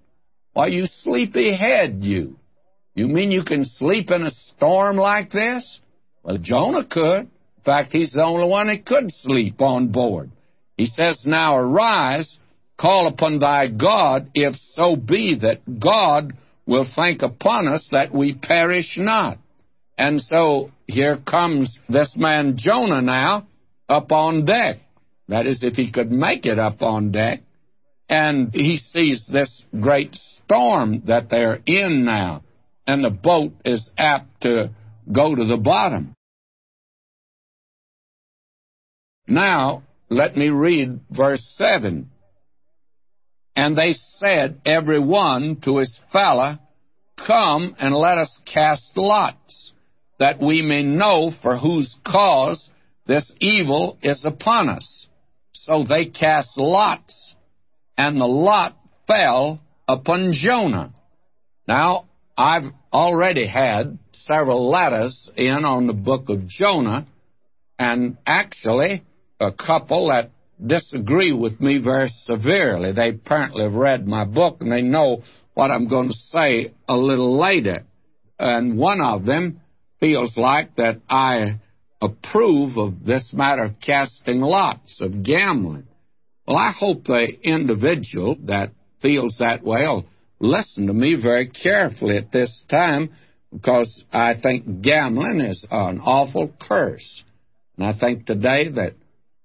Why, 0.51 0.68
you 0.68 0.85
sleepy 0.85 1.56
head, 1.56 1.99
you. 2.03 2.35
You 2.93 3.07
mean 3.07 3.31
you 3.31 3.45
can 3.45 3.64
sleep 3.64 4.11
in 4.11 4.23
a 4.23 4.31
storm 4.31 4.97
like 4.97 5.31
this? 5.31 5.80
Well, 6.23 6.38
Jonah 6.38 6.85
could. 6.85 7.22
In 7.22 7.64
fact, 7.64 7.93
he's 7.93 8.11
the 8.11 8.22
only 8.22 8.49
one 8.49 8.68
that 8.68 8.85
could 8.85 9.14
sleep 9.14 9.61
on 9.61 9.93
board. 9.93 10.30
He 10.76 10.85
says, 10.85 11.23
Now 11.26 11.56
arise, 11.56 12.38
call 12.77 13.07
upon 13.07 13.39
thy 13.39 13.69
God, 13.69 14.31
if 14.34 14.56
so 14.73 14.97
be 14.97 15.38
that 15.41 15.80
God 15.80 16.34
will 16.65 16.85
think 16.93 17.22
upon 17.22 17.69
us 17.69 17.88
that 17.93 18.14
we 18.14 18.34
perish 18.34 18.97
not. 18.97 19.38
And 19.97 20.19
so 20.19 20.72
here 20.85 21.18
comes 21.26 21.80
this 21.88 22.18
man 22.18 22.56
Jonah 22.57 23.01
now 23.01 23.47
up 23.89 24.11
on 24.11 24.45
deck. 24.45 24.77
That 25.27 25.45
is, 25.45 25.63
if 25.63 25.75
he 25.75 25.91
could 25.91 26.11
make 26.11 26.45
it 26.45 26.59
up 26.59 26.81
on 26.81 27.11
deck. 27.11 27.41
And 28.07 28.53
he 28.53 28.77
sees 28.77 29.27
this 29.27 29.63
great 29.79 30.15
storm 30.15 31.03
that 31.05 31.29
they're 31.29 31.59
in 31.65 32.05
now. 32.05 32.43
And 32.87 33.03
the 33.03 33.11
boat 33.11 33.53
is 33.65 33.89
apt 33.97 34.41
to 34.41 34.71
go 35.11 35.35
to 35.35 35.45
the 35.45 35.57
bottom. 35.57 36.15
Now, 39.27 39.83
let 40.09 40.35
me 40.35 40.49
read 40.49 41.01
verse 41.11 41.43
7. 41.55 42.09
And 43.55 43.77
they 43.77 43.93
said, 43.93 44.61
every 44.65 44.99
one 44.99 45.57
to 45.65 45.77
his 45.77 45.99
fellow, 46.11 46.57
Come 47.27 47.75
and 47.79 47.93
let 47.93 48.17
us 48.17 48.39
cast 48.45 48.95
lots, 48.95 49.73
that 50.19 50.39
we 50.41 50.61
may 50.61 50.83
know 50.83 51.31
for 51.41 51.57
whose 51.57 51.95
cause 52.05 52.69
this 53.10 53.34
evil 53.40 53.98
is 54.03 54.23
upon 54.23 54.69
us. 54.69 55.07
So 55.53 55.84
they 55.84 56.06
cast 56.06 56.57
lots, 56.57 57.36
and 57.98 58.22
the 58.22 58.27
lot 58.27 58.77
fell 59.07 59.60
upon 59.88 60.31
Jonah. 60.31 60.94
Now, 61.68 62.06
I've 62.38 62.72
already 62.94 63.48
had 63.48 63.98
several 64.11 64.69
letters 64.69 65.27
in 65.36 65.65
on 65.65 65.88
the 65.88 65.94
book 65.94 66.30
of 66.30 66.48
Jonah, 66.48 67.07
and 67.80 68.18
actually, 68.27 69.03
a 69.40 69.52
couple 69.52 70.10
that 70.10 70.30
disagree 70.64 71.34
with 71.34 71.60
me 71.60 71.80
very 71.80 72.10
severely. 72.10 72.91
They 72.91 73.10
apparently 73.10 73.64
have 73.64 73.73
read 73.73 74.06
my 74.06 74.26
book 74.26 74.57
and 74.60 74.72
they 74.72 74.84
know 74.84 75.23
what 75.56 75.72
I'm 75.72 75.88
going 75.88 76.10
to 76.10 76.14
say 76.14 76.73
a 76.88 76.95
little 76.95 77.40
later. 77.40 77.86
And 78.38 78.77
one 78.77 79.02
of 79.02 79.26
them 79.26 79.61
feels 79.99 80.38
like 80.38 80.76
that 80.76 81.02
I 81.10 81.60
approve 82.01 82.77
of 82.77 83.05
this 83.05 83.34
matter 83.34 83.63
of 83.63 83.80
casting 83.80 84.39
lots, 84.39 85.01
of 85.01 85.23
gambling. 85.23 85.88
Well, 86.47 86.57
I 86.57 86.71
hope 86.71 87.03
the 87.05 87.27
individual 87.43 88.38
that 88.45 88.71
feels 89.01 89.38
that 89.39 89.63
way 89.63 89.85
will 89.85 90.05
listen 90.39 90.88
to 90.88 90.93
me 90.93 91.15
very 91.21 91.47
carefully 91.47 92.17
at 92.17 92.31
this 92.31 92.63
time 92.69 93.11
because 93.51 94.03
I 94.11 94.35
think 94.41 94.81
gambling 94.81 95.41
is 95.41 95.65
an 95.69 95.99
awful 95.99 96.51
curse. 96.59 97.23
And 97.77 97.85
I 97.85 97.97
think 97.97 98.26
today 98.26 98.69
that 98.69 98.93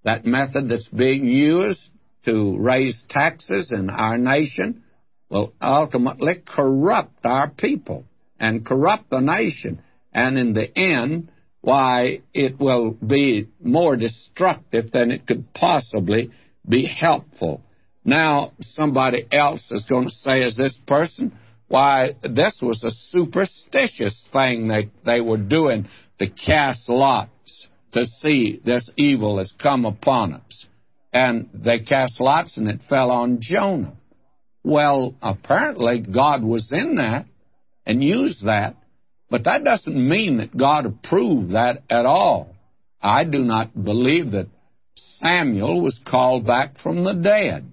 that 0.05 0.27
method 0.27 0.69
that's 0.69 0.89
being 0.89 1.27
used 1.27 1.89
to 2.27 2.57
raise 2.59 3.03
taxes 3.09 3.71
in 3.73 3.91
our 3.91 4.19
nation 4.19 4.83
will 5.31 5.53
ultimately 5.61 6.35
corrupt 6.47 7.25
our 7.25 7.51
people 7.51 8.05
and 8.39 8.65
corrupt 8.65 9.11
the 9.11 9.21
nation. 9.21 9.83
And 10.13 10.39
in 10.39 10.53
the 10.53 10.71
end, 10.79 11.31
why, 11.65 12.19
it 12.35 12.61
will 12.61 12.91
be 12.91 13.49
more 13.63 13.97
destructive 13.97 14.93
than 14.93 15.11
it 15.11 15.27
could 15.27 15.53
possibly 15.55 16.31
be 16.69 16.85
helpful. 16.87 17.63
Now, 18.05 18.53
somebody 18.61 19.27
else 19.33 19.71
is 19.71 19.87
going 19.87 20.05
to 20.05 20.15
say, 20.15 20.43
is 20.43 20.57
this 20.57 20.79
person? 20.87 21.33
Why, 21.69 22.17
this 22.23 22.59
was 22.61 22.85
a 22.85 22.91
superstitious 22.91 24.29
thing 24.31 24.69
that 24.69 24.91
they 25.07 25.23
were 25.23 25.39
doing 25.39 25.89
to 26.19 26.29
cast 26.29 26.89
lots 26.91 27.67
to 27.93 28.05
see 28.05 28.61
this 28.63 28.91
evil 28.99 29.39
has 29.39 29.53
come 29.61 29.87
upon 29.87 30.35
us. 30.35 30.67
And 31.15 31.49
they 31.55 31.81
cast 31.81 32.21
lots 32.21 32.59
and 32.59 32.69
it 32.69 32.81
fell 32.91 33.11
on 33.11 33.39
Jonah. 33.41 33.95
Well, 34.63 35.15
apparently 35.23 36.01
God 36.01 36.45
was 36.45 36.71
in 36.73 36.97
that 36.97 37.25
and 37.87 38.05
used 38.05 38.45
that, 38.45 38.77
but 39.31 39.45
that 39.45 39.65
doesn't 39.65 40.09
mean 40.09 40.39
that 40.39 40.57
God 40.57 40.87
approved 40.87 41.53
that 41.53 41.83
at 41.91 42.07
all. 42.07 42.55
I 43.01 43.25
do 43.25 43.39
not 43.45 43.75
believe 43.75 44.33
that 44.33 44.49
Samuel 44.95 45.83
was 45.83 46.01
called 46.07 46.47
back 46.47 46.79
from 46.79 47.05
the 47.05 47.15
dead. 47.15 47.71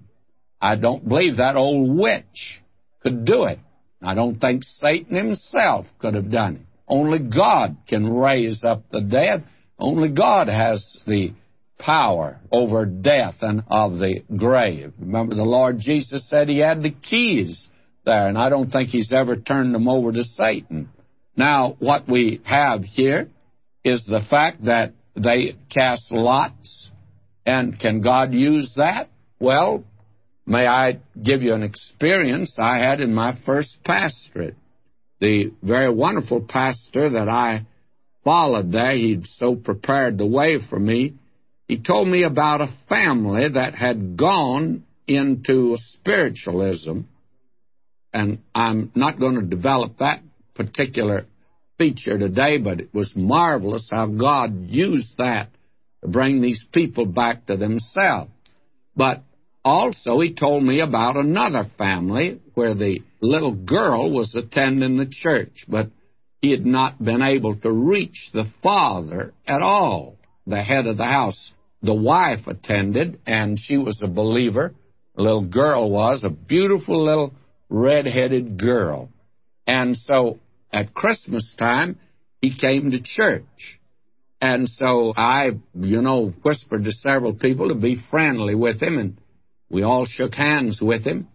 I 0.60 0.76
don't 0.76 1.08
believe 1.08 1.36
that 1.36 1.56
old 1.56 1.96
witch 1.96 2.60
could 3.02 3.24
do 3.24 3.44
it. 3.44 3.58
I 4.02 4.14
don't 4.14 4.40
think 4.40 4.64
Satan 4.64 5.16
himself 5.16 5.86
could 5.98 6.14
have 6.14 6.30
done 6.30 6.56
it. 6.56 6.62
Only 6.88 7.20
God 7.20 7.76
can 7.88 8.12
raise 8.12 8.62
up 8.64 8.82
the 8.90 9.00
dead. 9.00 9.44
Only 9.78 10.10
God 10.10 10.48
has 10.48 11.02
the 11.06 11.32
power 11.78 12.38
over 12.50 12.84
death 12.84 13.36
and 13.40 13.62
of 13.68 13.98
the 13.98 14.22
grave. 14.36 14.92
Remember, 14.98 15.34
the 15.34 15.42
Lord 15.42 15.78
Jesus 15.78 16.28
said 16.28 16.48
he 16.48 16.58
had 16.58 16.82
the 16.82 16.90
keys 16.90 17.68
there, 18.04 18.28
and 18.28 18.38
I 18.38 18.48
don't 18.48 18.70
think 18.70 18.90
he's 18.90 19.12
ever 19.12 19.36
turned 19.36 19.74
them 19.74 19.88
over 19.88 20.12
to 20.12 20.22
Satan. 20.22 20.90
Now, 21.36 21.76
what 21.78 22.08
we 22.08 22.40
have 22.44 22.82
here 22.82 23.28
is 23.84 24.04
the 24.04 24.22
fact 24.28 24.64
that 24.64 24.92
they 25.16 25.56
cast 25.70 26.12
lots, 26.12 26.90
and 27.46 27.78
can 27.78 28.00
God 28.00 28.32
use 28.32 28.74
that? 28.76 29.08
Well, 29.40 29.84
may 30.46 30.66
I 30.66 31.00
give 31.20 31.42
you 31.42 31.54
an 31.54 31.62
experience 31.62 32.56
I 32.58 32.78
had 32.78 33.00
in 33.00 33.14
my 33.14 33.38
first 33.44 33.76
pastorate. 33.84 34.56
The 35.20 35.52
very 35.62 35.92
wonderful 35.92 36.42
pastor 36.42 37.10
that 37.10 37.28
I 37.28 37.66
followed 38.24 38.72
there, 38.72 38.92
he'd 38.92 39.26
so 39.26 39.54
prepared 39.54 40.18
the 40.18 40.26
way 40.26 40.58
for 40.68 40.78
me. 40.78 41.14
He 41.66 41.78
told 41.80 42.08
me 42.08 42.24
about 42.24 42.60
a 42.60 42.74
family 42.88 43.48
that 43.48 43.74
had 43.74 44.16
gone 44.16 44.84
into 45.06 45.76
spiritualism, 45.78 47.00
and 48.12 48.38
I'm 48.54 48.92
not 48.94 49.18
going 49.18 49.36
to 49.36 49.42
develop 49.46 49.98
that 49.98 50.22
particular 50.54 51.26
feature 51.78 52.18
today, 52.18 52.58
but 52.58 52.80
it 52.80 52.94
was 52.94 53.12
marvelous 53.16 53.88
how 53.90 54.06
God 54.06 54.68
used 54.68 55.18
that 55.18 55.48
to 56.02 56.08
bring 56.08 56.40
these 56.40 56.64
people 56.72 57.06
back 57.06 57.46
to 57.46 57.56
themselves. 57.56 58.30
But 58.94 59.22
also, 59.64 60.20
he 60.20 60.34
told 60.34 60.62
me 60.64 60.80
about 60.80 61.16
another 61.16 61.64
family 61.78 62.40
where 62.54 62.74
the 62.74 63.00
little 63.20 63.54
girl 63.54 64.12
was 64.12 64.34
attending 64.34 64.96
the 64.96 65.06
church, 65.10 65.64
but 65.68 65.88
he 66.40 66.50
had 66.50 66.66
not 66.66 67.02
been 67.02 67.22
able 67.22 67.56
to 67.56 67.70
reach 67.70 68.30
the 68.34 68.50
father 68.62 69.32
at 69.46 69.62
all, 69.62 70.16
the 70.46 70.60
head 70.60 70.86
of 70.86 70.96
the 70.96 71.04
house. 71.04 71.52
The 71.82 71.94
wife 71.94 72.46
attended, 72.46 73.20
and 73.26 73.58
she 73.58 73.76
was 73.76 74.00
a 74.02 74.08
believer. 74.08 74.74
The 75.14 75.22
little 75.22 75.46
girl 75.46 75.90
was 75.90 76.24
a 76.24 76.30
beautiful 76.30 77.04
little 77.04 77.32
red-headed 77.68 78.58
girl. 78.58 79.08
And 79.66 79.96
so 79.96 80.38
at 80.72 80.94
Christmas 80.94 81.54
time, 81.58 81.98
he 82.40 82.56
came 82.56 82.90
to 82.90 83.02
church. 83.02 83.80
And 84.40 84.68
so 84.68 85.12
I, 85.16 85.52
you 85.74 86.02
know, 86.02 86.32
whispered 86.42 86.84
to 86.84 86.90
several 86.90 87.34
people 87.34 87.68
to 87.68 87.76
be 87.76 88.02
friendly 88.10 88.54
with 88.54 88.82
him, 88.82 88.98
and 88.98 89.18
we 89.70 89.82
all 89.82 90.06
shook 90.06 90.34
hands 90.34 90.80
with 90.80 91.04
him. 91.04 91.28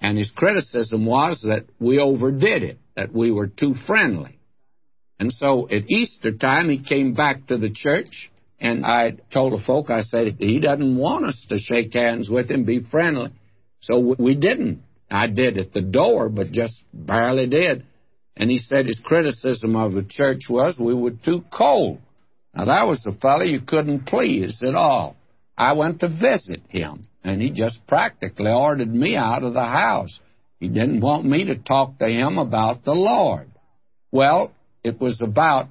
And 0.00 0.16
his 0.16 0.30
criticism 0.30 1.04
was 1.04 1.42
that 1.42 1.66
we 1.78 1.98
overdid 1.98 2.62
it, 2.62 2.78
that 2.94 3.12
we 3.12 3.30
were 3.30 3.48
too 3.48 3.74
friendly. 3.86 4.38
And 5.18 5.32
so 5.32 5.68
at 5.68 5.90
Easter 5.90 6.32
time, 6.32 6.68
he 6.68 6.82
came 6.82 7.14
back 7.14 7.46
to 7.46 7.58
the 7.58 7.70
church, 7.70 8.30
and 8.58 8.84
I 8.84 9.16
told 9.32 9.52
the 9.52 9.64
folk, 9.64 9.90
I 9.90 10.02
said, 10.02 10.36
he 10.38 10.60
doesn't 10.60 10.96
want 10.96 11.26
us 11.26 11.46
to 11.48 11.58
shake 11.58 11.92
hands 11.92 12.28
with 12.30 12.50
him, 12.50 12.64
be 12.64 12.80
friendly. 12.80 13.30
So 13.80 14.16
we 14.18 14.34
didn't. 14.34 14.82
I 15.10 15.28
did 15.28 15.58
at 15.58 15.72
the 15.72 15.82
door, 15.82 16.28
but 16.28 16.52
just 16.52 16.84
barely 16.92 17.46
did. 17.48 17.84
And 18.36 18.50
he 18.50 18.58
said 18.58 18.86
his 18.86 19.00
criticism 19.02 19.76
of 19.76 19.92
the 19.92 20.04
church 20.04 20.42
was 20.48 20.78
we 20.78 20.94
were 20.94 21.12
too 21.12 21.44
cold. 21.50 22.00
Now, 22.54 22.66
that 22.66 22.86
was 22.86 23.04
a 23.06 23.12
fellow 23.12 23.44
you 23.44 23.60
couldn't 23.60 24.06
please 24.06 24.62
at 24.62 24.74
all. 24.74 25.16
I 25.56 25.72
went 25.72 26.00
to 26.00 26.08
visit 26.08 26.62
him, 26.68 27.06
and 27.24 27.40
he 27.40 27.50
just 27.50 27.86
practically 27.86 28.50
ordered 28.50 28.92
me 28.92 29.16
out 29.16 29.42
of 29.42 29.54
the 29.54 29.64
house. 29.64 30.20
He 30.60 30.68
didn't 30.68 31.00
want 31.00 31.24
me 31.24 31.44
to 31.44 31.56
talk 31.56 31.98
to 31.98 32.06
him 32.06 32.38
about 32.38 32.84
the 32.84 32.94
Lord. 32.94 33.50
Well, 34.10 34.52
it 34.84 35.00
was 35.00 35.20
about, 35.20 35.66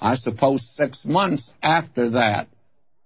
I 0.00 0.14
suppose, 0.14 0.68
six 0.76 1.04
months 1.04 1.50
after 1.62 2.10
that 2.10 2.48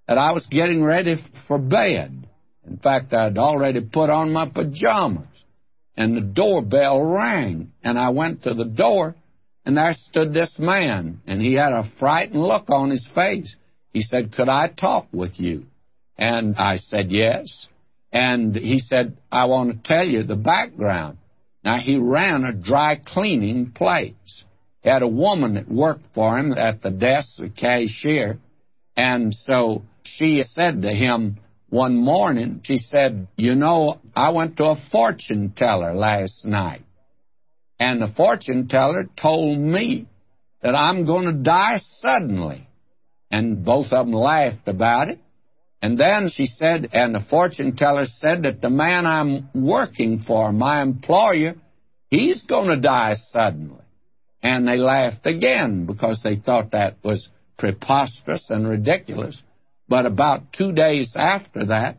that 0.07 0.19
I 0.19 0.33
was 0.33 0.47
getting 0.47 0.83
ready 0.83 1.17
for 1.47 1.59
bed. 1.59 2.27
In 2.67 2.77
fact, 2.79 3.13
I'd 3.13 3.39
already 3.39 3.81
put 3.81 4.11
on 4.11 4.33
my 4.33 4.49
pajamas, 4.49 5.27
and 5.97 6.17
the 6.17 6.21
doorbell 6.21 7.03
rang, 7.03 7.73
and 7.83 7.99
I 7.99 8.11
went 8.11 8.43
to 8.45 8.55
the 8.55 8.65
door, 8.65 9.15
and 9.65 9.77
there 9.77 9.95
stood 9.95 10.33
this 10.33 10.59
man, 10.59 11.21
and 11.27 11.41
he 11.41 11.55
had 11.55 11.73
a 11.73 11.91
frightened 11.99 12.43
look 12.43 12.69
on 12.69 12.91
his 12.91 13.09
face. 13.15 13.55
He 13.93 14.03
said, 14.03 14.33
Could 14.33 14.49
I 14.49 14.69
talk 14.69 15.07
with 15.13 15.39
you? 15.39 15.67
And 16.19 16.57
I 16.57 16.77
said, 16.77 17.11
Yes. 17.11 17.69
And 18.13 18.55
he 18.55 18.79
said, 18.79 19.17
I 19.31 19.47
want 19.47 19.71
to 19.71 19.89
tell 19.89 20.07
you 20.07 20.23
the 20.23 20.37
background. 20.37 21.19
Now, 21.65 21.79
he 21.79 21.97
ran 21.97 22.45
a 22.45 22.53
dry 22.53 23.01
cleaning 23.05 23.73
place. 23.73 24.45
He 24.83 24.91
had 24.91 25.03
a 25.03 25.09
woman 25.09 25.55
that 25.55 25.69
worked 25.69 26.05
for 26.15 26.39
him 26.39 26.53
at 26.53 26.83
the 26.83 26.91
desk, 26.91 27.39
the 27.39 27.49
cashier. 27.49 28.39
And 28.97 29.35
so 29.35 29.83
she 30.03 30.43
said 30.43 30.83
to 30.83 30.91
him 30.91 31.39
one 31.71 31.97
morning, 31.97 32.61
she 32.63 32.77
said, 32.77 33.27
You 33.37 33.55
know, 33.55 33.99
I 34.17 34.31
went 34.31 34.57
to 34.59 34.65
a 34.65 34.81
fortune 34.91 35.53
teller 35.57 35.95
last 35.95 36.45
night. 36.45 36.83
And 37.79 38.01
the 38.01 38.13
fortune 38.17 38.69
teller 38.69 39.09
told 39.21 39.59
me 39.59 40.07
that 40.63 40.75
I'm 40.75 41.05
going 41.05 41.25
to 41.25 41.43
die 41.43 41.81
suddenly. 42.01 42.69
And 43.31 43.65
both 43.65 43.87
of 43.93 44.07
them 44.07 44.13
laughed 44.13 44.69
about 44.69 45.09
it. 45.09 45.19
And 45.83 45.99
then 45.99 46.31
she 46.33 46.47
said, 46.47 46.89
and 46.93 47.15
the 47.15 47.21
fortune 47.21 47.77
teller 47.77 48.07
said 48.07 48.45
that 48.45 48.63
the 48.63 48.71
man 48.71 49.07
I'm 49.07 49.51
working 49.55 50.21
for, 50.21 50.53
my 50.53 50.81
employer, 50.81 51.57
he's 52.09 52.45
going 52.45 52.69
to 52.69 52.81
die 52.81 53.17
suddenly. 53.19 53.83
And 54.43 54.67
they 54.67 54.77
laughed 54.77 55.27
again 55.27 55.85
because 55.85 56.23
they 56.23 56.37
thought 56.37 56.71
that 56.71 56.97
was 57.03 57.29
preposterous 57.59 58.49
and 58.49 58.69
ridiculous. 58.69 59.43
But 59.89 60.07
about 60.07 60.53
two 60.53 60.73
days 60.73 61.15
after 61.17 61.67
that, 61.67 61.99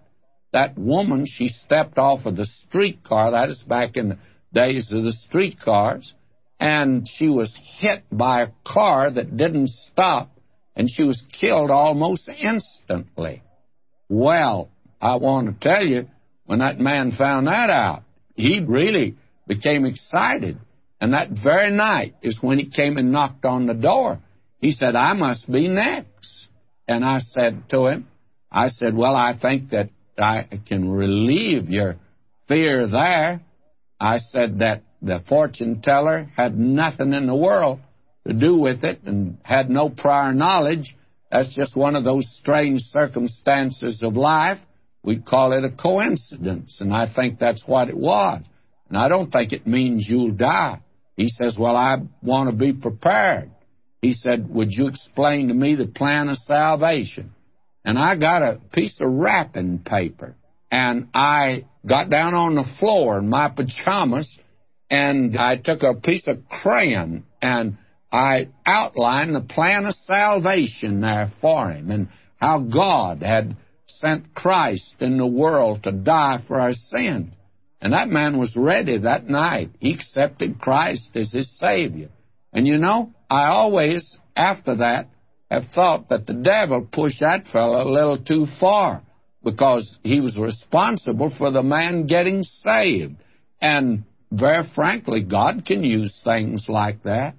that 0.55 0.77
woman, 0.77 1.25
she 1.25 1.49
stepped 1.49 1.97
off 1.97 2.25
of 2.25 2.37
the 2.37 2.45
streetcar, 2.45 3.31
that 3.31 3.49
is 3.49 3.61
back 3.61 3.97
in 3.97 4.07
the 4.07 4.17
days 4.53 4.89
of 4.89 5.03
the 5.03 5.11
streetcars, 5.11 6.13
and 6.61 7.05
she 7.05 7.27
was 7.27 7.53
hit 7.77 8.05
by 8.09 8.43
a 8.43 8.51
car 8.65 9.11
that 9.11 9.35
didn't 9.35 9.67
stop, 9.67 10.29
and 10.73 10.89
she 10.89 11.03
was 11.03 11.21
killed 11.37 11.71
almost 11.71 12.29
instantly. 12.29 13.43
Well, 14.07 14.69
I 15.01 15.17
want 15.17 15.59
to 15.59 15.67
tell 15.67 15.85
you, 15.85 16.07
when 16.45 16.59
that 16.59 16.79
man 16.79 17.11
found 17.11 17.47
that 17.47 17.69
out, 17.69 18.03
he 18.35 18.63
really 18.65 19.15
became 19.47 19.83
excited. 19.83 20.57
And 21.01 21.11
that 21.11 21.31
very 21.31 21.69
night 21.69 22.15
is 22.21 22.41
when 22.41 22.59
he 22.59 22.69
came 22.69 22.95
and 22.95 23.11
knocked 23.11 23.43
on 23.43 23.65
the 23.65 23.73
door. 23.73 24.19
He 24.61 24.71
said, 24.71 24.95
I 24.95 25.15
must 25.15 25.51
be 25.51 25.67
next. 25.67 26.47
And 26.87 27.03
I 27.03 27.19
said 27.19 27.69
to 27.71 27.87
him, 27.87 28.07
I 28.49 28.69
said, 28.69 28.95
Well, 28.95 29.15
I 29.17 29.37
think 29.37 29.71
that 29.71 29.89
I 30.17 30.47
can 30.67 30.89
relieve 30.89 31.69
your 31.69 31.97
fear 32.47 32.87
there. 32.87 33.41
I 33.99 34.17
said 34.19 34.59
that 34.59 34.83
the 35.01 35.23
fortune 35.27 35.81
teller 35.81 36.29
had 36.35 36.57
nothing 36.57 37.13
in 37.13 37.27
the 37.27 37.35
world 37.35 37.79
to 38.27 38.33
do 38.33 38.57
with 38.57 38.83
it 38.83 39.03
and 39.05 39.37
had 39.43 39.69
no 39.69 39.89
prior 39.89 40.33
knowledge. 40.33 40.95
That's 41.31 41.53
just 41.53 41.75
one 41.75 41.95
of 41.95 42.03
those 42.03 42.27
strange 42.39 42.81
circumstances 42.81 44.01
of 44.03 44.15
life. 44.15 44.59
We'd 45.03 45.25
call 45.25 45.53
it 45.53 45.63
a 45.63 45.69
coincidence, 45.69 46.81
and 46.81 46.91
I 46.91 47.11
think 47.13 47.37
that's 47.37 47.63
what 47.67 47.89
it 47.89 47.97
was. 47.97 48.41
And 48.89 48.97
I 48.97 49.07
don't 49.07 49.31
think 49.31 49.51
it 49.53 49.67
means 49.67 50.07
you'll 50.09 50.31
die. 50.31 50.81
He 51.15 51.29
says, 51.29 51.57
Well, 51.57 51.75
I 51.75 51.97
want 52.21 52.49
to 52.49 52.55
be 52.55 52.73
prepared. 52.73 53.51
He 54.01 54.13
said, 54.13 54.49
Would 54.49 54.71
you 54.71 54.87
explain 54.87 55.49
to 55.49 55.53
me 55.53 55.75
the 55.75 55.87
plan 55.87 56.29
of 56.29 56.37
salvation? 56.37 57.33
And 57.85 57.97
I 57.97 58.17
got 58.17 58.41
a 58.41 58.59
piece 58.73 58.99
of 58.99 59.11
wrapping 59.11 59.79
paper, 59.79 60.35
and 60.71 61.07
I 61.13 61.65
got 61.87 62.09
down 62.09 62.33
on 62.33 62.55
the 62.55 62.65
floor 62.79 63.19
in 63.19 63.29
my 63.29 63.49
pajamas, 63.49 64.39
and 64.89 65.37
I 65.37 65.57
took 65.57 65.83
a 65.83 65.93
piece 65.95 66.27
of 66.27 66.47
crayon 66.49 67.25
and 67.41 67.77
I 68.11 68.49
outlined 68.65 69.35
the 69.35 69.41
plan 69.41 69.85
of 69.85 69.95
salvation 69.95 71.01
there 71.01 71.31
for 71.41 71.71
him 71.71 71.91
and 71.91 72.07
how 72.37 72.59
God 72.59 73.21
had 73.21 73.57
sent 73.87 74.33
Christ 74.33 74.95
in 74.99 75.17
the 75.17 75.27
world 75.27 75.83
to 75.83 75.91
die 75.91 76.41
for 76.47 76.59
our 76.59 76.73
sins. 76.73 77.33
And 77.81 77.93
that 77.93 78.07
man 78.07 78.37
was 78.37 78.55
ready 78.55 78.99
that 78.99 79.27
night. 79.27 79.71
He 79.79 79.93
accepted 79.93 80.59
Christ 80.59 81.11
as 81.15 81.31
his 81.31 81.51
Savior. 81.59 82.09
And 82.53 82.65
you 82.65 82.77
know, 82.77 83.13
I 83.29 83.47
always, 83.47 84.17
after 84.35 84.77
that, 84.77 85.07
have 85.55 85.71
thought 85.73 86.09
that 86.09 86.27
the 86.27 86.33
devil 86.33 86.87
pushed 86.89 87.21
that 87.21 87.47
fellow 87.47 87.83
a 87.83 87.89
little 87.89 88.17
too 88.17 88.45
far 88.59 89.01
because 89.43 89.97
he 90.03 90.21
was 90.21 90.37
responsible 90.37 91.33
for 91.35 91.51
the 91.51 91.63
man 91.63 92.07
getting 92.07 92.43
saved. 92.43 93.15
And 93.61 94.03
very 94.31 94.67
frankly, 94.75 95.23
God 95.23 95.65
can 95.65 95.83
use 95.83 96.21
things 96.23 96.65
like 96.67 97.03
that. 97.03 97.35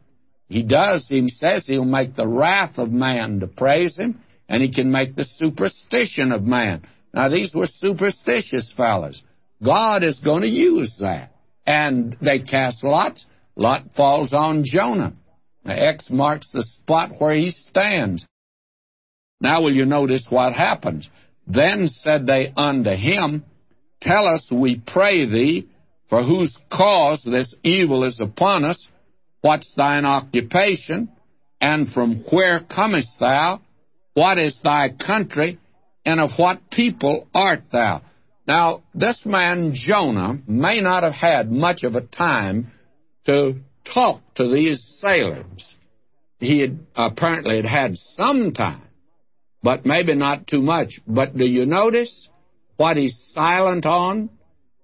He 0.48 0.62
does. 0.62 1.06
He 1.08 1.28
says 1.28 1.66
he'll 1.66 1.84
make 1.84 2.14
the 2.14 2.28
wrath 2.28 2.78
of 2.78 2.90
man 2.90 3.40
to 3.40 3.48
praise 3.48 3.98
him, 3.98 4.20
and 4.48 4.62
he 4.62 4.72
can 4.72 4.92
make 4.92 5.16
the 5.16 5.24
superstition 5.24 6.32
of 6.32 6.44
man. 6.44 6.86
Now, 7.12 7.28
these 7.28 7.54
were 7.54 7.66
superstitious 7.66 8.72
fellows. 8.76 9.22
God 9.62 10.04
is 10.04 10.20
going 10.20 10.42
to 10.42 10.48
use 10.48 10.98
that. 11.00 11.32
And 11.66 12.16
they 12.20 12.40
cast 12.40 12.84
lots. 12.84 13.26
Lot 13.56 13.82
falls 13.96 14.32
on 14.32 14.62
Jonah. 14.64 15.14
X 15.72 16.10
marks 16.10 16.50
the 16.52 16.64
spot 16.64 17.20
where 17.20 17.34
he 17.34 17.50
stands. 17.50 18.26
Now 19.40 19.62
will 19.62 19.74
you 19.74 19.84
notice 19.84 20.26
what 20.28 20.52
happens? 20.52 21.08
Then 21.46 21.88
said 21.88 22.26
they 22.26 22.52
unto 22.56 22.90
him, 22.90 23.44
Tell 24.00 24.26
us, 24.26 24.48
we 24.50 24.80
pray 24.86 25.26
thee, 25.26 25.68
for 26.08 26.22
whose 26.22 26.56
cause 26.70 27.22
this 27.24 27.54
evil 27.62 28.04
is 28.04 28.20
upon 28.20 28.64
us. 28.64 28.88
What's 29.40 29.74
thine 29.74 30.04
occupation? 30.04 31.10
And 31.60 31.88
from 31.88 32.24
where 32.30 32.60
comest 32.60 33.18
thou? 33.18 33.60
What 34.14 34.38
is 34.38 34.60
thy 34.62 34.90
country? 34.90 35.58
And 36.04 36.20
of 36.20 36.30
what 36.36 36.70
people 36.70 37.26
art 37.34 37.62
thou? 37.72 38.02
Now, 38.46 38.82
this 38.94 39.22
man 39.26 39.72
Jonah 39.74 40.38
may 40.46 40.80
not 40.80 41.02
have 41.02 41.14
had 41.14 41.50
much 41.50 41.82
of 41.82 41.96
a 41.96 42.00
time 42.00 42.70
to 43.26 43.56
talk 43.92 44.20
to 44.34 44.48
these 44.48 44.82
sailors. 45.00 45.76
He 46.38 46.60
had 46.60 46.78
apparently 46.94 47.56
had 47.56 47.64
had 47.64 47.96
some 47.96 48.52
time, 48.52 48.82
but 49.62 49.86
maybe 49.86 50.14
not 50.14 50.46
too 50.46 50.60
much. 50.60 51.00
But 51.06 51.36
do 51.36 51.44
you 51.44 51.66
notice 51.66 52.28
what 52.76 52.96
he's 52.96 53.18
silent 53.32 53.86
on? 53.86 54.30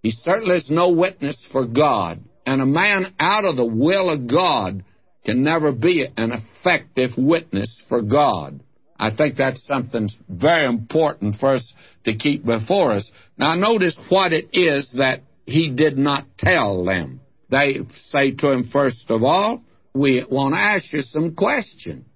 He 0.02 0.10
certainly 0.10 0.56
is 0.56 0.70
no 0.70 0.90
witness 0.90 1.46
for 1.52 1.66
God. 1.66 2.20
And 2.44 2.60
a 2.60 2.66
man 2.66 3.14
out 3.20 3.44
of 3.44 3.56
the 3.56 3.66
will 3.66 4.10
of 4.10 4.26
God 4.26 4.84
can 5.24 5.42
never 5.42 5.72
be 5.72 6.06
an 6.16 6.32
effective 6.32 7.10
witness 7.16 7.82
for 7.88 8.02
God. 8.02 8.60
I 8.98 9.14
think 9.14 9.36
that's 9.36 9.64
something 9.66 10.08
very 10.28 10.66
important 10.66 11.36
for 11.36 11.54
us 11.54 11.72
to 12.04 12.14
keep 12.16 12.44
before 12.44 12.92
us. 12.92 13.10
Now, 13.36 13.54
notice 13.56 13.98
what 14.08 14.32
it 14.32 14.50
is 14.52 14.92
that 14.96 15.22
he 15.44 15.70
did 15.70 15.98
not 15.98 16.26
tell 16.38 16.84
them. 16.84 17.20
They 17.52 17.80
say 18.06 18.30
to 18.30 18.50
him, 18.50 18.64
first 18.64 19.04
of 19.10 19.22
all, 19.22 19.62
we 19.94 20.24
want 20.28 20.54
to 20.54 20.58
ask 20.58 20.90
you 20.90 21.02
some 21.02 21.34
questions. 21.34 22.06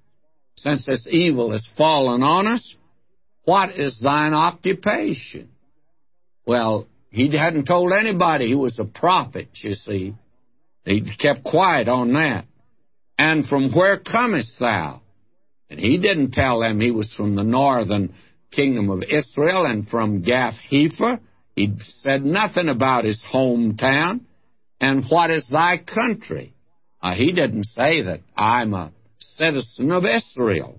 Since 0.56 0.86
this 0.86 1.06
evil 1.10 1.50
has 1.50 1.68
fallen 1.76 2.22
on 2.22 2.46
us, 2.46 2.74
what 3.44 3.78
is 3.78 4.00
thine 4.00 4.32
occupation? 4.32 5.50
Well, 6.46 6.88
he 7.10 7.36
hadn't 7.36 7.66
told 7.66 7.92
anybody 7.92 8.46
he 8.46 8.54
was 8.54 8.78
a 8.78 8.86
prophet, 8.86 9.48
you 9.56 9.74
see. 9.74 10.14
He 10.86 11.02
kept 11.18 11.44
quiet 11.44 11.88
on 11.88 12.14
that. 12.14 12.46
And 13.18 13.44
from 13.44 13.70
where 13.72 13.98
comest 13.98 14.58
thou? 14.58 15.02
And 15.68 15.78
he 15.78 15.98
didn't 15.98 16.30
tell 16.30 16.60
them 16.60 16.80
he 16.80 16.92
was 16.92 17.12
from 17.12 17.36
the 17.36 17.44
northern 17.44 18.14
kingdom 18.52 18.88
of 18.88 19.02
Israel 19.02 19.66
and 19.66 19.86
from 19.86 20.22
Gath 20.22 20.54
Hepher. 20.72 21.20
He 21.54 21.74
said 21.82 22.24
nothing 22.24 22.70
about 22.70 23.04
his 23.04 23.22
hometown. 23.30 24.20
And 24.80 25.04
what 25.08 25.30
is 25.30 25.48
thy 25.48 25.78
country? 25.78 26.54
Uh, 27.02 27.14
he 27.14 27.32
didn't 27.32 27.64
say 27.64 28.02
that 28.02 28.20
I'm 28.36 28.74
a 28.74 28.92
citizen 29.20 29.90
of 29.90 30.04
Israel. 30.04 30.78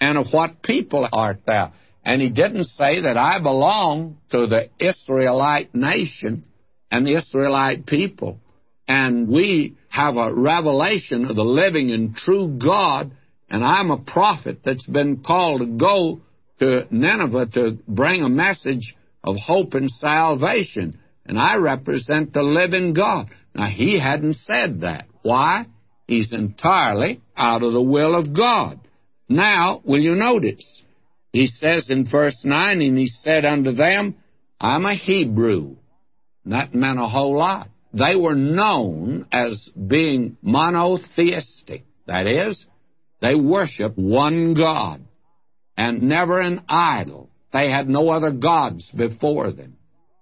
And 0.00 0.18
of 0.18 0.26
what 0.32 0.62
people 0.62 1.08
art 1.12 1.40
thou? 1.46 1.72
And 2.04 2.22
he 2.22 2.30
didn't 2.30 2.64
say 2.64 3.02
that 3.02 3.16
I 3.16 3.42
belong 3.42 4.18
to 4.30 4.46
the 4.46 4.70
Israelite 4.78 5.74
nation 5.74 6.44
and 6.90 7.06
the 7.06 7.16
Israelite 7.16 7.86
people. 7.86 8.38
And 8.86 9.28
we 9.28 9.76
have 9.88 10.16
a 10.16 10.32
revelation 10.32 11.26
of 11.26 11.36
the 11.36 11.44
living 11.44 11.90
and 11.90 12.14
true 12.16 12.58
God 12.62 13.12
and 13.50 13.64
I'm 13.64 13.90
a 13.90 13.98
prophet 13.98 14.60
that's 14.64 14.86
been 14.86 15.22
called 15.22 15.60
to 15.60 15.66
go 15.66 16.20
to 16.60 16.86
Nineveh 16.90 17.46
to 17.54 17.78
bring 17.86 18.22
a 18.22 18.28
message 18.28 18.94
of 19.24 19.36
hope 19.36 19.74
and 19.74 19.90
salvation. 19.90 20.98
And 21.28 21.38
I 21.38 21.56
represent 21.56 22.32
the 22.32 22.42
living 22.42 22.94
God. 22.94 23.28
Now, 23.54 23.66
he 23.66 24.00
hadn't 24.00 24.34
said 24.34 24.80
that. 24.80 25.06
Why? 25.22 25.66
He's 26.06 26.32
entirely 26.32 27.20
out 27.36 27.62
of 27.62 27.74
the 27.74 27.82
will 27.82 28.16
of 28.16 28.34
God. 28.34 28.80
Now, 29.28 29.82
will 29.84 30.00
you 30.00 30.14
notice? 30.14 30.82
He 31.32 31.46
says 31.46 31.88
in 31.90 32.06
verse 32.10 32.40
9, 32.44 32.80
And 32.80 32.96
he 32.96 33.06
said 33.06 33.44
unto 33.44 33.72
them, 33.72 34.16
I'm 34.58 34.86
a 34.86 34.94
Hebrew. 34.94 35.76
And 36.44 36.52
that 36.54 36.74
meant 36.74 36.98
a 36.98 37.06
whole 37.06 37.36
lot. 37.36 37.68
They 37.92 38.16
were 38.16 38.34
known 38.34 39.26
as 39.30 39.68
being 39.74 40.38
monotheistic. 40.42 41.84
That 42.06 42.26
is, 42.26 42.66
they 43.20 43.34
worship 43.34 43.96
one 43.96 44.54
God 44.54 45.02
and 45.76 46.02
never 46.02 46.40
an 46.40 46.64
idol. 46.68 47.28
They 47.52 47.70
had 47.70 47.88
no 47.88 48.08
other 48.08 48.32
gods 48.32 48.90
before 48.90 49.52
them. 49.52 49.77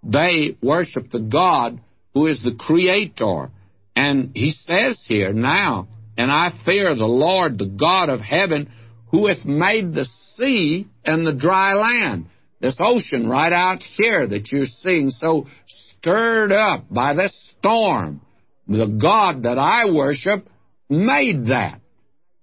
They 0.07 0.57
worship 0.63 1.11
the 1.11 1.21
God 1.21 1.81
who 2.15 2.27
is 2.27 2.43
the 2.43 2.55
Creator. 2.55 3.51
And 3.95 4.31
he 4.35 4.51
says 4.51 5.05
here 5.07 5.33
now, 5.33 5.89
and 6.17 6.31
I 6.31 6.53
fear 6.65 6.95
the 6.95 7.05
Lord, 7.05 7.59
the 7.59 7.67
God 7.67 8.09
of 8.09 8.21
heaven, 8.21 8.71
who 9.11 9.27
hath 9.27 9.45
made 9.45 9.93
the 9.93 10.07
sea 10.35 10.87
and 11.05 11.27
the 11.27 11.35
dry 11.35 11.75
land. 11.75 12.27
This 12.61 12.77
ocean 12.81 13.29
right 13.29 13.53
out 13.53 13.83
here 13.83 14.27
that 14.27 14.51
you're 14.51 14.67
seeing 14.67 15.11
so 15.11 15.47
stirred 15.67 16.53
up 16.53 16.85
by 16.91 17.15
this 17.15 17.55
storm. 17.59 18.21
The 18.69 18.87
God 18.87 19.43
that 19.43 19.59
I 19.59 19.91
worship 19.91 20.49
made 20.89 21.47
that. 21.47 21.81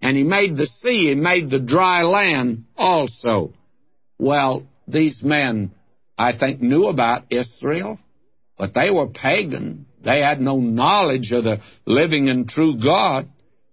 And 0.02 0.18
he 0.18 0.23
made 0.23 0.57
the 0.57 0.68
sea, 0.68 1.10
he 1.10 1.15
made 1.15 1.49
the 1.49 1.60
dry 1.60 2.03
land 2.03 2.65
also. 2.76 3.53
Well, 4.19 4.68
these 4.88 5.23
men, 5.23 5.72
I 6.24 6.38
think, 6.38 6.62
knew 6.62 6.86
about 6.86 7.26
Israel, 7.30 8.00
but 8.58 8.74
they 8.74 8.90
were 8.90 9.08
pagan. 9.08 9.88
They 10.04 10.22
had 10.22 10.40
no 10.40 10.58
knowledge 10.58 11.32
of 11.32 11.44
the 11.44 11.60
living 11.86 12.30
and 12.30 12.48
true 12.48 12.80
God. 12.82 13.28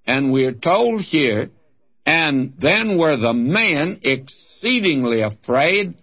And 0.05 0.33
we're 0.33 0.55
told 0.55 1.03
here, 1.03 1.51
and 2.05 2.55
then 2.59 2.99
were 2.99 3.17
the 3.17 3.33
men 3.33 4.01
exceedingly 4.03 5.21
afraid, 5.23 5.95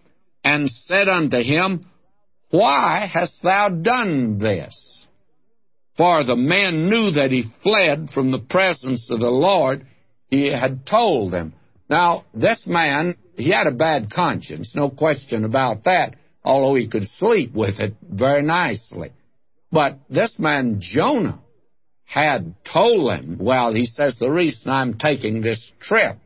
and 0.42 0.70
said 0.70 1.10
unto 1.10 1.38
him, 1.38 1.86
Why 2.50 3.10
hast 3.12 3.44
thou 3.44 3.68
done 3.70 4.38
this? 4.38 5.06
For 5.98 6.24
the 6.24 6.38
men 6.38 6.90
knew 6.90 7.12
that 7.12 7.32
he 7.32 7.52
fled 7.62 8.10
from 8.14 8.32
the 8.32 8.40
presence 8.40 9.10
of 9.10 9.20
the 9.20 9.30
Lord. 9.30 9.86
He 10.30 10.48
had 10.48 10.86
told 10.86 11.34
them. 11.34 11.54
Now, 11.90 12.26
this 12.34 12.66
man, 12.66 13.18
he 13.36 13.50
had 13.50 13.68
a 13.68 13.72
bad 13.72 14.12
conscience, 14.12 14.74
no 14.76 14.90
question 14.90 15.44
about 15.44 15.84
that, 15.86 16.16
although 16.48 16.76
he 16.76 16.88
could 16.88 17.08
sleep 17.08 17.54
with 17.54 17.80
it 17.80 17.94
very 18.10 18.42
nicely. 18.42 19.12
But 19.72 20.00
this 20.10 20.40
man, 20.40 20.78
Jonah, 20.80 21.42
had 22.06 22.56
told 22.64 23.12
him, 23.12 23.38
well, 23.38 23.74
he 23.74 23.84
says, 23.84 24.18
the 24.18 24.32
reason 24.32 24.72
I'm 24.72 24.98
taking 24.98 25.42
this 25.42 25.72
trip, 25.82 26.18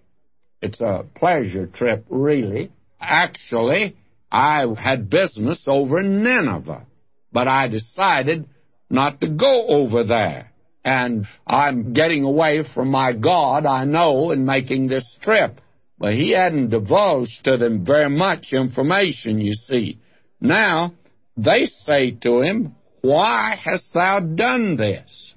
it's 0.62 0.80
a 0.80 1.06
pleasure 1.16 1.66
trip, 1.66 2.06
really. 2.08 2.72
Actually, 3.00 3.96
I 4.32 4.68
had 4.78 5.10
business 5.10 5.66
over 5.68 6.00
in 6.00 6.24
Nineveh, 6.24 6.86
but 7.34 7.48
I 7.48 7.68
decided 7.68 8.48
not 8.92 9.22
to 9.22 9.28
go 9.28 9.66
over 9.68 10.04
there. 10.04 10.52
And 10.86 11.26
I'm 11.48 11.94
getting 11.94 12.24
away 12.24 12.64
from 12.76 12.90
my 12.90 13.14
God, 13.14 13.66
I 13.66 13.86
know, 13.86 14.32
in 14.32 14.46
making 14.46 14.88
this 14.88 15.18
trip. 15.22 15.60
But 15.98 16.14
he 16.14 16.32
hadn't 16.32 16.70
divulged 16.70 17.44
to 17.46 17.58
them 17.58 17.86
very 17.86 18.10
much 18.10 18.54
information, 18.54 19.40
you 19.40 19.54
see. 19.54 20.00
Now, 20.42 20.94
they 21.38 21.66
say 21.66 22.12
to 22.24 22.42
him, 22.42 22.76
Why 23.02 23.56
hast 23.56 23.94
thou 23.94 24.20
done 24.20 24.76
this? 24.76 25.36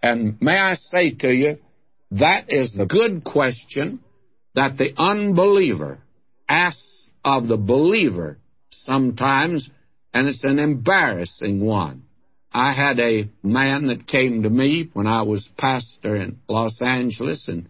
And 0.00 0.40
may 0.40 0.56
I 0.56 0.76
say 0.76 1.10
to 1.10 1.28
you, 1.28 1.58
that 2.12 2.52
is 2.52 2.72
the 2.72 2.86
good 2.86 3.24
question 3.24 4.00
that 4.54 4.78
the 4.78 4.92
unbeliever 4.96 5.98
asks 6.48 7.10
of 7.24 7.48
the 7.48 7.56
believer 7.56 8.38
sometimes, 8.70 9.68
and 10.14 10.28
it's 10.28 10.44
an 10.44 10.60
embarrassing 10.60 11.60
one. 11.60 12.04
I 12.52 12.72
had 12.72 13.00
a 13.00 13.28
man 13.42 13.88
that 13.88 14.06
came 14.06 14.44
to 14.44 14.50
me 14.50 14.88
when 14.92 15.08
I 15.08 15.22
was 15.22 15.50
pastor 15.58 16.14
in 16.16 16.38
Los 16.48 16.80
Angeles, 16.80 17.48
and 17.48 17.68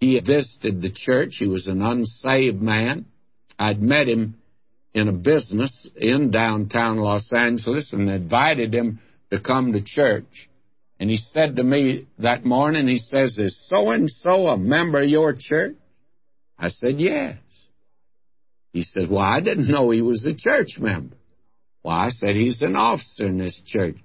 he 0.00 0.18
visited 0.18 0.80
the 0.80 0.90
church. 0.90 1.36
He 1.38 1.46
was 1.46 1.66
an 1.66 1.82
unsaved 1.82 2.60
man. 2.60 3.04
I'd 3.58 3.82
met 3.82 4.08
him 4.08 4.36
in 4.96 5.08
a 5.08 5.12
business 5.12 5.90
in 5.94 6.30
downtown 6.30 6.96
Los 6.96 7.30
Angeles 7.30 7.92
and 7.92 8.08
invited 8.08 8.74
him 8.74 8.98
to 9.30 9.38
come 9.38 9.74
to 9.74 9.84
church. 9.84 10.48
And 10.98 11.10
he 11.10 11.18
said 11.18 11.56
to 11.56 11.62
me 11.62 12.06
that 12.18 12.46
morning, 12.46 12.88
he 12.88 12.96
says, 12.96 13.36
Is 13.36 13.68
so 13.68 13.90
and 13.90 14.10
so 14.10 14.46
a 14.46 14.56
member 14.56 15.02
of 15.02 15.08
your 15.08 15.36
church? 15.38 15.76
I 16.58 16.70
said, 16.70 16.98
Yes. 16.98 17.36
He 18.72 18.80
said, 18.80 19.10
Well, 19.10 19.20
I 19.20 19.42
didn't 19.42 19.68
know 19.68 19.90
he 19.90 20.00
was 20.00 20.24
a 20.24 20.34
church 20.34 20.78
member. 20.78 21.14
Well, 21.82 21.94
I 21.94 22.08
said, 22.08 22.30
He's 22.30 22.62
an 22.62 22.74
officer 22.74 23.26
in 23.26 23.36
this 23.36 23.60
church. 23.66 23.96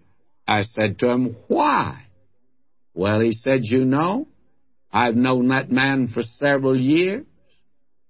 I 0.46 0.64
said 0.64 1.00
to 1.00 1.08
him, 1.08 1.38
Why? 1.48 2.04
Well, 2.94 3.22
he 3.22 3.32
said, 3.32 3.62
You 3.64 3.86
know, 3.86 4.28
I've 4.92 5.16
known 5.16 5.48
that 5.48 5.72
man 5.72 6.10
for 6.10 6.22
several 6.22 6.78
years. 6.78 7.26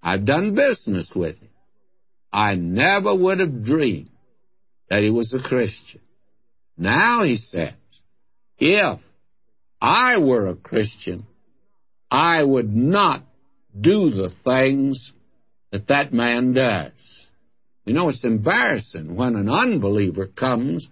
I've 0.01 0.25
done 0.25 0.55
business 0.55 1.13
with 1.15 1.37
him. 1.37 1.50
I 2.31 2.55
never 2.55 3.15
would 3.15 3.39
have 3.39 3.63
dreamed 3.63 4.09
that 4.89 5.03
he 5.03 5.09
was 5.09 5.33
a 5.33 5.47
Christian. 5.47 6.01
Now, 6.77 7.23
he 7.23 7.35
says, 7.35 7.73
if 8.57 8.99
I 9.81 10.19
were 10.19 10.47
a 10.47 10.55
Christian, 10.55 11.25
I 12.09 12.43
would 12.43 12.73
not 12.73 13.23
do 13.79 14.09
the 14.09 14.31
things 14.43 15.13
that 15.71 15.87
that 15.87 16.13
man 16.13 16.53
does. 16.53 16.91
You 17.85 17.93
know, 17.93 18.09
it's 18.09 18.23
embarrassing 18.23 19.15
when 19.15 19.35
an 19.35 19.49
unbeliever 19.49 20.27
comes 20.27 20.87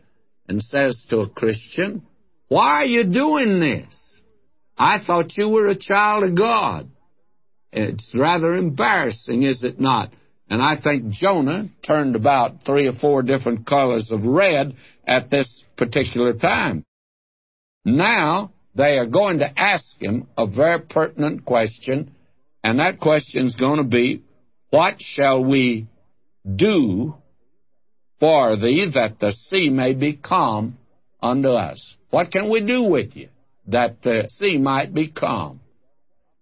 and 0.47 0.61
says 0.61 1.05
to 1.09 1.19
a 1.19 1.29
Christian, 1.29 2.03
Why 2.47 2.81
are 2.81 2.85
you 2.85 3.03
doing 3.03 3.59
this? 3.59 4.21
I 4.77 4.99
thought 5.05 5.37
you 5.37 5.49
were 5.49 5.67
a 5.67 5.75
child 5.75 6.23
of 6.23 6.37
God. 6.37 6.89
It's 7.71 8.15
rather 8.15 8.55
embarrassing, 8.55 9.43
is 9.43 9.63
it 9.63 9.79
not? 9.79 10.11
And 10.49 10.61
I 10.61 10.79
think 10.81 11.09
Jonah 11.09 11.69
turned 11.85 12.15
about 12.15 12.65
three 12.65 12.87
or 12.87 12.93
four 12.93 13.21
different 13.21 13.67
colors 13.67 14.09
of 14.11 14.25
red 14.25 14.75
at 15.05 15.29
this 15.29 15.63
particular 15.77 16.33
time. 16.33 16.83
Now 17.85 18.51
they 18.75 18.97
are 18.97 19.07
going 19.07 19.39
to 19.39 19.59
ask 19.59 20.01
him 20.01 20.27
a 20.37 20.47
very 20.47 20.81
pertinent 20.81 21.45
question, 21.45 22.15
and 22.63 22.79
that 22.79 22.99
question 22.99 23.45
is 23.45 23.55
going 23.55 23.77
to 23.77 23.83
be, 23.83 24.23
What 24.71 24.95
shall 24.99 25.43
we 25.43 25.87
do 26.55 27.15
for 28.19 28.55
thee 28.57 28.91
that 28.93 29.19
the 29.19 29.31
sea 29.31 29.69
may 29.69 29.93
be 29.93 30.15
calm 30.15 30.77
unto 31.21 31.49
us. 31.49 31.95
What 32.09 32.31
can 32.31 32.49
we 32.49 32.65
do 32.65 32.83
with 32.83 33.15
you 33.15 33.29
that 33.67 34.01
the 34.03 34.29
sea 34.29 34.57
might 34.57 34.93
be 34.93 35.09
calm? 35.09 35.61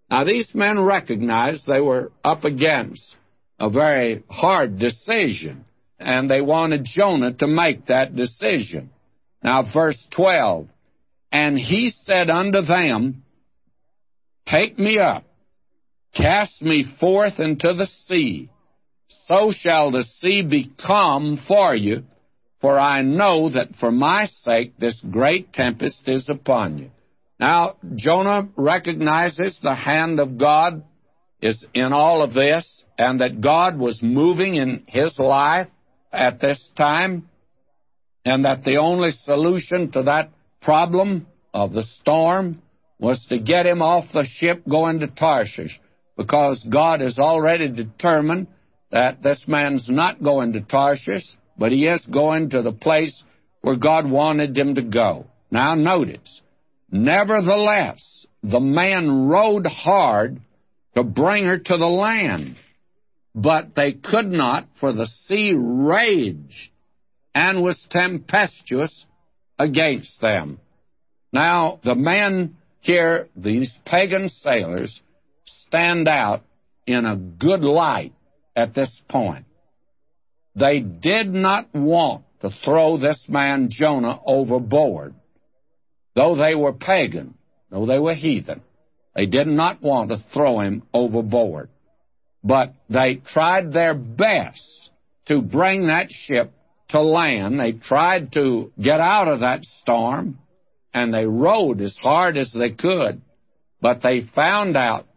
Now, 0.09 0.23
these 0.23 0.49
men 0.53 0.79
recognized 0.79 1.65
they 1.67 1.81
were 1.81 2.11
up 2.23 2.45
against 2.45 3.15
a 3.59 3.69
very 3.69 4.23
hard 4.29 4.77
decision, 4.79 5.65
and 5.99 6.29
they 6.29 6.41
wanted 6.41 6.85
Jonah 6.85 7.33
to 7.33 7.47
make 7.47 7.87
that 7.87 8.15
decision. 8.15 8.89
Now, 9.43 9.63
verse 9.71 10.05
12 10.11 10.67
And 11.31 11.57
he 11.57 11.89
said 11.89 12.29
unto 12.29 12.61
them, 12.61 13.23
Take 14.45 14.77
me 14.79 14.97
up, 14.99 15.25
cast 16.15 16.61
me 16.61 16.85
forth 16.99 17.39
into 17.39 17.73
the 17.73 17.87
sea 17.87 18.49
so 19.07 19.51
shall 19.51 19.91
the 19.91 20.03
sea 20.03 20.41
be 20.41 20.71
calm 20.79 21.37
for 21.47 21.75
you, 21.75 22.03
for 22.59 22.79
I 22.79 23.01
know 23.01 23.49
that 23.49 23.75
for 23.79 23.91
my 23.91 24.25
sake 24.25 24.77
this 24.77 24.99
great 25.01 25.53
tempest 25.53 26.07
is 26.07 26.27
upon 26.29 26.77
you. 26.77 26.91
Now, 27.39 27.75
Jonah 27.95 28.49
recognizes 28.55 29.59
the 29.61 29.75
hand 29.75 30.19
of 30.19 30.37
God 30.37 30.83
is 31.41 31.65
in 31.73 31.93
all 31.93 32.21
of 32.21 32.33
this, 32.33 32.83
and 32.97 33.21
that 33.21 33.41
God 33.41 33.77
was 33.77 34.01
moving 34.01 34.55
in 34.55 34.83
his 34.87 35.19
life 35.19 35.67
at 36.11 36.39
this 36.39 36.71
time, 36.75 37.29
and 38.25 38.45
that 38.45 38.63
the 38.63 38.77
only 38.77 39.11
solution 39.11 39.91
to 39.91 40.03
that 40.03 40.31
problem 40.61 41.27
of 41.53 41.73
the 41.73 41.83
storm 41.83 42.61
was 42.99 43.25
to 43.29 43.39
get 43.39 43.65
him 43.65 43.81
off 43.81 44.11
the 44.11 44.25
ship 44.25 44.63
going 44.67 44.99
to 44.99 45.07
Tarshish, 45.07 45.79
because 46.15 46.63
God 46.63 47.01
has 47.01 47.19
already 47.19 47.69
determined 47.69 48.47
that 48.91 49.21
this 49.21 49.45
man's 49.47 49.87
not 49.87 50.23
going 50.23 50.53
to 50.53 50.61
Tarshish, 50.61 51.35
but 51.57 51.71
he 51.71 51.87
is 51.87 52.05
going 52.07 52.49
to 52.51 52.61
the 52.61 52.71
place 52.71 53.23
where 53.61 53.75
God 53.75 54.09
wanted 54.09 54.57
him 54.57 54.75
to 54.75 54.81
go. 54.81 55.27
Now, 55.51 55.75
notice, 55.75 56.41
nevertheless, 56.89 58.25
the 58.43 58.59
man 58.59 59.27
rowed 59.27 59.67
hard 59.67 60.41
to 60.97 61.03
bring 61.03 61.45
her 61.45 61.59
to 61.59 61.77
the 61.77 61.87
land, 61.87 62.55
but 63.35 63.75
they 63.75 63.93
could 63.93 64.25
not, 64.25 64.67
for 64.79 64.91
the 64.91 65.05
sea 65.05 65.53
raged 65.55 66.71
and 67.35 67.61
was 67.61 67.85
tempestuous 67.91 69.05
against 69.59 70.19
them. 70.21 70.59
Now, 71.31 71.79
the 71.83 71.93
men 71.93 72.57
here, 72.79 73.29
these 73.35 73.77
pagan 73.85 74.29
sailors, 74.29 74.99
stand 75.45 76.07
out 76.07 76.41
in 76.87 77.05
a 77.05 77.15
good 77.15 77.61
light 77.61 78.13
at 78.55 78.73
this 78.73 78.99
point. 79.07 79.45
They 80.55 80.79
did 80.79 81.31
not 81.31 81.71
want 81.75 82.23
to 82.41 82.49
throw 82.49 82.97
this 82.97 83.23
man 83.29 83.67
Jonah 83.69 84.19
overboard. 84.25 85.13
Though 86.15 86.35
they 86.35 86.55
were 86.55 86.73
pagan, 86.73 87.35
though 87.69 87.85
they 87.85 87.99
were 87.99 88.15
heathen, 88.15 88.63
they 89.17 89.25
did 89.25 89.47
not 89.47 89.81
want 89.81 90.11
to 90.11 90.23
throw 90.31 90.59
him 90.59 90.83
overboard. 90.93 91.69
But 92.43 92.75
they 92.87 93.15
tried 93.15 93.73
their 93.73 93.95
best 93.95 94.91
to 95.25 95.41
bring 95.41 95.87
that 95.87 96.11
ship 96.11 96.53
to 96.89 97.01
land. 97.01 97.59
They 97.59 97.73
tried 97.73 98.31
to 98.33 98.71
get 98.79 98.99
out 98.99 99.27
of 99.27 99.39
that 99.39 99.65
storm, 99.65 100.37
and 100.93 101.11
they 101.11 101.25
rowed 101.25 101.81
as 101.81 101.97
hard 101.97 102.37
as 102.37 102.53
they 102.53 102.69
could, 102.69 103.21
but 103.81 104.03
they 104.03 104.21
found 104.21 104.77
out 104.77 105.07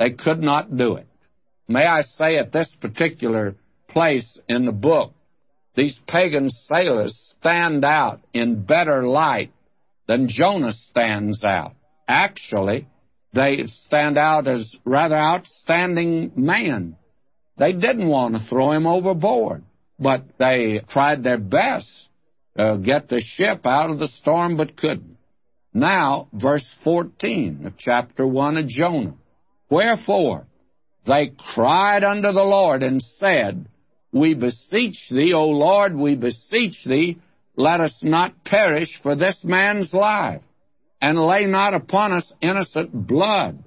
they 0.00 0.10
could 0.10 0.40
not 0.40 0.76
do 0.76 0.96
it. 0.96 1.06
May 1.68 1.86
I 1.86 2.02
say 2.02 2.36
at 2.38 2.52
this 2.52 2.76
particular 2.80 3.54
place 3.88 4.36
in 4.48 4.66
the 4.66 4.72
book, 4.72 5.14
these 5.76 5.98
pagan 6.08 6.50
sailors 6.50 7.34
stand 7.38 7.84
out 7.84 8.20
in 8.34 8.64
better 8.64 9.04
light 9.04 9.52
than 10.08 10.26
Jonah 10.28 10.72
stands 10.72 11.44
out. 11.44 11.74
Actually, 12.08 12.88
they 13.34 13.66
stand 13.66 14.16
out 14.16 14.46
as 14.46 14.74
rather 14.84 15.16
outstanding 15.16 16.32
men. 16.36 16.96
They 17.56 17.72
didn't 17.72 18.08
want 18.08 18.34
to 18.34 18.46
throw 18.48 18.72
him 18.72 18.86
overboard, 18.86 19.64
but 19.98 20.24
they 20.38 20.80
tried 20.88 21.22
their 21.22 21.38
best 21.38 22.08
to 22.56 22.80
get 22.82 23.08
the 23.08 23.20
ship 23.20 23.66
out 23.66 23.90
of 23.90 23.98
the 23.98 24.08
storm, 24.08 24.56
but 24.56 24.76
couldn't. 24.76 25.16
Now, 25.72 26.28
verse 26.32 26.68
14 26.84 27.66
of 27.66 27.76
chapter 27.76 28.26
1 28.26 28.56
of 28.56 28.68
Jonah. 28.68 29.14
Wherefore, 29.68 30.46
they 31.06 31.32
cried 31.54 32.04
unto 32.04 32.30
the 32.30 32.44
Lord 32.44 32.82
and 32.82 33.02
said, 33.02 33.66
We 34.12 34.34
beseech 34.34 35.08
thee, 35.10 35.32
O 35.32 35.48
Lord, 35.48 35.96
we 35.96 36.14
beseech 36.14 36.84
thee, 36.84 37.18
let 37.56 37.80
us 37.80 37.98
not 38.02 38.44
perish 38.44 39.00
for 39.02 39.16
this 39.16 39.42
man's 39.42 39.92
life, 39.92 40.42
and 41.04 41.18
lay 41.18 41.44
not 41.44 41.74
upon 41.74 42.12
us 42.12 42.32
innocent 42.40 42.90
blood. 42.90 43.62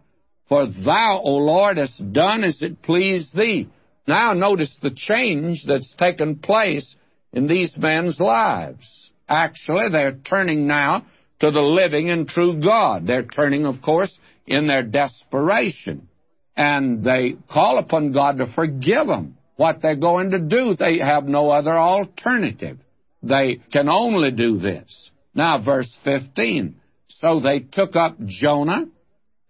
For 0.50 0.66
thou, 0.66 1.22
O 1.24 1.36
Lord, 1.36 1.78
hast 1.78 2.12
done 2.12 2.44
as 2.44 2.64
it 2.64 2.82
pleased 2.82 3.36
thee. 3.36 3.70
Now 4.08 4.34
notice 4.34 4.76
the 4.82 4.90
change 4.90 5.64
that's 5.68 5.94
taken 5.94 6.38
place 6.38 6.96
in 7.32 7.46
these 7.46 7.78
men's 7.78 8.20
lives. 8.20 9.12
Actually, 9.30 9.90
they're 9.92 10.18
turning 10.18 10.66
now 10.66 11.06
to 11.40 11.52
the 11.52 11.62
living 11.62 12.10
and 12.10 12.28
true 12.28 12.60
God. 12.60 13.06
They're 13.06 13.28
turning, 13.28 13.68
of 13.68 13.84
course, 13.84 14.18
in 14.48 14.66
their 14.66 14.82
desperation. 14.82 16.08
And 16.56 17.04
they 17.04 17.36
call 17.52 17.78
upon 17.78 18.14
God 18.14 18.40
to 18.40 18.48
forgive 18.48 19.06
them 19.06 19.38
what 19.58 19.84
they're 19.84 19.96
going 19.96 20.32
to 20.32 20.40
do. 20.40 20.76
They 20.76 20.98
have 20.98 21.26
no 21.26 21.52
other 21.52 21.78
alternative. 21.78 22.80
They 23.22 23.62
can 23.72 23.90
only 23.90 24.32
do 24.32 24.58
this. 24.58 25.12
Now, 25.36 25.62
verse 25.62 25.96
15. 26.04 26.78
So 27.20 27.40
they 27.40 27.60
took 27.60 27.96
up 27.96 28.18
Jonah, 28.26 28.86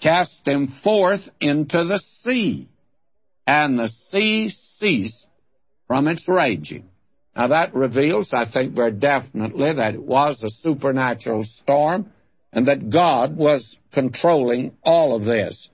cast 0.01 0.47
him 0.47 0.73
forth 0.83 1.27
into 1.41 1.83
the 1.83 2.01
sea, 2.21 2.67
and 3.45 3.77
the 3.77 3.89
sea 4.11 4.49
ceased 4.49 5.27
from 5.87 6.07
its 6.07 6.27
raging. 6.27 6.89
Now, 7.35 7.47
that 7.47 7.75
reveals, 7.75 8.31
I 8.33 8.49
think, 8.51 8.73
very 8.73 8.91
definitely 8.91 9.73
that 9.73 9.93
it 9.93 10.03
was 10.03 10.41
a 10.41 10.49
supernatural 10.49 11.43
storm 11.43 12.11
and 12.51 12.67
that 12.67 12.89
God 12.89 13.37
was 13.37 13.77
controlling 13.93 14.75
all 14.83 15.15
of 15.15 15.23
this. 15.23 15.69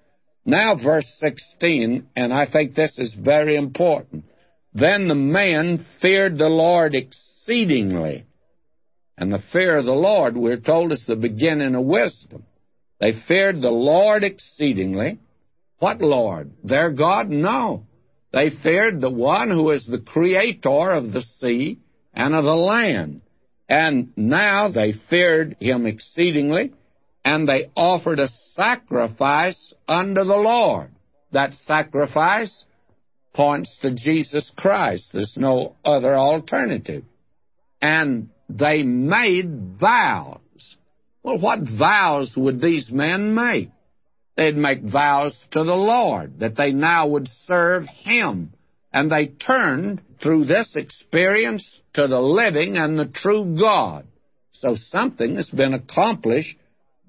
Now, 0.45 0.75
verse 0.75 1.07
16, 1.19 2.07
and 2.15 2.33
I 2.33 2.51
think 2.51 2.75
this 2.75 2.97
is 2.97 3.13
very 3.13 3.55
important. 3.55 4.25
Then 4.73 5.07
the 5.07 5.15
men 5.15 5.85
feared 6.01 6.37
the 6.37 6.49
Lord 6.49 6.95
exceedingly. 6.95 8.25
And 9.18 9.31
the 9.31 9.44
fear 9.52 9.77
of 9.77 9.85
the 9.85 9.91
Lord, 9.91 10.35
we're 10.35 10.60
told, 10.60 10.91
is 10.91 11.06
the 11.06 11.15
beginning 11.15 11.76
of 11.76 11.85
wisdom. 11.85 12.44
They 12.99 13.14
feared 13.27 13.61
the 13.61 13.69
Lord 13.69 14.23
exceedingly. 14.23 15.19
What 15.80 16.02
Lord? 16.02 16.52
Their 16.64 16.91
God? 16.91 17.30
No. 17.30 17.85
They 18.31 18.49
feared 18.49 18.99
the 18.99 19.11
one 19.11 19.52
who 19.52 19.69
is 19.72 19.85
the 19.85 19.99
creator 19.99 20.90
of 20.90 21.11
the 21.11 21.22
sea 21.22 21.80
and 22.14 22.34
of 22.34 22.44
the 22.44 22.56
land. 22.56 23.22
And 23.69 24.14
now 24.15 24.69
they 24.69 24.94
feared 25.10 25.57
him 25.60 25.85
exceedingly, 25.85 26.73
and 27.23 27.48
they 27.48 27.72
offered 27.76 28.19
a 28.19 28.30
sacrifice 28.53 29.73
unto 29.88 30.23
the 30.23 30.35
Lord. 30.35 30.90
That 31.31 31.53
sacrifice 31.65 32.65
points 33.34 33.77
to 33.81 33.94
Jesus 33.94 34.52
Christ. 34.56 35.10
There's 35.14 35.35
no 35.38 35.76
other 35.84 36.15
alternative. 36.15 37.03
And 37.81 38.30
they 38.57 38.84
made 38.84 39.77
vows. 39.80 40.39
Well, 41.23 41.39
what 41.39 41.59
vows 41.61 42.34
would 42.35 42.61
these 42.61 42.91
men 42.91 43.34
make? 43.34 43.69
They'd 44.35 44.57
make 44.57 44.81
vows 44.81 45.38
to 45.51 45.63
the 45.63 45.75
Lord 45.75 46.39
that 46.39 46.57
they 46.57 46.71
now 46.71 47.07
would 47.07 47.27
serve 47.45 47.85
Him. 47.85 48.53
And 48.91 49.11
they 49.11 49.27
turned 49.27 50.01
through 50.21 50.45
this 50.45 50.75
experience 50.75 51.81
to 51.93 52.07
the 52.07 52.21
living 52.21 52.77
and 52.77 52.97
the 52.99 53.07
true 53.07 53.55
God. 53.59 54.05
So 54.51 54.75
something 54.75 55.35
has 55.35 55.49
been 55.49 55.73
accomplished 55.73 56.57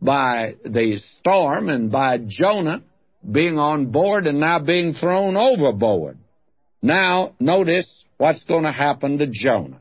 by 0.00 0.54
the 0.64 0.98
storm 1.20 1.68
and 1.68 1.90
by 1.90 2.18
Jonah 2.18 2.82
being 3.30 3.58
on 3.58 3.86
board 3.86 4.26
and 4.26 4.38
now 4.38 4.58
being 4.58 4.92
thrown 4.92 5.36
overboard. 5.36 6.18
Now, 6.82 7.34
notice 7.40 8.04
what's 8.18 8.44
going 8.44 8.64
to 8.64 8.72
happen 8.72 9.18
to 9.18 9.26
Jonah. 9.26 9.80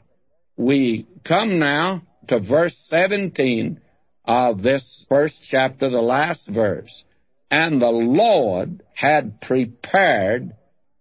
We 0.56 1.08
come 1.26 1.60
now 1.60 2.04
to 2.28 2.40
verse 2.40 2.78
17 2.90 3.80
of 4.26 4.62
this 4.62 5.06
first 5.10 5.40
chapter, 5.50 5.90
the 5.90 6.02
last 6.02 6.48
verse. 6.48 7.04
And 7.50 7.82
the 7.82 7.90
Lord 7.90 8.84
had 8.94 9.42
prepared 9.42 10.56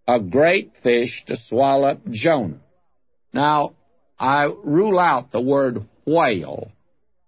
a 0.07 0.19
great 0.19 0.73
fish 0.83 1.23
to 1.27 1.37
swallow 1.37 1.89
up 1.89 1.99
Jonah. 2.09 2.59
Now, 3.31 3.75
I 4.19 4.45
rule 4.63 4.99
out 4.99 5.31
the 5.31 5.41
word 5.41 5.85
whale 6.05 6.71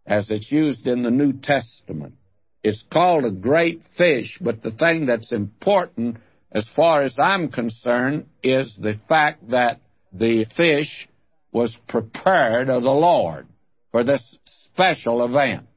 as 0.06 0.30
it's 0.30 0.52
used 0.52 0.86
in 0.86 1.04
the 1.04 1.12
New 1.12 1.34
Testament. 1.34 2.16
It's 2.64 2.84
called 2.92 3.26
a 3.26 3.32
great 3.32 3.82
fish, 3.98 4.38
but 4.42 4.62
the 4.62 4.72
thing 4.72 5.06
that's 5.06 5.32
important 5.32 6.18
as 6.52 6.68
far 6.76 7.02
as 7.02 7.16
I'm 7.20 7.50
concerned 7.50 8.28
is 8.44 8.78
the 8.80 9.00
fact 9.08 9.50
that 9.50 9.80
the 10.14 10.46
fish 10.56 11.08
was 11.56 11.80
prepared 11.88 12.70
of 12.70 12.84
the 12.84 12.90
Lord 12.90 13.48
for 13.94 14.04
this 14.04 14.38
special 14.74 15.24
event. 15.24 15.68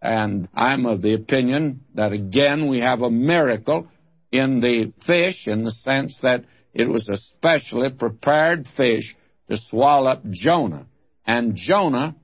And 0.00 0.48
I'm 0.54 0.86
of 0.86 1.02
the 1.02 1.12
opinion 1.12 1.82
that 1.94 2.12
again 2.12 2.68
we 2.68 2.80
have 2.80 3.02
a 3.02 3.10
miracle 3.10 3.86
in 4.32 4.60
the 4.60 4.94
fish 5.04 5.46
in 5.46 5.62
the 5.64 5.72
sense 5.72 6.18
that 6.22 6.46
it 6.72 6.88
was 6.88 7.06
a 7.10 7.18
specially 7.18 7.90
prepared 7.90 8.66
fish 8.78 9.14
to 9.50 9.58
swallow 9.58 10.10
up 10.10 10.22
Jonah. 10.30 10.86
And 11.26 11.54
Jonah 11.54 12.16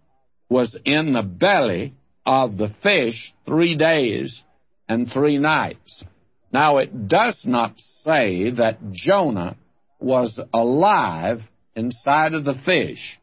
was 0.48 0.74
in 0.86 1.12
the 1.12 1.22
belly 1.22 1.92
of 2.24 2.56
the 2.56 2.74
fish 2.82 3.34
three 3.44 3.76
days 3.76 4.42
and 4.88 5.06
three 5.06 5.36
nights. 5.36 6.02
Now, 6.50 6.78
it 6.78 7.08
does 7.08 7.42
not 7.44 7.74
say 8.04 8.52
that 8.52 8.78
Jonah 8.92 9.58
was 10.00 10.40
alive 10.54 11.42
inside 11.76 12.34
of 12.34 12.44
the 12.44 12.54
fish. 12.64 13.18